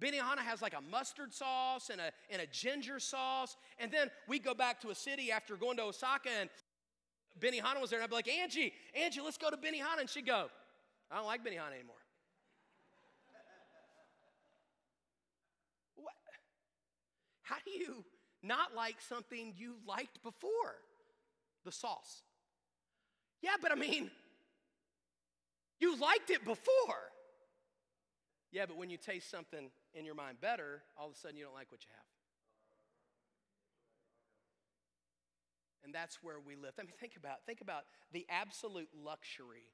Benihana 0.04 0.38
has 0.38 0.60
like 0.60 0.74
a 0.74 0.80
mustard 0.90 1.32
sauce 1.32 1.88
and 1.90 2.00
a, 2.00 2.12
and 2.28 2.42
a 2.42 2.46
ginger 2.46 2.98
sauce. 2.98 3.56
And 3.78 3.90
then 3.90 4.10
we 4.28 4.38
go 4.38 4.52
back 4.52 4.80
to 4.82 4.90
a 4.90 4.94
city 4.94 5.32
after 5.32 5.56
going 5.56 5.78
to 5.78 5.84
Osaka 5.84 6.28
and 6.40 6.50
Benihana 7.40 7.80
was 7.80 7.90
there. 7.90 7.98
And 7.98 8.04
I'd 8.04 8.10
be 8.10 8.16
like, 8.16 8.28
Angie, 8.28 8.72
Angie, 8.94 9.20
let's 9.22 9.38
go 9.38 9.50
to 9.50 9.56
Benihana. 9.56 10.00
And 10.00 10.10
she'd 10.10 10.26
go, 10.26 10.48
I 11.10 11.16
don't 11.16 11.26
like 11.26 11.40
Benihana 11.40 11.72
anymore. 11.74 11.96
what? 15.96 16.14
How 17.42 17.56
do 17.64 17.70
you 17.70 18.04
not 18.42 18.74
like 18.76 18.96
something 19.00 19.54
you 19.56 19.76
liked 19.86 20.22
before? 20.22 20.76
The 21.64 21.72
sauce. 21.72 22.22
Yeah, 23.40 23.56
but 23.60 23.72
I 23.72 23.74
mean, 23.74 24.10
you 25.80 25.98
liked 25.98 26.28
it 26.28 26.44
before. 26.44 27.13
Yeah, 28.54 28.66
but 28.66 28.76
when 28.76 28.88
you 28.88 28.96
taste 28.96 29.28
something 29.28 29.68
in 29.94 30.04
your 30.04 30.14
mind 30.14 30.40
better, 30.40 30.84
all 30.96 31.08
of 31.08 31.14
a 31.14 31.16
sudden 31.16 31.36
you 31.36 31.42
don't 31.42 31.54
like 31.54 31.72
what 31.72 31.82
you 31.82 31.90
have. 31.90 32.06
And 35.84 35.92
that's 35.92 36.22
where 36.22 36.36
we 36.38 36.54
live. 36.54 36.70
I 36.78 36.84
mean, 36.84 36.92
think 37.00 37.16
about 37.16 37.44
think 37.46 37.60
about 37.60 37.82
the 38.12 38.24
absolute 38.30 38.88
luxury 38.94 39.66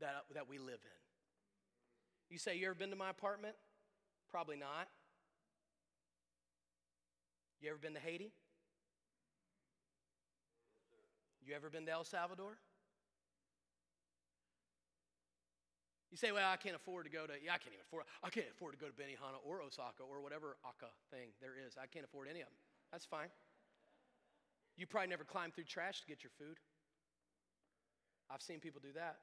that, 0.00 0.14
that 0.32 0.48
we 0.48 0.58
live 0.58 0.78
in. 0.84 1.00
You 2.30 2.38
say, 2.38 2.56
You 2.56 2.66
ever 2.66 2.76
been 2.76 2.90
to 2.90 2.96
my 2.96 3.10
apartment? 3.10 3.56
Probably 4.30 4.56
not. 4.56 4.86
You 7.60 7.70
ever 7.70 7.78
been 7.78 7.94
to 7.94 8.00
Haiti? 8.00 8.30
You 11.44 11.56
ever 11.56 11.68
been 11.68 11.84
to 11.86 11.92
El 11.92 12.04
Salvador? 12.04 12.58
You 16.10 16.16
say, 16.16 16.30
well, 16.30 16.48
I 16.48 16.56
can't 16.56 16.76
afford 16.76 17.04
to 17.04 17.10
go 17.10 17.26
to, 17.26 17.32
yeah, 17.42 17.54
I 17.54 17.58
can't 17.58 17.74
even 17.74 17.84
afford, 17.86 18.04
I 18.22 18.30
can't 18.30 18.46
afford 18.50 18.74
to 18.74 18.78
go 18.78 18.86
to 18.86 18.92
Benihana 18.92 19.42
or 19.44 19.60
Osaka 19.60 20.02
or 20.08 20.22
whatever 20.22 20.56
Aka 20.64 20.88
thing 21.10 21.30
there 21.40 21.54
is. 21.66 21.74
I 21.80 21.86
can't 21.86 22.04
afford 22.04 22.28
any 22.28 22.40
of 22.40 22.46
them. 22.46 22.54
That's 22.92 23.04
fine. 23.04 23.28
You 24.76 24.86
probably 24.86 25.08
never 25.08 25.24
climbed 25.24 25.54
through 25.54 25.64
trash 25.64 26.00
to 26.00 26.06
get 26.06 26.22
your 26.22 26.30
food. 26.38 26.58
I've 28.30 28.42
seen 28.42 28.60
people 28.60 28.80
do 28.82 28.92
that. 28.94 29.16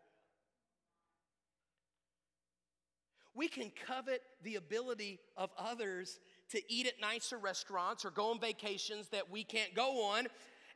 We 3.36 3.48
can 3.48 3.72
covet 3.88 4.22
the 4.44 4.56
ability 4.56 5.20
of 5.36 5.50
others 5.58 6.20
to 6.52 6.62
eat 6.72 6.86
at 6.86 7.02
nicer 7.02 7.38
restaurants 7.38 8.06
or 8.06 8.12
go 8.12 8.30
on 8.30 8.40
vacations 8.40 9.10
that 9.10 9.32
we 9.32 9.44
can't 9.44 9.74
go 9.74 10.04
on. 10.06 10.28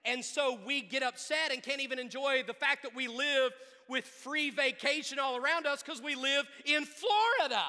And 0.05 0.23
so 0.23 0.57
we 0.65 0.81
get 0.81 1.03
upset 1.03 1.51
and 1.51 1.61
can't 1.61 1.81
even 1.81 1.99
enjoy 1.99 2.43
the 2.47 2.53
fact 2.53 2.83
that 2.83 2.95
we 2.95 3.07
live 3.07 3.51
with 3.89 4.05
free 4.05 4.49
vacation 4.49 5.19
all 5.19 5.37
around 5.37 5.65
us 5.65 5.83
because 5.83 6.01
we 6.01 6.15
live 6.15 6.45
in 6.65 6.85
Florida. 6.85 7.63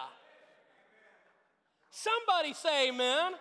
Somebody 1.91 2.55
say 2.55 2.89
amen. 2.89 3.33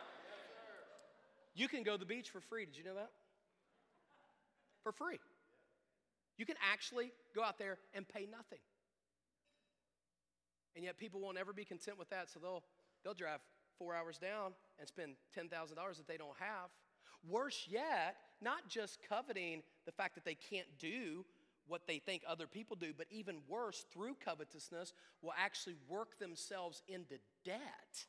You 1.55 1.67
can 1.67 1.84
go 1.84 1.93
to 1.93 1.97
the 1.97 2.05
beach 2.05 2.30
for 2.30 2.39
free. 2.39 2.65
Did 2.65 2.78
you 2.78 2.84
know 2.84 2.95
that? 2.95 3.09
For 4.84 4.91
free. 4.91 5.19
You 6.38 6.45
can 6.45 6.55
actually 6.71 7.11
go 7.36 7.43
out 7.43 7.57
there 7.57 7.80
and 7.93 8.07
pay 8.07 8.28
nothing. 8.30 8.59
And 10.75 10.86
yet 10.86 10.97
people 10.97 11.19
won't 11.19 11.38
ever 11.38 11.53
be 11.53 11.65
content 11.65 11.97
with 11.97 12.09
that, 12.11 12.30
so 12.30 12.39
they'll, 12.39 12.63
they'll 13.03 13.15
drive 13.15 13.39
four 13.80 13.95
hours 13.95 14.19
down 14.19 14.53
and 14.80 14.88
spend 14.88 15.15
$10,000 15.36 15.49
that 15.49 16.07
they 16.07 16.17
don't 16.17 16.38
have. 16.39 16.69
Worse 17.28 17.67
yet, 17.67 18.15
not 18.41 18.69
just 18.69 18.99
coveting 19.09 19.63
the 19.86 19.91
fact 19.91 20.13
that 20.15 20.23
they 20.23 20.36
can't 20.36 20.67
do 20.78 21.25
what 21.68 21.88
they 21.88 21.99
think 21.99 22.24
other 22.28 22.47
people 22.47 22.76
do, 22.76 22.93
but 22.97 23.07
even 23.09 23.38
worse, 23.47 23.86
through 23.93 24.15
covetousness, 24.24 24.93
will 25.22 25.34
actually 25.38 25.76
work 25.88 26.20
themselves 26.20 26.82
into 26.88 27.15
debt. 27.45 28.05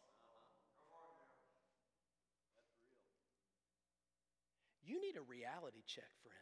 You 4.85 5.01
need 5.01 5.17
a 5.17 5.23
reality 5.23 5.83
check, 5.87 6.09
friend. 6.23 6.35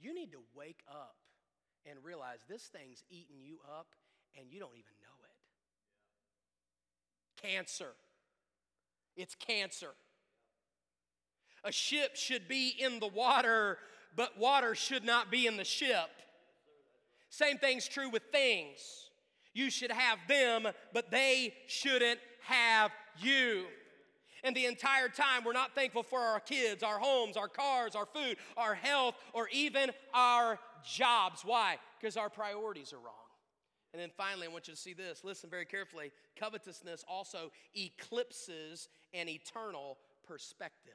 You 0.00 0.14
need 0.14 0.30
to 0.32 0.38
wake 0.54 0.82
up 0.88 1.16
and 1.90 1.98
realize 2.04 2.38
this 2.48 2.62
thing's 2.64 3.02
eating 3.10 3.42
you 3.42 3.58
up 3.78 3.88
and 4.38 4.50
you 4.50 4.60
don't 4.60 4.74
even 4.74 4.92
know 5.02 5.08
it. 7.42 7.48
Cancer. 7.48 7.94
It's 9.16 9.34
cancer. 9.34 9.94
A 11.64 11.72
ship 11.72 12.14
should 12.14 12.46
be 12.46 12.68
in 12.78 13.00
the 13.00 13.08
water 13.08 13.78
but 14.14 14.38
water 14.38 14.74
should 14.74 15.04
not 15.04 15.30
be 15.30 15.46
in 15.46 15.56
the 15.56 15.64
ship. 15.64 16.10
Same 17.28 17.58
thing's 17.58 17.88
true 17.88 18.08
with 18.08 18.22
things. 18.32 18.78
You 19.52 19.70
should 19.70 19.90
have 19.90 20.18
them, 20.28 20.68
but 20.92 21.10
they 21.10 21.54
shouldn't 21.66 22.20
have 22.42 22.90
you. 23.18 23.64
And 24.44 24.54
the 24.54 24.66
entire 24.66 25.08
time, 25.08 25.44
we're 25.44 25.52
not 25.52 25.74
thankful 25.74 26.02
for 26.02 26.20
our 26.20 26.40
kids, 26.40 26.82
our 26.82 26.98
homes, 26.98 27.36
our 27.36 27.48
cars, 27.48 27.96
our 27.96 28.06
food, 28.06 28.36
our 28.56 28.74
health, 28.74 29.16
or 29.32 29.48
even 29.52 29.90
our 30.14 30.58
jobs. 30.84 31.42
Why? 31.44 31.78
Because 32.00 32.16
our 32.16 32.30
priorities 32.30 32.92
are 32.92 32.98
wrong. 32.98 33.14
And 33.92 34.00
then 34.00 34.10
finally, 34.16 34.46
I 34.46 34.50
want 34.50 34.68
you 34.68 34.74
to 34.74 34.80
see 34.80 34.92
this. 34.92 35.24
Listen 35.24 35.48
very 35.48 35.64
carefully. 35.64 36.12
Covetousness 36.38 37.04
also 37.08 37.50
eclipses 37.74 38.88
an 39.14 39.28
eternal 39.28 39.96
perspective. 40.28 40.92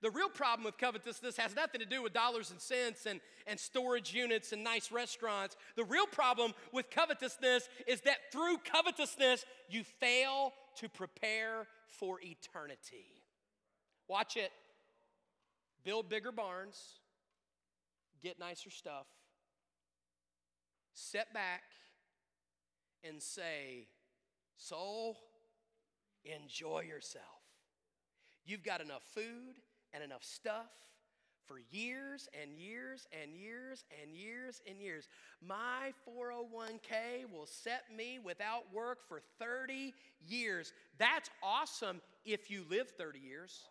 The 0.00 0.10
real 0.10 0.28
problem 0.28 0.64
with 0.64 0.78
covetousness 0.78 1.36
has 1.38 1.56
nothing 1.56 1.80
to 1.80 1.86
do 1.86 2.02
with 2.02 2.12
dollars 2.12 2.52
and 2.52 2.60
cents 2.60 3.06
and, 3.06 3.20
and 3.48 3.58
storage 3.58 4.14
units 4.14 4.52
and 4.52 4.62
nice 4.62 4.92
restaurants. 4.92 5.56
The 5.76 5.84
real 5.84 6.06
problem 6.06 6.52
with 6.72 6.88
covetousness 6.90 7.68
is 7.86 8.00
that 8.02 8.30
through 8.30 8.58
covetousness, 8.58 9.44
you 9.68 9.82
fail 9.82 10.52
to 10.76 10.88
prepare 10.88 11.66
for 11.88 12.20
eternity. 12.22 13.06
Watch 14.06 14.36
it. 14.36 14.52
Build 15.84 16.08
bigger 16.08 16.32
barns, 16.32 17.00
get 18.22 18.38
nicer 18.38 18.70
stuff, 18.70 19.06
set 20.92 21.32
back 21.32 21.62
and 23.02 23.22
say, 23.22 23.86
Soul, 24.56 25.16
enjoy 26.24 26.82
yourself. 26.82 27.24
You've 28.44 28.64
got 28.64 28.80
enough 28.80 29.02
food 29.14 29.54
and 29.92 30.02
enough 30.02 30.24
stuff 30.24 30.70
for 31.48 31.60
years 31.70 32.28
and 32.40 32.58
years 32.58 33.06
and 33.22 33.34
years 33.34 33.84
and 34.02 34.14
years 34.14 34.60
and 34.68 34.80
years. 34.80 35.08
My 35.40 35.92
401k 36.06 37.32
will 37.32 37.46
set 37.46 37.84
me 37.96 38.18
without 38.22 38.64
work 38.72 38.98
for 39.08 39.20
30 39.38 39.94
years. 40.26 40.72
That's 40.98 41.30
awesome 41.42 42.02
if 42.24 42.50
you 42.50 42.64
live 42.68 42.90
30 42.90 43.18
years. 43.18 43.68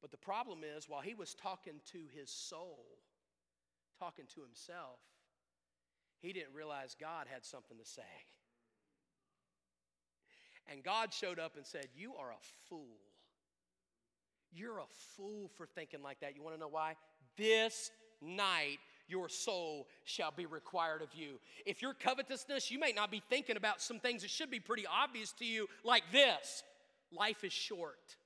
But 0.00 0.12
the 0.12 0.16
problem 0.18 0.60
is, 0.62 0.88
while 0.88 1.00
he 1.00 1.14
was 1.14 1.34
talking 1.34 1.80
to 1.90 1.98
his 2.14 2.30
soul, 2.30 2.84
talking 3.98 4.26
to 4.36 4.40
himself, 4.40 5.00
he 6.20 6.32
didn't 6.32 6.54
realize 6.54 6.94
God 6.98 7.26
had 7.28 7.44
something 7.44 7.76
to 7.76 7.84
say. 7.84 8.02
And 10.70 10.82
God 10.82 11.12
showed 11.12 11.38
up 11.38 11.56
and 11.56 11.66
said, 11.66 11.88
You 11.96 12.14
are 12.18 12.30
a 12.30 12.68
fool. 12.68 12.98
You're 14.52 14.78
a 14.78 14.86
fool 15.16 15.50
for 15.56 15.66
thinking 15.66 16.02
like 16.02 16.20
that. 16.20 16.34
You 16.34 16.42
want 16.42 16.56
to 16.56 16.60
know 16.60 16.68
why? 16.68 16.96
This 17.36 17.90
night 18.22 18.78
your 19.08 19.28
soul 19.28 19.86
shall 20.04 20.32
be 20.32 20.46
required 20.46 21.02
of 21.02 21.14
you. 21.14 21.38
If 21.64 21.82
you're 21.82 21.94
covetousness, 21.94 22.70
you 22.70 22.78
may 22.78 22.92
not 22.92 23.10
be 23.10 23.22
thinking 23.28 23.56
about 23.56 23.80
some 23.80 24.00
things 24.00 24.22
that 24.22 24.30
should 24.30 24.50
be 24.50 24.60
pretty 24.60 24.84
obvious 24.86 25.32
to 25.32 25.44
you, 25.44 25.68
like 25.84 26.02
this 26.10 26.62
life 27.12 27.44
is 27.44 27.52
short. 27.52 28.16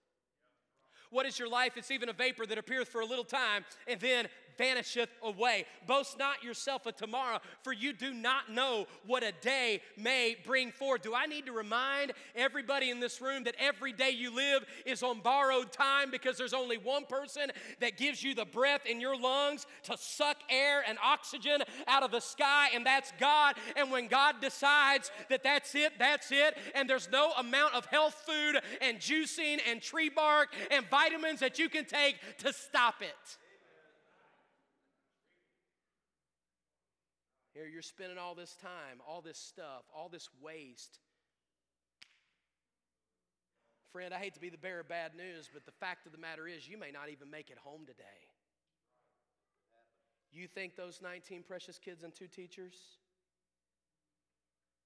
What 1.10 1.26
is 1.26 1.38
your 1.38 1.48
life? 1.48 1.76
It's 1.76 1.90
even 1.90 2.08
a 2.08 2.12
vapor 2.12 2.46
that 2.46 2.56
appears 2.56 2.86
for 2.86 3.00
a 3.00 3.04
little 3.04 3.24
time 3.24 3.64
and 3.88 3.98
then 4.00 4.28
vanisheth 4.60 5.08
away. 5.22 5.64
Boast 5.86 6.18
not 6.18 6.44
yourself 6.44 6.84
of 6.84 6.94
tomorrow, 6.94 7.38
for 7.62 7.72
you 7.72 7.94
do 7.94 8.12
not 8.12 8.52
know 8.52 8.86
what 9.06 9.22
a 9.22 9.32
day 9.40 9.80
may 9.96 10.36
bring 10.44 10.70
forth. 10.70 11.00
Do 11.00 11.14
I 11.14 11.24
need 11.24 11.46
to 11.46 11.52
remind 11.52 12.12
everybody 12.36 12.90
in 12.90 13.00
this 13.00 13.22
room 13.22 13.44
that 13.44 13.54
every 13.58 13.92
day 13.94 14.10
you 14.10 14.34
live 14.34 14.66
is 14.84 15.02
on 15.02 15.20
borrowed 15.20 15.72
time 15.72 16.10
because 16.10 16.36
there's 16.36 16.52
only 16.52 16.76
one 16.76 17.06
person 17.06 17.50
that 17.80 17.96
gives 17.96 18.22
you 18.22 18.34
the 18.34 18.44
breath 18.44 18.84
in 18.84 19.00
your 19.00 19.18
lungs 19.18 19.66
to 19.84 19.96
suck 19.96 20.36
air 20.50 20.84
and 20.86 20.98
oxygen 21.02 21.62
out 21.86 22.02
of 22.02 22.10
the 22.10 22.20
sky, 22.20 22.68
and 22.74 22.84
that's 22.84 23.12
God. 23.18 23.56
And 23.76 23.90
when 23.90 24.08
God 24.08 24.36
decides 24.42 25.10
that 25.30 25.42
that's 25.42 25.74
it, 25.74 25.92
that's 25.98 26.30
it, 26.32 26.54
and 26.74 26.88
there's 26.88 27.08
no 27.10 27.32
amount 27.38 27.74
of 27.74 27.86
health 27.86 28.22
food 28.26 28.60
and 28.82 28.98
juicing 28.98 29.58
and 29.66 29.80
tree 29.80 30.10
bark 30.10 30.48
and 30.70 30.84
vitamins 30.90 31.40
that 31.40 31.58
you 31.58 31.70
can 31.70 31.86
take 31.86 32.16
to 32.38 32.52
stop 32.52 32.96
it. 33.00 33.38
Here 37.54 37.66
you're 37.66 37.82
spending 37.82 38.18
all 38.18 38.34
this 38.34 38.54
time, 38.54 39.00
all 39.06 39.20
this 39.20 39.38
stuff, 39.38 39.82
all 39.94 40.08
this 40.08 40.28
waste. 40.40 41.00
Friend, 43.92 44.14
I 44.14 44.18
hate 44.18 44.34
to 44.34 44.40
be 44.40 44.50
the 44.50 44.58
bearer 44.58 44.80
of 44.80 44.88
bad 44.88 45.16
news, 45.16 45.50
but 45.52 45.66
the 45.66 45.72
fact 45.72 46.06
of 46.06 46.12
the 46.12 46.18
matter 46.18 46.46
is, 46.46 46.68
you 46.68 46.78
may 46.78 46.92
not 46.92 47.08
even 47.10 47.28
make 47.28 47.50
it 47.50 47.58
home 47.58 47.86
today. 47.86 48.30
You 50.32 50.46
think 50.46 50.76
those 50.76 51.00
19 51.02 51.42
precious 51.42 51.78
kids 51.78 52.04
and 52.04 52.14
two 52.14 52.28
teachers 52.28 52.74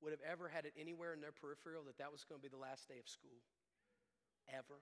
would 0.01 0.13
have 0.13 0.25
ever 0.25 0.49
had 0.49 0.65
it 0.65 0.73
anywhere 0.81 1.13
in 1.13 1.21
their 1.21 1.33
peripheral 1.33 1.83
that 1.85 1.99
that 1.99 2.11
was 2.11 2.25
going 2.25 2.41
to 2.41 2.43
be 2.43 2.49
the 2.49 2.61
last 2.61 2.89
day 2.89 2.97
of 2.99 3.07
school? 3.07 3.45
Ever? 4.49 4.81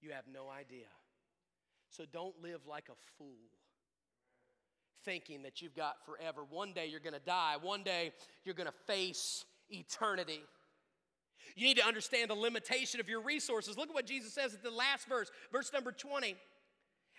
You 0.00 0.12
have 0.12 0.24
no 0.32 0.48
idea. 0.48 0.88
So 1.90 2.04
don't 2.10 2.34
live 2.42 2.62
like 2.66 2.88
a 2.88 2.96
fool 3.18 3.52
thinking 5.04 5.42
that 5.42 5.62
you've 5.62 5.76
got 5.76 5.96
forever. 6.04 6.42
One 6.48 6.72
day 6.72 6.86
you're 6.86 7.00
going 7.00 7.14
to 7.14 7.20
die, 7.20 7.56
one 7.60 7.82
day 7.82 8.12
you're 8.44 8.54
going 8.54 8.68
to 8.68 8.92
face 8.92 9.44
eternity. 9.68 10.40
You 11.56 11.66
need 11.66 11.76
to 11.78 11.86
understand 11.86 12.30
the 12.30 12.34
limitation 12.34 13.00
of 13.00 13.08
your 13.08 13.20
resources. 13.20 13.76
Look 13.76 13.88
at 13.88 13.94
what 13.94 14.06
Jesus 14.06 14.32
says 14.32 14.54
at 14.54 14.62
the 14.62 14.70
last 14.70 15.08
verse, 15.08 15.30
verse 15.50 15.72
number 15.72 15.92
20. 15.92 16.36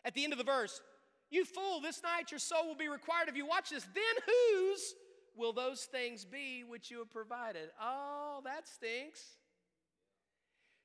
At 0.05 0.13
the 0.13 0.23
end 0.23 0.33
of 0.33 0.39
the 0.39 0.45
verse, 0.45 0.81
you 1.29 1.45
fool, 1.45 1.81
this 1.81 2.01
night 2.03 2.31
your 2.31 2.39
soul 2.39 2.67
will 2.67 2.75
be 2.75 2.87
required 2.87 3.29
of 3.29 3.35
you. 3.35 3.45
Watch 3.45 3.69
this. 3.69 3.83
Then 3.93 4.23
whose 4.25 4.95
will 5.35 5.53
those 5.53 5.83
things 5.83 6.25
be 6.25 6.63
which 6.67 6.91
you 6.91 6.99
have 6.99 7.11
provided? 7.11 7.69
Oh, 7.81 8.41
that 8.45 8.67
stinks. 8.67 9.21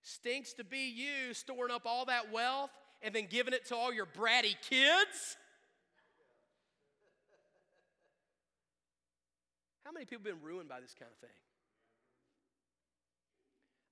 Stinks 0.02 0.54
to 0.54 0.64
be 0.64 0.88
you 0.88 1.34
storing 1.34 1.72
up 1.72 1.82
all 1.84 2.06
that 2.06 2.32
wealth 2.32 2.70
and 3.02 3.14
then 3.14 3.26
giving 3.28 3.52
it 3.52 3.66
to 3.66 3.76
all 3.76 3.92
your 3.92 4.06
bratty 4.06 4.56
kids. 4.68 5.36
How 9.88 9.92
many 9.92 10.04
people 10.04 10.28
have 10.28 10.36
been 10.36 10.46
ruined 10.46 10.68
by 10.68 10.80
this 10.84 10.92
kind 10.92 11.08
of 11.10 11.16
thing? 11.16 11.40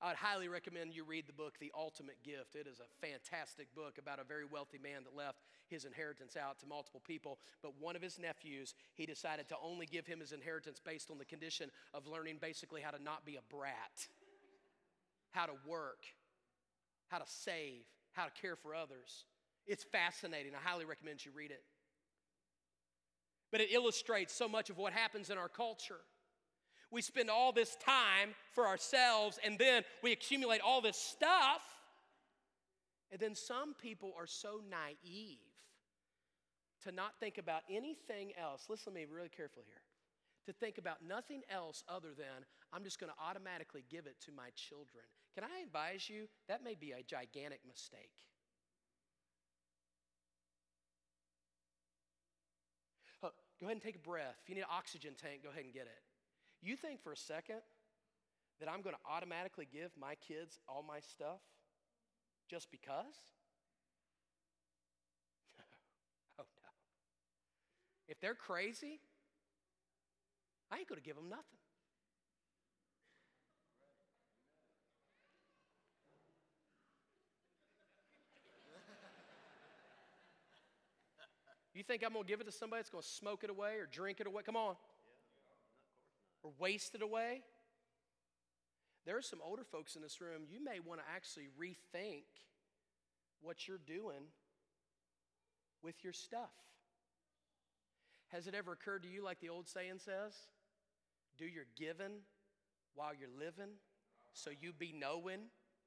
I 0.02 0.08
would 0.08 0.20
highly 0.20 0.46
recommend 0.46 0.92
you 0.92 1.04
read 1.04 1.26
the 1.26 1.32
book, 1.32 1.54
The 1.58 1.72
Ultimate 1.74 2.22
Gift. 2.22 2.54
It 2.54 2.66
is 2.66 2.80
a 2.80 3.06
fantastic 3.06 3.74
book 3.74 3.96
about 3.96 4.20
a 4.20 4.24
very 4.24 4.44
wealthy 4.44 4.76
man 4.76 5.04
that 5.04 5.16
left 5.16 5.40
his 5.68 5.86
inheritance 5.86 6.36
out 6.36 6.58
to 6.58 6.66
multiple 6.66 7.00
people. 7.06 7.38
But 7.62 7.80
one 7.80 7.96
of 7.96 8.02
his 8.02 8.18
nephews, 8.18 8.74
he 8.92 9.06
decided 9.06 9.48
to 9.48 9.56
only 9.64 9.86
give 9.86 10.06
him 10.06 10.20
his 10.20 10.32
inheritance 10.32 10.82
based 10.84 11.10
on 11.10 11.16
the 11.16 11.24
condition 11.24 11.70
of 11.94 12.06
learning 12.06 12.40
basically 12.42 12.82
how 12.82 12.90
to 12.90 13.02
not 13.02 13.24
be 13.24 13.36
a 13.36 13.54
brat, 13.54 14.06
how 15.30 15.46
to 15.46 15.54
work, 15.66 16.04
how 17.08 17.16
to 17.16 17.26
save, 17.26 17.86
how 18.12 18.26
to 18.26 18.30
care 18.38 18.56
for 18.56 18.74
others. 18.74 19.24
It's 19.66 19.82
fascinating. 19.82 20.52
I 20.54 20.58
highly 20.62 20.84
recommend 20.84 21.24
you 21.24 21.32
read 21.34 21.52
it. 21.52 21.62
But 23.52 23.60
it 23.60 23.72
illustrates 23.72 24.34
so 24.34 24.48
much 24.48 24.70
of 24.70 24.78
what 24.78 24.92
happens 24.92 25.30
in 25.30 25.38
our 25.38 25.48
culture. 25.48 26.00
We 26.90 27.02
spend 27.02 27.30
all 27.30 27.52
this 27.52 27.76
time 27.76 28.34
for 28.52 28.66
ourselves 28.66 29.38
and 29.44 29.58
then 29.58 29.82
we 30.02 30.12
accumulate 30.12 30.60
all 30.60 30.80
this 30.80 30.96
stuff. 30.96 31.62
And 33.10 33.20
then 33.20 33.34
some 33.34 33.74
people 33.74 34.12
are 34.18 34.26
so 34.26 34.60
naive 34.70 35.38
to 36.84 36.92
not 36.92 37.18
think 37.18 37.38
about 37.38 37.62
anything 37.70 38.32
else. 38.40 38.66
Listen 38.68 38.92
to 38.92 38.98
me 38.98 39.06
really 39.10 39.28
carefully 39.28 39.64
here. 39.66 39.82
To 40.46 40.52
think 40.52 40.78
about 40.78 40.98
nothing 41.06 41.42
else 41.50 41.82
other 41.88 42.14
than, 42.16 42.46
I'm 42.72 42.84
just 42.84 43.00
going 43.00 43.10
to 43.10 43.18
automatically 43.20 43.84
give 43.90 44.06
it 44.06 44.16
to 44.26 44.32
my 44.32 44.50
children. 44.54 45.04
Can 45.34 45.44
I 45.44 45.62
advise 45.64 46.08
you? 46.08 46.28
That 46.48 46.62
may 46.62 46.74
be 46.74 46.92
a 46.92 47.02
gigantic 47.02 47.60
mistake. 47.66 48.14
Go 53.60 53.66
ahead 53.66 53.76
and 53.76 53.82
take 53.82 53.96
a 53.96 54.06
breath. 54.06 54.36
If 54.42 54.48
you 54.48 54.54
need 54.54 54.62
an 54.62 54.66
oxygen 54.70 55.14
tank, 55.20 55.42
go 55.42 55.50
ahead 55.50 55.64
and 55.64 55.72
get 55.72 55.82
it. 55.82 56.02
You 56.62 56.76
think 56.76 57.02
for 57.02 57.12
a 57.12 57.16
second 57.16 57.60
that 58.60 58.68
I'm 58.68 58.82
going 58.82 58.94
to 58.94 59.10
automatically 59.10 59.66
give 59.70 59.90
my 59.98 60.14
kids 60.16 60.58
all 60.68 60.84
my 60.86 61.00
stuff 61.00 61.40
just 62.50 62.70
because? 62.70 63.16
oh 66.38 66.44
no. 66.44 66.70
If 68.08 68.20
they're 68.20 68.34
crazy, 68.34 69.00
I 70.70 70.78
ain't 70.78 70.88
going 70.88 71.00
to 71.00 71.06
give 71.06 71.16
them 71.16 71.28
nothing. 71.28 71.65
You 81.76 81.82
think 81.82 82.02
I'm 82.02 82.14
going 82.14 82.24
to 82.24 82.28
give 82.28 82.40
it 82.40 82.46
to 82.46 82.52
somebody 82.52 82.80
that's 82.80 82.88
going 82.88 83.02
to 83.02 83.08
smoke 83.08 83.44
it 83.44 83.50
away 83.50 83.76
or 83.76 83.84
drink 83.84 84.20
it 84.20 84.26
away? 84.26 84.42
Come 84.42 84.56
on 84.56 84.76
or 86.42 86.50
waste 86.58 86.94
it 86.94 87.02
away. 87.02 87.42
There 89.04 89.16
are 89.18 89.22
some 89.22 89.40
older 89.44 89.62
folks 89.62 89.94
in 89.94 90.00
this 90.00 90.20
room, 90.20 90.42
you 90.50 90.64
may 90.64 90.80
want 90.80 91.00
to 91.00 91.06
actually 91.14 91.48
rethink 91.60 92.24
what 93.42 93.68
you're 93.68 93.80
doing 93.86 94.24
with 95.82 96.02
your 96.02 96.14
stuff. 96.14 96.50
Has 98.28 98.46
it 98.46 98.54
ever 98.54 98.72
occurred 98.72 99.02
to 99.02 99.08
you, 99.08 99.22
like 99.22 99.40
the 99.40 99.50
old 99.50 99.68
saying 99.68 99.98
says, 99.98 100.34
do 101.38 101.44
your 101.44 101.66
giving 101.76 102.22
while 102.94 103.12
you're 103.18 103.28
living 103.38 103.74
so 104.32 104.50
you 104.60 104.72
be 104.72 104.94
knowing 104.98 105.40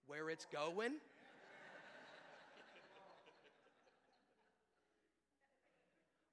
where 0.05 0.29
it's 0.29 0.45
going? 0.53 0.93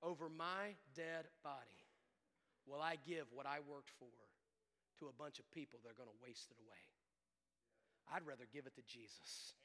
Over 0.07 0.31
my 0.31 0.79
dead 0.95 1.27
body 1.43 1.83
will 2.63 2.81
I 2.81 2.95
give 3.03 3.27
what 3.35 3.45
I 3.45 3.59
worked 3.67 3.91
for 3.99 4.15
to 5.03 5.11
a 5.11 5.15
bunch 5.19 5.41
of 5.43 5.51
people 5.51 5.81
that 5.83 5.91
are 5.91 5.99
going 5.99 6.09
to 6.09 6.21
waste 6.23 6.47
it 6.55 6.59
away? 6.63 6.79
I'd 8.15 8.23
rather 8.23 8.47
give 8.55 8.71
it 8.71 8.75
to 8.77 8.83
Jesus. 8.87 9.59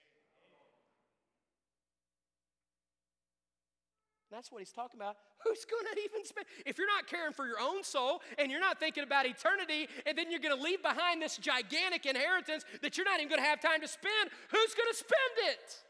That's 4.31 4.49
what 4.49 4.59
he's 4.59 4.71
talking 4.71 4.97
about. 4.97 5.17
Who's 5.43 5.65
going 5.65 5.83
to 5.93 5.99
even 6.01 6.25
spend? 6.25 6.47
If 6.65 6.77
you're 6.77 6.87
not 6.87 7.05
caring 7.05 7.33
for 7.33 7.45
your 7.45 7.59
own 7.59 7.83
soul 7.83 8.21
and 8.39 8.49
you're 8.49 8.61
not 8.61 8.79
thinking 8.79 9.03
about 9.03 9.25
eternity, 9.27 9.89
and 10.07 10.17
then 10.17 10.31
you're 10.31 10.39
going 10.39 10.55
to 10.55 10.63
leave 10.63 10.81
behind 10.81 11.21
this 11.21 11.37
gigantic 11.37 12.05
inheritance 12.05 12.63
that 12.81 12.97
you're 12.97 13.05
not 13.05 13.19
even 13.19 13.27
going 13.29 13.43
to 13.43 13.47
have 13.47 13.59
time 13.59 13.81
to 13.81 13.87
spend, 13.87 14.31
who's 14.49 14.73
going 14.73 14.89
to 14.89 14.97
spend 14.97 15.51
it? 15.51 15.83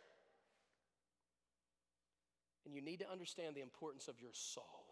And 2.66 2.74
you 2.74 2.82
need 2.82 2.99
to 2.99 3.09
understand 3.09 3.55
the 3.55 3.62
importance 3.62 4.07
of 4.07 4.20
your 4.22 4.34
soul. 4.34 4.86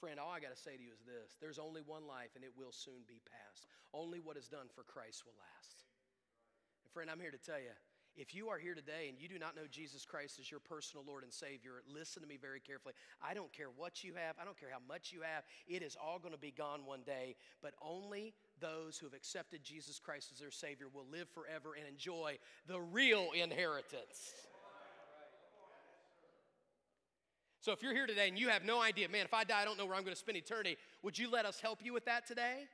Friend, 0.00 0.18
all 0.18 0.32
I 0.32 0.40
got 0.40 0.54
to 0.54 0.60
say 0.60 0.76
to 0.76 0.82
you 0.82 0.92
is 0.92 1.00
this 1.04 1.36
there's 1.40 1.58
only 1.58 1.80
one 1.80 2.06
life 2.06 2.36
and 2.36 2.44
it 2.44 2.52
will 2.56 2.72
soon 2.72 3.04
be 3.08 3.20
past. 3.24 3.66
Only 3.92 4.20
what 4.20 4.36
is 4.36 4.48
done 4.48 4.66
for 4.74 4.82
Christ 4.82 5.24
will 5.24 5.36
last. 5.38 5.84
And 6.84 6.92
friend, 6.92 7.10
I'm 7.10 7.20
here 7.20 7.30
to 7.30 7.38
tell 7.38 7.60
you 7.60 7.72
if 8.16 8.34
you 8.34 8.48
are 8.48 8.58
here 8.58 8.74
today 8.74 9.08
and 9.08 9.18
you 9.18 9.28
do 9.28 9.38
not 9.38 9.56
know 9.56 9.66
Jesus 9.70 10.04
Christ 10.04 10.38
as 10.38 10.50
your 10.50 10.60
personal 10.60 11.04
Lord 11.06 11.24
and 11.24 11.32
Savior, 11.32 11.82
listen 11.92 12.22
to 12.22 12.28
me 12.28 12.36
very 12.40 12.60
carefully. 12.60 12.94
I 13.20 13.34
don't 13.34 13.52
care 13.52 13.68
what 13.74 14.04
you 14.04 14.14
have, 14.14 14.36
I 14.40 14.44
don't 14.44 14.58
care 14.58 14.70
how 14.70 14.78
much 14.86 15.12
you 15.12 15.22
have, 15.22 15.42
it 15.66 15.82
is 15.82 15.96
all 16.00 16.18
going 16.18 16.34
to 16.34 16.38
be 16.38 16.52
gone 16.52 16.86
one 16.86 17.02
day, 17.04 17.34
but 17.60 17.74
only 17.82 18.34
those 18.60 18.98
who 18.98 19.06
have 19.06 19.14
accepted 19.14 19.64
Jesus 19.64 19.98
Christ 19.98 20.30
as 20.32 20.38
their 20.38 20.52
Savior 20.52 20.86
will 20.92 21.06
live 21.10 21.28
forever 21.30 21.74
and 21.76 21.88
enjoy 21.88 22.38
the 22.68 22.80
real 22.80 23.30
inheritance. 23.34 24.32
So 27.64 27.72
if 27.72 27.82
you're 27.82 27.94
here 27.94 28.06
today 28.06 28.28
and 28.28 28.38
you 28.38 28.50
have 28.50 28.62
no 28.62 28.82
idea, 28.82 29.08
man, 29.08 29.24
if 29.24 29.32
I 29.32 29.42
die, 29.42 29.62
I 29.62 29.64
don't 29.64 29.78
know 29.78 29.86
where 29.86 29.94
I'm 29.94 30.02
going 30.02 30.12
to 30.12 30.20
spend 30.20 30.36
eternity, 30.36 30.76
would 31.02 31.18
you 31.18 31.30
let 31.30 31.46
us 31.46 31.60
help 31.60 31.78
you 31.82 31.94
with 31.94 32.04
that 32.04 32.26
today? 32.26 32.66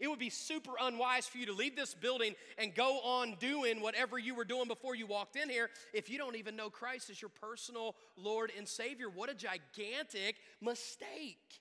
It 0.00 0.08
would 0.08 0.18
be 0.18 0.28
super 0.28 0.72
unwise 0.80 1.28
for 1.28 1.38
you 1.38 1.46
to 1.46 1.52
leave 1.52 1.76
this 1.76 1.94
building 1.94 2.34
and 2.58 2.74
go 2.74 2.98
on 2.98 3.36
doing 3.38 3.80
whatever 3.80 4.18
you 4.18 4.34
were 4.34 4.44
doing 4.44 4.66
before 4.66 4.96
you 4.96 5.06
walked 5.06 5.36
in 5.36 5.48
here 5.48 5.70
if 5.92 6.10
you 6.10 6.18
don't 6.18 6.34
even 6.34 6.56
know 6.56 6.68
Christ 6.68 7.10
as 7.10 7.22
your 7.22 7.28
personal 7.28 7.94
Lord 8.16 8.50
and 8.58 8.66
Savior. 8.66 9.08
What 9.08 9.30
a 9.30 9.34
gigantic 9.34 10.34
mistake. 10.60 11.60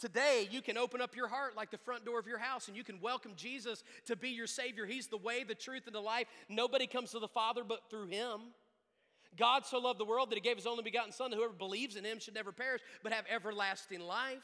Today, 0.00 0.48
you 0.50 0.60
can 0.60 0.76
open 0.76 1.00
up 1.00 1.14
your 1.14 1.28
heart 1.28 1.56
like 1.56 1.70
the 1.70 1.78
front 1.78 2.04
door 2.04 2.18
of 2.18 2.26
your 2.26 2.38
house 2.38 2.66
and 2.66 2.76
you 2.76 2.82
can 2.82 3.00
welcome 3.00 3.34
Jesus 3.36 3.84
to 4.06 4.16
be 4.16 4.30
your 4.30 4.48
Savior. 4.48 4.86
He's 4.86 5.06
the 5.06 5.18
way, 5.18 5.44
the 5.44 5.54
truth, 5.54 5.84
and 5.86 5.94
the 5.94 6.00
life. 6.00 6.26
Nobody 6.48 6.88
comes 6.88 7.12
to 7.12 7.20
the 7.20 7.28
Father 7.28 7.62
but 7.62 7.88
through 7.88 8.08
Him. 8.08 8.40
God 9.36 9.64
so 9.64 9.78
loved 9.78 9.98
the 9.98 10.04
world 10.04 10.30
that 10.30 10.34
he 10.34 10.40
gave 10.40 10.56
his 10.56 10.66
only 10.66 10.82
begotten 10.82 11.12
Son 11.12 11.30
that 11.30 11.36
whoever 11.36 11.52
believes 11.52 11.96
in 11.96 12.04
him 12.04 12.18
should 12.18 12.34
never 12.34 12.52
perish 12.52 12.82
but 13.02 13.12
have 13.12 13.24
everlasting 13.30 14.00
life. 14.00 14.42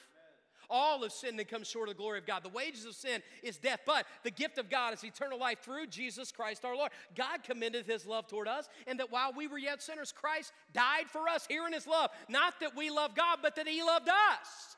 All 0.71 1.03
of 1.03 1.13
sin 1.13 1.39
and 1.39 1.49
come 1.49 1.65
short 1.65 1.89
of 1.89 1.97
the 1.97 2.03
glory 2.03 2.19
of 2.19 2.27
God. 2.27 2.43
The 2.43 2.51
wages 2.51 2.85
of 2.85 2.95
sin 2.95 3.23
is 3.43 3.57
death, 3.57 3.81
but 3.87 4.07
the 4.23 4.31
gift 4.31 4.59
of 4.59 4.69
God 4.69 4.93
is 4.93 5.03
eternal 5.03 5.39
life 5.39 5.61
through 5.63 5.87
Jesus 5.87 6.31
Christ 6.31 6.63
our 6.63 6.77
Lord. 6.77 6.91
God 7.15 7.43
commended 7.43 7.87
his 7.87 8.05
love 8.05 8.27
toward 8.27 8.49
us, 8.49 8.69
and 8.87 9.01
that 9.01 9.11
while 9.11 9.33
we 9.33 9.47
were 9.47 9.57
yet 9.57 9.83
sinners, 9.83 10.13
Christ 10.13 10.53
died 10.75 11.07
for 11.09 11.27
us 11.27 11.47
here 11.49 11.67
in 11.67 11.73
his 11.73 11.87
love. 11.87 12.11
Not 12.29 12.61
that 12.61 12.77
we 12.77 12.91
love 12.91 13.15
God, 13.15 13.39
but 13.41 13.57
that 13.57 13.67
he 13.67 13.83
loved 13.83 14.09
us. 14.09 14.77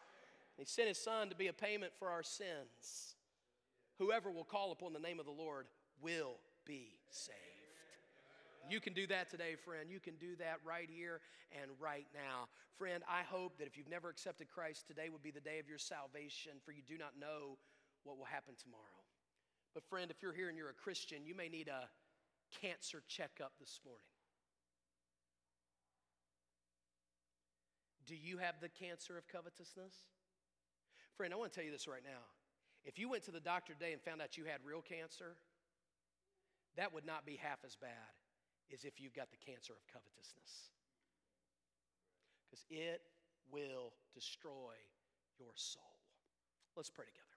He 0.57 0.65
sent 0.65 0.89
his 0.89 0.99
Son 0.99 1.29
to 1.29 1.35
be 1.35 1.49
a 1.49 1.53
payment 1.53 1.93
for 1.99 2.09
our 2.09 2.23
sins. 2.23 3.17
Whoever 3.99 4.31
will 4.31 4.45
call 4.45 4.71
upon 4.71 4.93
the 4.93 5.01
name 5.01 5.19
of 5.19 5.27
the 5.27 5.33
Lord 5.33 5.67
will 6.01 6.37
be 6.65 6.99
saved. 7.11 7.50
You 8.69 8.81
can 8.81 8.93
do 8.93 9.07
that 9.09 9.31
today, 9.31 9.57
friend. 9.65 9.91
You 9.91 10.01
can 10.01 10.15
do 10.17 10.37
that 10.37 10.59
right 10.65 10.89
here 10.91 11.21
and 11.53 11.71
right 11.81 12.07
now. 12.15 12.49
Friend, 12.79 13.03
I 13.09 13.23
hope 13.23 13.59
that 13.59 13.67
if 13.67 13.77
you've 13.77 13.89
never 13.89 14.09
accepted 14.09 14.49
Christ, 14.49 14.87
today 14.87 15.09
would 15.09 15.23
be 15.23 15.31
the 15.31 15.41
day 15.41 15.59
of 15.59 15.69
your 15.69 15.79
salvation, 15.79 16.53
for 16.65 16.73
you 16.73 16.83
do 16.87 16.99
not 16.99 17.19
know 17.19 17.59
what 18.05 18.19
will 18.19 18.27
happen 18.27 18.55
tomorrow. 18.61 19.05
But, 19.75 19.85
friend, 19.85 20.11
if 20.11 20.23
you're 20.23 20.33
here 20.33 20.49
and 20.49 20.59
you're 20.59 20.71
a 20.71 20.75
Christian, 20.75 21.25
you 21.25 21.35
may 21.35 21.49
need 21.49 21.69
a 21.69 21.89
cancer 22.61 23.03
checkup 23.09 23.53
this 23.61 23.81
morning. 23.85 24.03
Do 28.07 28.17
you 28.17 28.39
have 28.39 28.57
the 28.61 28.69
cancer 28.69 29.17
of 29.17 29.29
covetousness? 29.29 29.95
Friend, 31.17 31.33
I 31.33 31.37
want 31.37 31.53
to 31.53 31.55
tell 31.55 31.65
you 31.65 31.71
this 31.71 31.87
right 31.87 32.03
now. 32.05 32.27
If 32.85 32.99
you 32.99 33.09
went 33.09 33.25
to 33.25 33.31
the 33.31 33.41
doctor 33.41 33.75
today 33.75 33.93
and 33.93 34.03
found 34.03 34.21
out 34.21 34.37
you 34.37 34.45
had 34.45 34.61
real 34.65 34.83
cancer, 34.83 35.37
that 36.77 36.93
would 36.93 37.07
not 37.07 37.27
be 37.27 37.37
half 37.37 37.59
as 37.65 37.77
bad 37.77 38.20
is 38.73 38.85
if 38.85 39.01
you've 39.01 39.15
got 39.15 39.31
the 39.31 39.37
cancer 39.39 39.73
of 39.73 39.83
covetousness. 39.93 40.71
Because 42.45 42.65
it 42.71 43.03
will 43.51 43.93
destroy 44.15 44.75
your 45.39 45.53
soul. 45.55 45.83
Let's 46.77 46.91
pray 46.91 47.07
together. 47.07 47.30